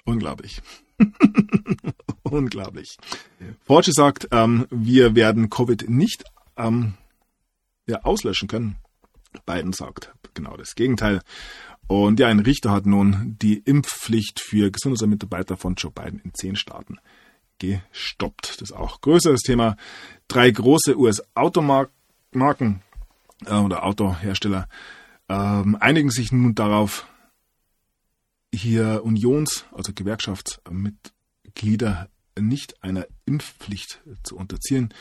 unglaublich. 0.05 0.61
unglaublich. 2.23 2.97
Forge 3.65 3.91
sagt, 3.93 4.27
ähm, 4.31 4.67
wir 4.69 5.15
werden 5.15 5.49
Covid 5.49 5.89
nicht 5.89 6.23
ähm, 6.57 6.95
ja, 7.87 8.01
auslöschen 8.03 8.47
können. 8.47 8.77
Biden 9.45 9.73
sagt 9.73 10.13
genau 10.33 10.55
das 10.57 10.75
Gegenteil. 10.75 11.21
Und 11.87 12.19
ja, 12.19 12.27
ein 12.27 12.39
Richter 12.39 12.71
hat 12.71 12.85
nun 12.85 13.35
die 13.41 13.59
Impfpflicht 13.59 14.39
für 14.39 14.71
Gesundheitsmitarbeiter 14.71 15.55
von 15.57 15.75
Joe 15.75 15.91
Biden 15.91 16.19
in 16.19 16.33
zehn 16.33 16.55
Staaten 16.55 16.97
gestoppt. 17.59 18.61
Das 18.61 18.71
ist 18.71 18.75
auch 18.75 19.01
größeres 19.01 19.41
Thema. 19.41 19.77
Drei 20.27 20.49
große 20.49 20.97
US-Automarken 20.97 22.81
äh, 23.47 23.55
oder 23.55 23.83
Autohersteller 23.83 24.67
ähm, 25.27 25.75
einigen 25.79 26.11
sich 26.11 26.31
nun 26.31 26.53
darauf, 26.55 27.07
hier 28.53 29.03
Unions-, 29.03 29.65
also 29.71 29.91
Gewerkschaftsmitglieder 29.93 32.09
nicht 32.39 32.81
einer 32.83 33.07
Impfpflicht 33.25 34.01
zu 34.23 34.37
unterziehen. 34.37 34.93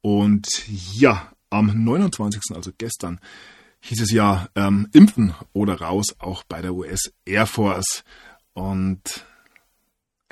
Und 0.00 0.48
ja, 0.68 1.32
am 1.50 1.84
29., 1.84 2.54
also 2.54 2.70
gestern, 2.76 3.20
hieß 3.80 4.00
es 4.00 4.10
ja 4.10 4.48
ähm, 4.54 4.88
Impfen 4.92 5.34
oder 5.52 5.80
raus, 5.80 6.14
auch 6.18 6.42
bei 6.44 6.62
der 6.62 6.74
US 6.74 7.12
Air 7.24 7.46
Force. 7.46 8.04
Und 8.54 9.26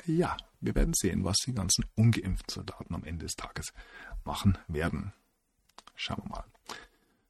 ja, 0.05 0.35
wir 0.59 0.75
werden 0.75 0.93
sehen, 0.95 1.23
was 1.23 1.37
die 1.45 1.53
ganzen 1.53 1.85
ungeimpften 1.95 2.53
Soldaten 2.53 2.95
am 2.95 3.03
Ende 3.03 3.25
des 3.25 3.35
Tages 3.35 3.73
machen 4.23 4.57
werden. 4.67 5.13
Schauen 5.95 6.23
wir 6.23 6.29
mal. 6.29 6.52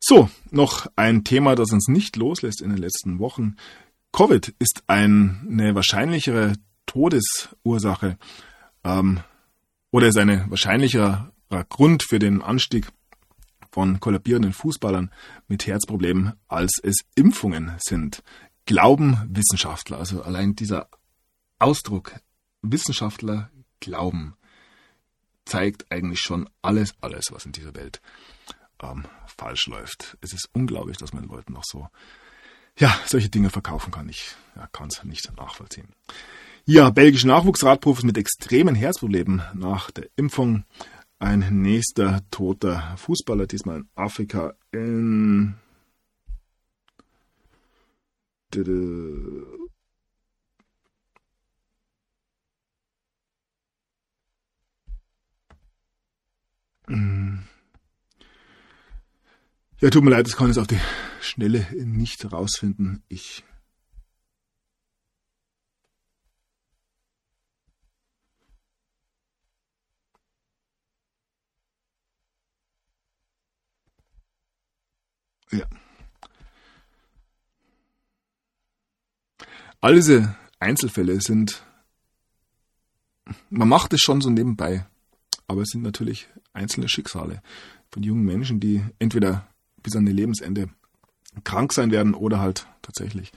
So, 0.06 0.30
noch 0.52 0.88
ein 0.98 1.24
Thema, 1.24 1.56
das 1.56 1.72
uns 1.72 1.88
nicht 1.88 2.18
loslässt 2.18 2.62
in 2.62 2.72
den 2.72 2.78
letzten 2.78 3.20
Wochen. 3.20 3.56
Covid 4.12 4.54
ist 4.60 4.84
eine 4.88 5.76
wahrscheinlichere 5.76 6.58
Todesursache 6.86 8.18
ähm, 8.84 9.22
oder 9.92 10.08
ist 10.10 10.18
ein 10.18 10.52
wahrscheinlicherer 10.52 11.32
Grund 11.70 12.04
für 12.04 12.20
den 12.20 12.42
Anstieg 12.42 12.90
von 13.72 14.02
kollabierenden 14.02 14.52
Fußballern 14.52 15.10
mit 15.48 15.68
Herzproblemen, 15.68 16.34
als 16.50 16.82
es 16.84 17.06
Impfungen 17.16 17.72
sind. 17.80 18.24
Glauben 18.66 19.18
Wissenschaftler, 19.30 20.00
also 20.00 20.22
allein 20.22 20.54
dieser 20.54 20.90
Ausdruck 21.60 22.12
Wissenschaftler 22.62 23.52
glauben, 23.80 24.36
zeigt 25.46 25.90
eigentlich 25.94 26.20
schon 26.20 26.50
alles, 26.62 26.94
alles, 27.00 27.28
was 27.32 27.46
in 27.46 27.54
dieser 27.54 27.74
Welt 27.74 28.02
ähm, 28.84 29.06
falsch 29.26 29.68
läuft. 29.68 30.18
Es 30.22 30.34
ist 30.34 30.50
unglaublich, 30.54 30.98
dass 30.98 31.14
man 31.14 31.26
Leuten 31.26 31.54
noch 31.54 31.64
so, 31.64 31.88
ja, 32.78 32.96
solche 33.06 33.30
Dinge 33.30 33.50
verkaufen 33.50 33.92
kann. 33.92 34.10
Ich 34.10 34.36
ja, 34.56 34.68
kann 34.68 34.90
es 34.90 35.04
nicht 35.04 35.32
nachvollziehen. 35.38 35.88
Ja, 36.66 36.90
belgische 36.90 37.28
Nachwuchsradprofis 37.28 38.04
mit 38.04 38.18
extremen 38.18 38.76
Herzproblemen 38.76 39.42
nach 39.54 39.92
der 39.92 40.08
Impfung 40.16 40.64
ein 41.20 41.62
nächster 41.62 42.22
toter 42.32 42.96
Fußballer, 42.98 43.48
diesmal 43.48 43.78
in 43.78 43.90
Afrika, 43.96 44.54
in 44.72 45.56
Ja, 59.84 59.90
tut 59.90 60.02
mir 60.02 60.12
leid, 60.12 60.26
das 60.26 60.38
kann 60.38 60.50
ich 60.50 60.58
auf 60.58 60.68
die 60.68 60.80
Schnelle 61.20 61.68
nicht 61.74 62.32
rausfinden. 62.32 63.04
Ich 63.10 63.44
Ja. 75.52 75.66
All 79.82 79.96
diese 79.96 80.34
Einzelfälle 80.60 81.20
sind, 81.20 81.62
man 83.50 83.68
macht 83.68 83.92
es 83.92 84.00
schon 84.00 84.22
so 84.22 84.30
nebenbei, 84.30 84.88
aber 85.46 85.64
es 85.64 85.72
sind 85.72 85.82
natürlich 85.82 86.30
einzelne 86.54 86.88
Schicksale 86.88 87.44
von 87.92 88.02
jungen 88.02 88.24
Menschen, 88.24 88.62
die 88.62 88.82
entweder 88.98 89.53
bis 89.84 89.96
an 89.96 90.08
ihr 90.08 90.14
Lebensende 90.14 90.70
krank 91.44 91.74
sein 91.74 91.92
werden 91.92 92.14
oder 92.14 92.40
halt 92.40 92.68
tatsächlich 92.82 93.32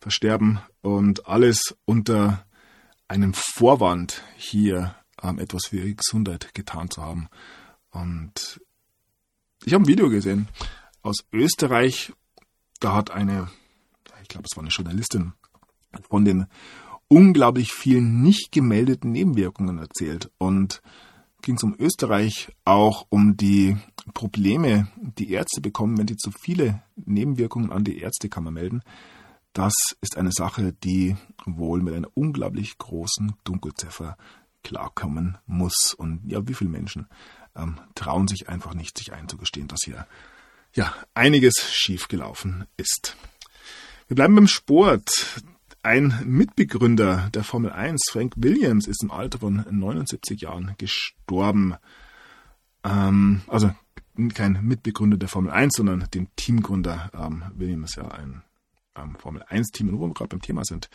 versterben 0.00 0.60
und 0.80 1.26
alles 1.26 1.76
unter 1.84 2.44
einem 3.08 3.34
Vorwand 3.34 4.22
hier 4.36 4.94
ähm, 5.22 5.38
etwas 5.38 5.66
für 5.66 5.76
ihre 5.76 5.94
Gesundheit 5.94 6.54
getan 6.54 6.90
zu 6.90 7.02
haben. 7.02 7.28
Und 7.90 8.60
ich 9.64 9.74
habe 9.74 9.84
ein 9.84 9.88
Video 9.88 10.08
gesehen 10.08 10.48
aus 11.02 11.24
Österreich, 11.32 12.12
da 12.80 12.94
hat 12.94 13.10
eine, 13.10 13.48
ich 14.22 14.28
glaube 14.28 14.46
es 14.50 14.56
war 14.56 14.62
eine 14.62 14.70
Journalistin, 14.70 15.34
von 16.08 16.24
den 16.24 16.46
unglaublich 17.08 17.72
vielen 17.72 18.22
nicht 18.22 18.52
gemeldeten 18.52 19.12
Nebenwirkungen 19.12 19.78
erzählt. 19.78 20.30
Und 20.38 20.82
ging 21.42 21.56
es 21.56 21.62
um 21.62 21.74
Österreich 21.78 22.52
auch 22.64 23.06
um 23.10 23.36
die 23.36 23.76
Probleme, 24.14 24.88
die 24.96 25.30
Ärzte 25.30 25.60
bekommen, 25.60 25.98
wenn 25.98 26.08
sie 26.08 26.16
zu 26.16 26.30
viele 26.30 26.82
Nebenwirkungen 26.96 27.70
an 27.70 27.84
die 27.84 27.98
Ärztekammer 27.98 28.50
melden. 28.50 28.82
Das 29.52 29.74
ist 30.00 30.16
eine 30.16 30.32
Sache, 30.32 30.72
die 30.72 31.16
wohl 31.44 31.82
mit 31.82 31.94
einer 31.94 32.08
unglaublich 32.14 32.78
großen 32.78 33.34
Dunkelziffer 33.44 34.16
klarkommen 34.62 35.38
muss. 35.46 35.94
Und 35.94 36.22
ja, 36.26 36.46
wie 36.48 36.54
viele 36.54 36.70
Menschen 36.70 37.06
ähm, 37.54 37.78
trauen 37.94 38.28
sich 38.28 38.48
einfach 38.48 38.74
nicht, 38.74 38.96
sich 38.96 39.12
einzugestehen, 39.12 39.68
dass 39.68 39.80
hier 39.84 40.06
ja 40.74 40.94
einiges 41.14 41.54
schiefgelaufen 41.70 42.64
ist. 42.76 43.16
Wir 44.08 44.16
bleiben 44.16 44.34
beim 44.34 44.48
Sport. 44.48 45.42
Ein 45.84 46.22
Mitbegründer 46.24 47.28
der 47.34 47.42
Formel 47.42 47.72
1, 47.72 48.04
Frank 48.10 48.34
Williams, 48.36 48.86
ist 48.86 49.02
im 49.02 49.10
Alter 49.10 49.40
von 49.40 49.64
79 49.68 50.40
Jahren 50.40 50.74
gestorben. 50.78 51.74
Ähm, 52.84 53.42
also 53.46 53.72
kein 54.34 54.58
Mitbegründer 54.62 55.16
der 55.16 55.28
Formel 55.28 55.50
1, 55.50 55.76
sondern 55.76 56.06
dem 56.12 56.28
Teamgründer. 56.36 57.10
Ähm, 57.14 57.44
Williams 57.54 57.96
ja 57.96 58.08
ein 58.08 58.42
ähm, 58.96 59.16
Formel 59.18 59.42
1-Team, 59.42 59.92
wo 59.92 60.06
wir 60.06 60.14
gerade 60.14 60.28
beim 60.28 60.42
Thema 60.42 60.64
sind. 60.64 60.90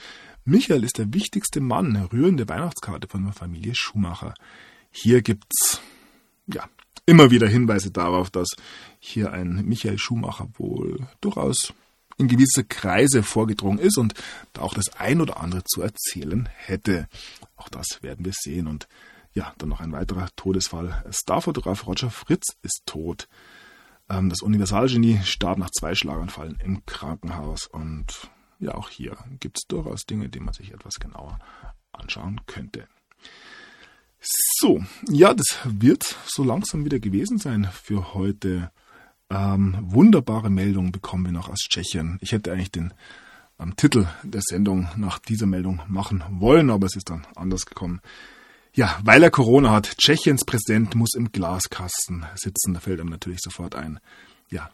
Michael 0.46 0.84
ist 0.84 0.98
der 0.98 1.14
wichtigste 1.14 1.62
Mann, 1.62 1.96
rührende 1.96 2.48
Weihnachtskarte 2.48 3.08
von 3.08 3.24
der 3.24 3.34
Familie 3.34 3.74
Schumacher. 3.76 4.34
Hier 4.92 5.22
gibt's 5.22 5.82
ja 6.48 6.64
immer 7.06 7.32
wieder 7.32 7.48
Hinweise 7.48 7.92
darauf, 7.92 8.30
dass 8.30 8.50
hier 9.00 9.32
ein 9.32 9.66
Michael 9.66 9.98
Schumacher 9.98 10.50
wohl 10.58 11.08
durchaus 11.22 11.74
in 12.18 12.28
gewisse 12.28 12.64
Kreise 12.64 13.24
vorgedrungen 13.24 13.80
ist 13.80 13.98
und 13.98 14.14
da 14.54 14.62
auch 14.62 14.74
das 14.74 14.90
ein 14.98 15.22
oder 15.22 15.40
andere 15.40 15.64
zu 15.64 15.82
erzählen 15.82 16.50
hätte. 16.56 17.08
Auch 17.56 17.70
das 17.70 18.00
werden 18.02 18.26
wir 18.26 18.34
sehen. 18.36 18.68
Und 18.68 18.88
ja, 19.38 19.54
dann 19.60 19.70
noch 19.70 19.82
ein 19.82 19.92
weiterer 19.92 20.30
Todesfall. 20.36 21.06
Starfotograf 21.12 21.86
Roger 21.86 22.10
Fritz 22.10 22.58
ist 22.64 22.82
tot. 22.88 23.30
Ähm, 24.10 24.30
das 24.30 24.42
Universalgenie 24.42 25.20
starb 25.24 25.60
nach 25.60 25.70
zwei 25.70 25.94
Schlaganfallen 25.94 26.60
im 26.64 26.84
Krankenhaus. 26.88 27.68
Und 27.68 28.32
ja, 28.60 28.74
auch 28.74 28.90
hier 28.90 29.16
gibt 29.40 29.60
es 29.60 29.68
durchaus 29.68 30.08
Dinge, 30.08 30.28
die 30.28 30.40
man 30.40 30.56
sich 30.56 30.74
etwas 30.74 30.96
genauer 30.96 31.38
anschauen 31.92 32.42
könnte. 32.48 32.88
So, 34.60 34.84
ja, 35.08 35.36
das 35.36 35.60
wird 35.66 36.16
so 36.26 36.44
langsam 36.44 36.84
wieder 36.84 37.00
gewesen 37.00 37.38
sein 37.38 37.70
für 37.72 38.16
heute. 38.16 38.72
Ähm, 39.30 39.78
wunderbare 39.82 40.50
Meldungen 40.50 40.92
bekommen 40.92 41.26
wir 41.26 41.32
noch 41.32 41.50
aus 41.50 41.60
Tschechien. 41.60 42.18
Ich 42.22 42.32
hätte 42.32 42.52
eigentlich 42.52 42.72
den 42.72 42.92
ähm, 43.60 43.76
Titel 43.76 44.08
der 44.24 44.42
Sendung 44.42 44.90
nach 44.96 45.20
dieser 45.20 45.46
Meldung 45.46 45.82
machen 45.88 46.24
wollen, 46.28 46.72
aber 46.72 46.88
es 46.88 46.96
ist 46.96 47.12
dann 47.12 47.28
anders 47.36 47.68
gekommen. 47.68 48.02
Ja, 48.78 49.00
weil 49.04 49.24
er 49.24 49.32
Corona 49.32 49.72
hat, 49.72 49.98
Tschechiens 49.98 50.46
Präsident 50.46 50.94
muss 50.94 51.16
im 51.16 51.32
Glaskasten 51.32 52.28
sitzen. 52.36 52.76
Da 52.76 52.80
fällt 52.80 53.00
einem 53.00 53.10
natürlich 53.10 53.40
sofort 53.42 53.74
ein. 53.74 54.00
Ja, 54.52 54.70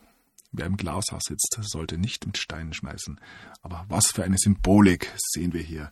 wer 0.51 0.65
im 0.65 0.75
Glashaus 0.75 1.23
sitzt, 1.25 1.57
sollte 1.61 1.97
nicht 1.97 2.25
mit 2.25 2.37
Steinen 2.37 2.73
schmeißen. 2.73 3.17
Aber 3.61 3.85
was 3.87 4.07
für 4.07 4.25
eine 4.25 4.37
Symbolik 4.37 5.09
sehen 5.15 5.53
wir 5.53 5.61
hier 5.61 5.89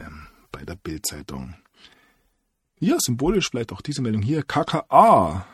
ähm, 0.00 0.26
bei 0.50 0.64
der 0.64 0.74
Bildzeitung. 0.74 1.54
Ja, 2.80 2.96
symbolisch 2.98 3.48
vielleicht 3.48 3.70
auch 3.70 3.80
diese 3.80 4.02
Meldung 4.02 4.22
hier. 4.22 4.42
KKA 4.42 5.46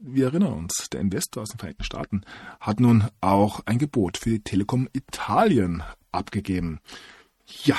wir 0.00 0.28
erinnern 0.28 0.54
uns, 0.54 0.88
der 0.90 1.00
Investor 1.00 1.42
aus 1.42 1.50
den 1.50 1.58
Vereinigten 1.58 1.84
Staaten 1.84 2.22
hat 2.60 2.80
nun 2.80 3.04
auch 3.20 3.60
ein 3.66 3.76
Gebot 3.76 4.16
für 4.16 4.30
die 4.30 4.42
Telekom 4.42 4.88
Italien 4.94 5.82
abgegeben. 6.12 6.80
Ja, 7.64 7.76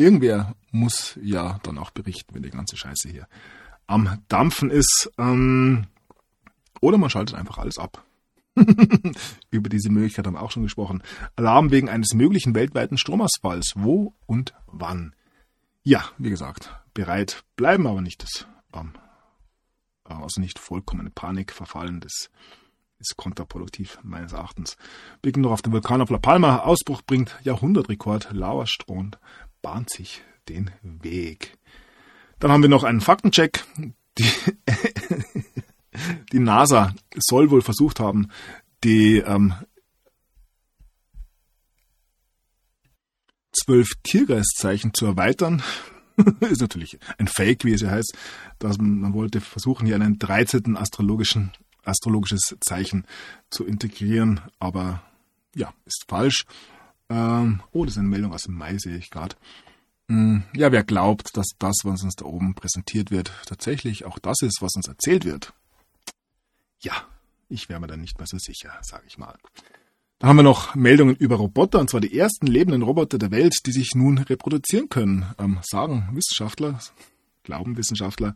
irgendwer 0.00 0.54
muss 0.70 1.18
ja 1.22 1.60
dann 1.62 1.78
auch 1.78 1.90
berichten, 1.90 2.34
wenn 2.34 2.42
die 2.42 2.50
ganze 2.50 2.76
Scheiße 2.76 3.08
hier 3.08 3.28
am 3.86 4.22
Dampfen 4.28 4.70
ist. 4.70 5.10
Ähm, 5.18 5.86
oder 6.80 6.98
man 6.98 7.10
schaltet 7.10 7.36
einfach 7.36 7.58
alles 7.58 7.78
ab. 7.78 8.04
Über 9.50 9.68
diese 9.68 9.90
Möglichkeit 9.90 10.26
haben 10.26 10.34
wir 10.34 10.42
auch 10.42 10.50
schon 10.50 10.62
gesprochen. 10.62 11.02
Alarm 11.36 11.70
wegen 11.70 11.88
eines 11.88 12.14
möglichen 12.14 12.54
weltweiten 12.54 12.98
Stromausfalls. 12.98 13.74
Wo 13.76 14.14
und 14.26 14.54
wann? 14.66 15.14
Ja, 15.82 16.04
wie 16.18 16.30
gesagt, 16.30 16.74
bereit 16.94 17.44
bleiben, 17.56 17.86
aber 17.86 18.00
nicht 18.00 18.22
das 18.22 18.46
ähm, 18.74 18.92
also 20.04 20.40
nicht 20.40 20.58
vollkommene 20.58 21.10
Panik 21.10 21.52
verfallen. 21.52 22.00
Das 22.00 22.30
ist 22.98 23.16
kontraproduktiv 23.16 23.98
meines 24.02 24.32
Erachtens. 24.32 24.76
Blicken 25.22 25.40
noch 25.40 25.52
auf 25.52 25.62
den 25.62 25.72
Vulkan 25.72 26.02
auf 26.02 26.10
La 26.10 26.18
Palma. 26.18 26.58
Ausbruch 26.58 27.02
bringt 27.02 27.38
Jahrhundertrekord. 27.42 28.30
Lavastrond 28.32 29.18
bahnt 29.62 29.90
sich 29.90 30.22
den 30.48 30.70
Weg. 30.82 31.56
Dann 32.38 32.50
haben 32.50 32.62
wir 32.62 32.70
noch 32.70 32.84
einen 32.84 33.00
Faktencheck. 33.00 33.64
Die, 34.18 34.24
die 36.32 36.38
NASA 36.38 36.94
soll 37.16 37.50
wohl 37.50 37.62
versucht 37.62 38.00
haben, 38.00 38.30
die 38.82 39.18
ähm, 39.18 39.54
zwölf 43.52 43.88
Tiergeistzeichen 44.02 44.94
zu 44.94 45.06
erweitern. 45.06 45.62
ist 46.40 46.60
natürlich 46.60 46.98
ein 47.18 47.28
Fake, 47.28 47.64
wie 47.64 47.72
es 47.72 47.82
ja 47.82 47.90
heißt, 47.90 48.16
dass 48.58 48.78
man, 48.78 49.00
man 49.00 49.14
wollte 49.14 49.40
versuchen, 49.40 49.86
hier 49.86 49.96
einen 49.96 50.18
13. 50.18 50.76
astrologischen, 50.76 51.52
astrologisches 51.84 52.56
Zeichen 52.60 53.06
zu 53.50 53.64
integrieren, 53.64 54.40
aber 54.58 55.02
ja, 55.54 55.72
ist 55.84 56.04
falsch. 56.08 56.44
Ähm, 57.10 57.60
oh, 57.72 57.84
das 57.84 57.94
ist 57.94 57.98
eine 57.98 58.08
Meldung 58.08 58.32
aus 58.32 58.44
dem 58.44 58.54
Mai, 58.54 58.78
sehe 58.78 58.96
ich 58.96 59.10
gerade. 59.10 59.36
Hm, 60.08 60.44
ja, 60.54 60.72
wer 60.72 60.84
glaubt, 60.84 61.36
dass 61.36 61.48
das, 61.58 61.80
was 61.82 62.02
uns 62.02 62.14
da 62.14 62.24
oben 62.24 62.54
präsentiert 62.54 63.10
wird, 63.10 63.32
tatsächlich 63.46 64.06
auch 64.06 64.18
das 64.18 64.40
ist, 64.42 64.62
was 64.62 64.74
uns 64.76 64.88
erzählt 64.88 65.24
wird? 65.24 65.52
Ja, 66.80 66.94
ich 67.48 67.68
wäre 67.68 67.80
mir 67.80 67.88
da 67.88 67.96
nicht 67.96 68.18
mehr 68.18 68.26
so 68.26 68.38
sicher, 68.38 68.72
sage 68.82 69.04
ich 69.06 69.18
mal. 69.18 69.36
Da 70.20 70.28
haben 70.28 70.36
wir 70.36 70.42
noch 70.42 70.74
Meldungen 70.74 71.16
über 71.16 71.36
Roboter, 71.36 71.80
und 71.80 71.90
zwar 71.90 72.00
die 72.00 72.16
ersten 72.16 72.46
lebenden 72.46 72.82
Roboter 72.82 73.18
der 73.18 73.30
Welt, 73.30 73.54
die 73.66 73.72
sich 73.72 73.94
nun 73.94 74.18
reproduzieren 74.18 74.88
können, 74.88 75.26
ähm, 75.38 75.58
sagen 75.62 76.08
Wissenschaftler, 76.12 76.78
glauben 77.42 77.76
Wissenschaftler. 77.76 78.34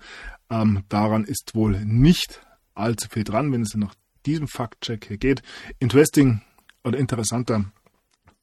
Ähm, 0.51 0.82
daran 0.88 1.24
ist 1.24 1.55
wohl 1.55 1.84
nicht 1.84 2.44
allzu 2.74 3.09
viel 3.09 3.24
dran, 3.24 3.52
wenn 3.52 3.62
es 3.62 3.74
nach 3.74 3.94
diesem 4.26 4.48
Faktcheck 4.48 5.06
hier 5.06 5.18
geht. 5.18 5.42
Interesting 5.78 6.40
oder 6.82 6.98
interessanter 6.98 7.66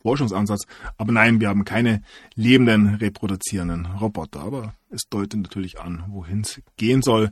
Forschungsansatz. 0.02 0.66
Aber 0.98 1.12
nein, 1.12 1.40
wir 1.40 1.50
haben 1.50 1.66
keine 1.66 2.02
lebenden 2.36 2.96
reproduzierenden 2.96 3.86
Roboter. 3.86 4.42
Aber 4.42 4.74
es 4.90 5.04
deutet 5.10 5.42
natürlich 5.42 5.80
an, 5.80 6.04
wohin 6.10 6.42
es 6.42 6.62
gehen 6.78 7.02
soll. 7.02 7.32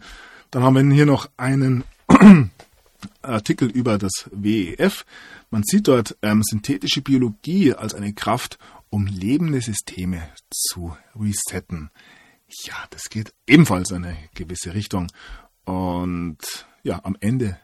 Dann 0.51 0.63
haben 0.63 0.75
wir 0.75 0.95
hier 0.95 1.05
noch 1.05 1.29
einen 1.37 1.83
Artikel 3.21 3.69
über 3.69 3.97
das 3.97 4.29
WEF. 4.31 5.05
Man 5.51 5.63
sieht 5.63 5.87
dort 5.87 6.17
ähm, 6.21 6.43
synthetische 6.43 7.01
Biologie 7.01 7.73
als 7.73 7.93
eine 7.93 8.13
Kraft, 8.13 8.57
um 8.89 9.05
lebende 9.05 9.61
Systeme 9.61 10.21
zu 10.49 10.95
resetten. 11.15 11.91
Ja, 12.63 12.75
das 12.89 13.09
geht 13.09 13.33
ebenfalls 13.45 13.91
in 13.91 14.05
eine 14.05 14.17
gewisse 14.33 14.73
Richtung. 14.73 15.07
Und 15.65 16.39
ja, 16.83 16.99
am 17.03 17.15
Ende 17.19 17.59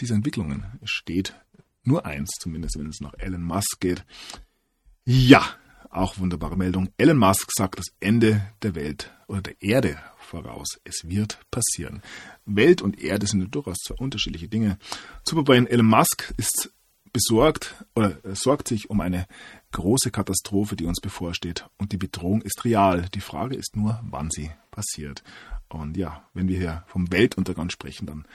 dieser 0.00 0.14
Entwicklungen 0.14 0.64
steht 0.84 1.34
nur 1.82 2.04
eins, 2.06 2.30
zumindest 2.40 2.78
wenn 2.78 2.88
es 2.88 3.00
nach 3.00 3.14
Elon 3.14 3.42
Musk 3.42 3.80
geht. 3.80 4.04
Ja, 5.04 5.44
auch 5.90 6.18
wunderbare 6.18 6.56
Meldung. 6.56 6.90
Elon 6.98 7.18
Musk 7.18 7.50
sagt 7.52 7.78
das 7.78 7.86
Ende 7.98 8.42
der 8.62 8.74
Welt 8.74 9.12
oder 9.26 9.42
der 9.42 9.60
Erde 9.60 9.98
voraus. 10.18 10.78
Es 10.84 11.02
wird 11.04 11.40
passieren. 11.50 12.02
Welt 12.44 12.82
und 12.82 13.02
Erde 13.02 13.26
sind 13.26 13.54
durchaus 13.54 13.78
zwei 13.78 13.96
unterschiedliche 13.96 14.48
Dinge. 14.48 14.78
Superbrain 15.24 15.66
Elon 15.66 15.86
Musk 15.86 16.32
ist 16.36 16.72
besorgt 17.12 17.84
oder 17.94 18.18
sorgt 18.34 18.68
sich 18.68 18.88
um 18.88 19.00
eine 19.00 19.26
große 19.72 20.10
Katastrophe, 20.10 20.76
die 20.76 20.86
uns 20.86 21.00
bevorsteht. 21.00 21.66
Und 21.76 21.92
die 21.92 21.96
Bedrohung 21.96 22.42
ist 22.42 22.64
real. 22.64 23.08
Die 23.14 23.20
Frage 23.20 23.56
ist 23.56 23.76
nur, 23.76 24.00
wann 24.04 24.30
sie 24.30 24.50
passiert. 24.70 25.22
Und 25.68 25.96
ja, 25.96 26.28
wenn 26.34 26.48
wir 26.48 26.58
hier 26.58 26.84
vom 26.86 27.10
Weltuntergang 27.12 27.70
sprechen, 27.70 28.06
dann 28.06 28.26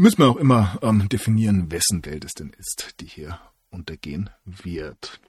müssen 0.00 0.18
wir 0.18 0.28
auch 0.28 0.36
immer 0.36 0.78
ähm, 0.82 1.08
definieren, 1.08 1.70
wessen 1.70 2.04
Welt 2.04 2.24
es 2.24 2.32
denn 2.32 2.52
ist, 2.58 2.94
die 3.00 3.06
hier 3.06 3.38
untergehen 3.70 4.30
wird. 4.44 5.20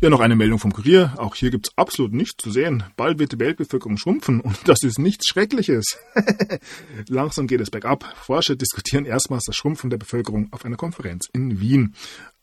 Ja, 0.00 0.10
noch 0.10 0.20
eine 0.20 0.36
Meldung 0.36 0.58
vom 0.58 0.72
Kurier. 0.72 1.14
Auch 1.16 1.34
hier 1.34 1.50
gibt's 1.50 1.70
absolut 1.76 2.12
nichts 2.12 2.42
zu 2.42 2.50
sehen. 2.50 2.84
Bald 2.96 3.18
wird 3.18 3.32
die 3.32 3.38
Weltbevölkerung 3.38 3.96
schrumpfen 3.96 4.40
und 4.42 4.56
das 4.66 4.82
ist 4.82 4.98
nichts 4.98 5.28
Schreckliches. 5.28 5.98
Langsam 7.08 7.46
geht 7.46 7.60
es 7.60 7.70
bergab. 7.70 8.04
Forscher 8.16 8.56
diskutieren 8.56 9.04
erstmals 9.04 9.44
das 9.44 9.56
Schrumpfen 9.56 9.90
der 9.90 9.98
Bevölkerung 9.98 10.52
auf 10.52 10.64
einer 10.64 10.76
Konferenz 10.76 11.28
in 11.32 11.60
Wien. 11.60 11.94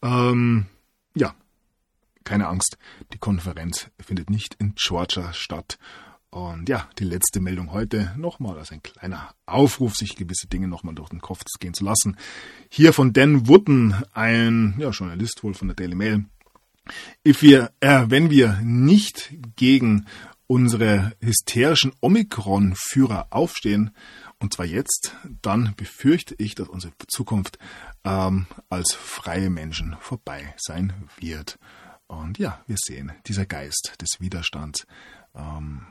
Ähm, 0.02 0.68
ja, 1.14 1.36
keine 2.24 2.48
Angst. 2.48 2.78
Die 3.14 3.20
Konferenz 3.20 3.88
findet 4.00 4.30
nicht 4.30 4.56
in 4.60 4.74
Georgia 4.76 5.34
statt. 5.34 5.78
Und 6.36 6.68
ja, 6.68 6.90
die 7.00 7.06
letzte 7.06 7.40
Meldung 7.40 7.72
heute 7.72 8.14
nochmal 8.18 8.60
als 8.60 8.74
ein 8.74 8.84
kleiner 8.84 9.34
Aufruf, 9.46 9.96
sich 9.96 10.18
gewisse 10.18 10.48
Dinge 10.48 10.68
nochmal 10.68 10.94
durch 10.94 11.08
den 11.08 11.22
Kopf 11.22 11.44
gehen 11.62 11.74
zu 11.74 11.86
lassen. 11.86 12.18
Hier 12.70 12.92
von 12.92 13.14
Dan 13.14 13.48
Wooden, 13.48 13.96
ein 14.12 14.76
ja, 14.78 14.90
Journalist 14.90 15.46
wohl 15.46 15.54
von 15.54 15.70
der 15.70 15.76
Daily 15.76 15.96
Mail. 15.96 16.26
If 17.26 17.42
wir, 17.42 17.72
äh, 17.80 18.08
wenn 18.10 18.30
wir 18.32 18.60
nicht 18.62 19.34
gegen 19.56 20.08
unsere 20.46 21.14
hysterischen 21.22 21.94
Omikron-Führer 22.02 23.28
aufstehen, 23.30 23.92
und 24.38 24.56
zwar 24.56 24.66
jetzt, 24.66 25.16
dann 25.42 25.74
befürchte 25.78 26.36
ich, 26.38 26.54
dass 26.54 26.68
unsere 26.68 26.92
Zukunft 27.08 27.60
ähm, 28.04 28.46
als 28.68 28.94
freie 28.94 29.50
Menschen 29.50 29.96
vorbei 30.02 30.54
sein 30.58 30.92
wird. 31.18 31.58
Und 32.08 32.40
ja, 32.40 32.62
wir 32.68 32.76
sehen, 32.78 33.14
dieser 33.26 33.46
Geist 33.46 33.94
des 34.02 34.20
Widerstands 34.20 34.86
ähm, 35.34 35.88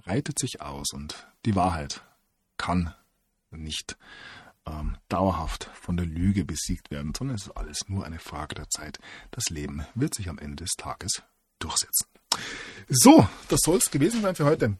breitet 0.00 0.38
sich 0.38 0.60
aus 0.60 0.92
und 0.92 1.26
die 1.44 1.56
Wahrheit 1.56 2.02
kann 2.56 2.94
nicht 3.50 3.96
ähm, 4.66 4.96
dauerhaft 5.08 5.70
von 5.74 5.96
der 5.96 6.06
Lüge 6.06 6.44
besiegt 6.44 6.90
werden, 6.90 7.12
sondern 7.16 7.36
es 7.36 7.46
ist 7.46 7.56
alles 7.56 7.88
nur 7.88 8.04
eine 8.04 8.18
Frage 8.18 8.54
der 8.54 8.68
Zeit. 8.70 8.98
Das 9.30 9.44
Leben 9.50 9.84
wird 9.94 10.14
sich 10.14 10.28
am 10.28 10.38
Ende 10.38 10.64
des 10.64 10.72
Tages 10.76 11.22
durchsetzen. 11.58 12.06
So, 12.88 13.28
das 13.48 13.60
soll 13.62 13.78
es 13.78 13.90
gewesen 13.90 14.22
sein 14.22 14.34
für 14.34 14.44
heute. 14.44 14.76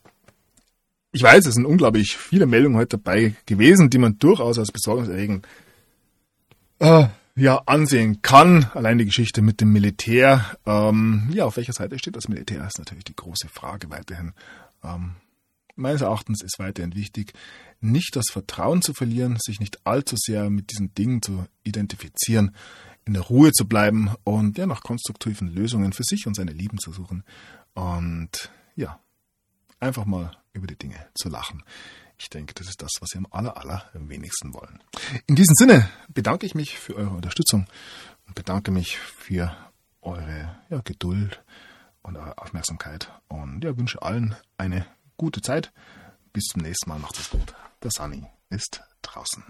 Ich 1.11 1.23
weiß, 1.23 1.47
es 1.47 1.55
sind 1.55 1.66
unglaublich 1.66 2.16
viele 2.16 2.47
Meldungen 2.47 2.77
heute 2.77 2.99
dabei 2.99 3.35
gewesen, 3.47 3.90
die 3.90 3.99
man 3.99 4.19
durchaus 4.19 4.59
als 4.59 4.70
besorgniserregend 4.70 5.47
äh, 6.81 7.09
ja, 7.35 7.62
ansehen 7.66 8.20
kann. 8.20 8.66
Allein 8.74 8.99
die 8.99 9.07
Geschichte 9.07 9.40
mit 9.40 9.61
dem 9.61 9.73
Militär. 9.73 10.45
Ähm, 10.66 11.31
ja, 11.32 11.47
auf 11.47 11.57
welcher 11.57 11.73
Seite 11.73 11.99
steht 11.99 12.16
das 12.16 12.28
Militär, 12.28 12.66
ist 12.66 12.78
natürlich 12.78 13.05
die 13.05 13.16
große 13.16 13.49
Frage 13.49 13.90
weiterhin. 13.90 14.32
Ähm, 14.82 15.16
meines 15.76 16.00
Erachtens 16.00 16.42
ist 16.42 16.59
weiterhin 16.59 16.94
wichtig, 16.94 17.32
nicht 17.80 18.16
das 18.16 18.26
Vertrauen 18.30 18.82
zu 18.82 18.94
verlieren, 18.94 19.38
sich 19.40 19.60
nicht 19.60 19.86
allzu 19.86 20.16
sehr 20.18 20.50
mit 20.50 20.70
diesen 20.70 20.94
Dingen 20.94 21.22
zu 21.22 21.46
identifizieren, 21.62 22.55
in 23.05 23.14
der 23.14 23.22
Ruhe 23.22 23.52
zu 23.52 23.66
bleiben 23.66 24.10
und 24.24 24.59
ja 24.59 24.66
nach 24.66 24.82
konstruktiven 24.82 25.48
Lösungen 25.48 25.92
für 25.92 26.05
sich 26.05 26.26
und 26.26 26.34
seine 26.34 26.52
Lieben 26.52 26.78
zu 26.78 26.92
suchen 26.92 27.24
und 27.74 28.50
ja, 28.74 29.00
einfach 29.80 30.05
mal 30.05 30.36
über 30.52 30.66
die 30.66 30.76
Dinge 30.76 31.06
zu 31.14 31.28
lachen. 31.28 31.62
Ich 32.18 32.28
denke, 32.28 32.52
das 32.55 32.68
ist 32.68 32.82
das, 32.82 32.90
was 33.00 33.10
Sie 33.10 33.18
am 33.18 33.28
aller, 33.30 33.56
aller 33.56 33.88
wenigsten 33.94 34.52
wollen. 34.52 34.82
In 35.26 35.36
diesem 35.36 35.55
Sinne 35.55 35.88
bedanke 36.09 36.46
ich 36.46 36.55
mich 36.56 36.78
für 36.78 36.96
eure 36.96 37.14
Unterstützung 37.14 37.66
und 38.26 38.34
bedanke 38.34 38.72
mich 38.72 38.98
für 38.98 39.56
eure 40.02 40.59
ja, 40.68 40.80
Geduld 40.80 41.42
und 42.02 42.16
eure 42.16 42.38
Aufmerksamkeit. 42.38 43.12
Und 43.28 43.62
ja, 43.64 43.76
wünsche 43.76 44.02
allen 44.02 44.36
eine 44.56 44.86
gute 45.16 45.40
Zeit. 45.40 45.72
Bis 46.32 46.44
zum 46.44 46.62
nächsten 46.62 46.88
Mal. 46.88 46.98
Macht 46.98 47.18
es 47.18 47.30
gut. 47.30 47.54
Der 47.82 47.90
Sunny 47.90 48.26
ist 48.50 48.82
draußen. 49.02 49.44